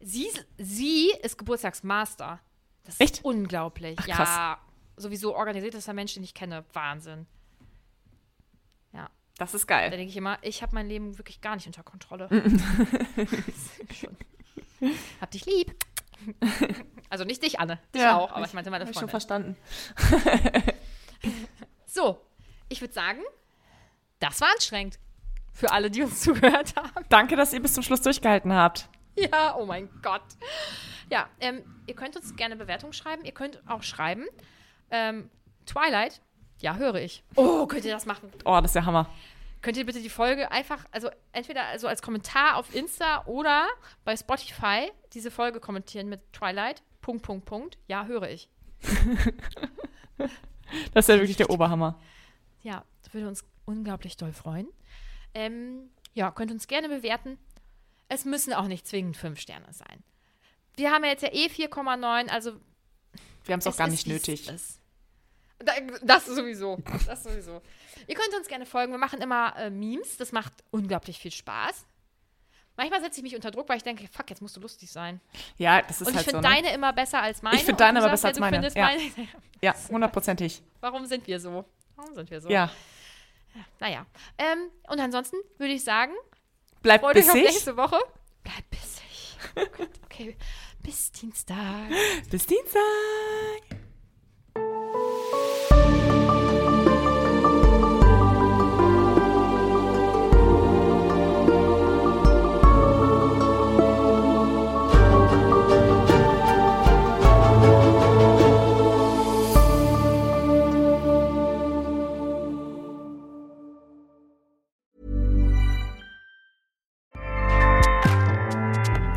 Sie, 0.00 0.28
sie 0.56 1.10
ist 1.22 1.36
Geburtstagsmaster. 1.36 2.38
Das 2.84 2.94
ist 2.94 3.00
Echt? 3.00 3.24
unglaublich. 3.24 3.98
Ach, 4.00 4.06
ja, 4.06 4.58
sowieso 4.96 5.34
organisiertester 5.34 5.92
Mensch, 5.94 6.14
den 6.14 6.22
ich 6.22 6.32
kenne. 6.32 6.64
Wahnsinn. 6.72 7.26
Ja, 8.92 9.10
Das 9.36 9.52
ist 9.52 9.68
da 9.68 9.80
geil. 9.80 9.90
denke 9.90 10.06
ich 10.10 10.16
immer, 10.16 10.38
ich 10.42 10.62
habe 10.62 10.72
mein 10.76 10.86
Leben 10.86 11.18
wirklich 11.18 11.40
gar 11.40 11.56
nicht 11.56 11.66
unter 11.66 11.82
Kontrolle. 11.82 12.28
Schon. 13.92 14.16
Hab 15.20 15.32
dich 15.32 15.44
lieb. 15.46 15.74
Also 17.10 17.24
nicht 17.24 17.42
dich, 17.42 17.58
Anne. 17.58 17.80
Dich 17.92 18.04
auch, 18.06 18.30
aber 18.30 18.46
ich 18.46 18.52
meinte 18.52 18.70
meine 18.70 18.84
Hab 18.84 18.90
ich 18.92 18.98
schon 18.98 19.08
Freundin. 19.08 19.56
verstanden. 19.56 19.56
So, 21.86 22.20
ich 22.68 22.80
würde 22.80 22.94
sagen, 22.94 23.20
das 24.18 24.40
war 24.40 24.48
anstrengend. 24.52 24.98
Für 25.52 25.72
alle, 25.72 25.90
die 25.90 26.02
uns 26.02 26.20
zugehört 26.22 26.74
haben. 26.76 27.04
Danke, 27.08 27.36
dass 27.36 27.52
ihr 27.52 27.60
bis 27.60 27.74
zum 27.74 27.82
Schluss 27.82 28.02
durchgehalten 28.02 28.52
habt. 28.52 28.88
Ja, 29.16 29.56
oh 29.56 29.64
mein 29.64 29.88
Gott. 30.02 30.22
Ja, 31.10 31.28
ähm, 31.40 31.62
ihr 31.86 31.94
könnt 31.94 32.16
uns 32.16 32.36
gerne 32.36 32.56
Bewertungen 32.56 32.92
schreiben. 32.92 33.24
Ihr 33.24 33.32
könnt 33.32 33.62
auch 33.66 33.82
schreiben. 33.82 34.26
Ähm, 34.90 35.30
Twilight, 35.64 36.20
ja, 36.58 36.76
höre 36.76 36.96
ich. 36.96 37.24
Oh, 37.34 37.66
könnt 37.66 37.84
ihr 37.84 37.92
das 37.92 38.06
machen? 38.06 38.30
Oh, 38.44 38.56
das 38.56 38.66
ist 38.66 38.74
der 38.74 38.84
Hammer. 38.84 39.08
Könnt 39.62 39.78
ihr 39.78 39.86
bitte 39.86 40.00
die 40.00 40.10
Folge 40.10 40.50
einfach, 40.52 40.84
also 40.92 41.08
entweder 41.32 41.64
also 41.64 41.88
als 41.88 42.02
Kommentar 42.02 42.56
auf 42.56 42.74
Insta 42.74 43.24
oder 43.24 43.66
bei 44.04 44.16
Spotify 44.16 44.92
diese 45.12 45.30
Folge 45.30 45.60
kommentieren 45.60 46.08
mit 46.08 46.32
Twilight. 46.32 46.82
Punkt, 47.00 47.22
Punkt, 47.22 47.46
Punkt. 47.46 47.78
Ja, 47.88 48.04
höre 48.04 48.28
ich. 48.28 48.48
Das 50.94 51.04
ist 51.04 51.14
ja 51.14 51.20
wirklich 51.20 51.36
der 51.36 51.50
Oberhammer. 51.50 51.98
Ja, 52.62 52.84
das 53.02 53.14
würde 53.14 53.28
uns 53.28 53.44
unglaublich 53.66 54.16
doll 54.16 54.32
freuen. 54.32 54.66
Ähm, 55.34 55.90
ja, 56.14 56.30
könnt 56.30 56.50
uns 56.50 56.66
gerne 56.66 56.88
bewerten. 56.88 57.38
Es 58.08 58.24
müssen 58.24 58.54
auch 58.54 58.66
nicht 58.68 58.86
zwingend 58.86 59.16
fünf 59.16 59.38
Sterne 59.40 59.70
sein. 59.72 60.02
Wir 60.76 60.90
haben 60.92 61.04
ja 61.04 61.10
jetzt 61.10 61.22
ja 61.22 61.30
eh 61.32 61.46
4,9, 61.48 62.28
also 62.28 62.52
Wir 63.44 63.52
haben 63.52 63.60
es 63.60 63.66
auch 63.66 63.76
gar 63.76 63.88
nicht 63.88 64.06
nötig. 64.06 64.48
ist. 64.48 64.80
Da- 65.58 65.72
Das 66.02 66.26
sowieso. 66.26 66.78
Das 67.06 67.22
sowieso. 67.22 67.62
Ihr 68.06 68.14
könnt 68.14 68.34
uns 68.36 68.46
gerne 68.48 68.66
folgen. 68.66 68.92
Wir 68.92 68.98
machen 68.98 69.20
immer 69.20 69.54
äh, 69.56 69.70
Memes. 69.70 70.16
Das 70.18 70.32
macht 70.32 70.52
unglaublich 70.70 71.18
viel 71.18 71.30
Spaß. 71.32 71.86
Manchmal 72.76 73.00
setze 73.00 73.20
ich 73.20 73.22
mich 73.22 73.34
unter 73.34 73.50
Druck, 73.50 73.68
weil 73.70 73.78
ich 73.78 73.82
denke, 73.82 74.06
fuck, 74.12 74.28
jetzt 74.28 74.42
musst 74.42 74.54
du 74.56 74.60
lustig 74.60 74.90
sein. 74.92 75.18
Ja, 75.56 75.80
das 75.80 76.02
ist 76.02 76.08
Und 76.08 76.12
ich 76.12 76.16
halt 76.18 76.26
so. 76.26 76.30
finde 76.32 76.48
Ne? 76.48 76.54
deine 76.56 76.74
immer 76.74 76.92
besser 76.92 77.22
als 77.22 77.40
meine. 77.40 77.56
Ich 77.56 77.62
finde 77.62 77.72
Und 77.72 77.80
deine 77.80 78.00
aber 78.00 78.10
besser 78.10 78.28
als 78.28 78.38
meine. 78.38 78.68
Ja. 78.74 78.84
meine. 78.84 79.28
Ja, 79.62 79.74
hundertprozentig. 79.88 80.62
Warum 80.80 81.06
sind 81.06 81.26
wir 81.26 81.40
so? 81.40 81.64
Warum 81.96 82.14
sind 82.14 82.30
wir 82.30 82.38
so? 82.42 82.50
Ja. 82.50 82.70
Naja. 83.80 84.06
Ähm, 84.38 84.70
und 84.88 85.00
ansonsten 85.00 85.36
würde 85.58 85.72
ich 85.74 85.84
sagen, 85.84 86.12
Bleibt 86.82 87.04
freut 87.04 87.16
euch 87.16 87.26
auf 87.26 87.32
bissig. 87.32 87.50
nächste 87.50 87.76
Woche. 87.76 87.98
Bleibt 88.42 88.70
bissig. 88.70 89.38
Oh 89.56 89.66
Gott, 89.76 89.90
okay. 90.04 90.36
Bis 90.82 91.10
Dienstag. 91.12 91.88
Bis 92.30 92.46
Dienstag. 92.46 92.80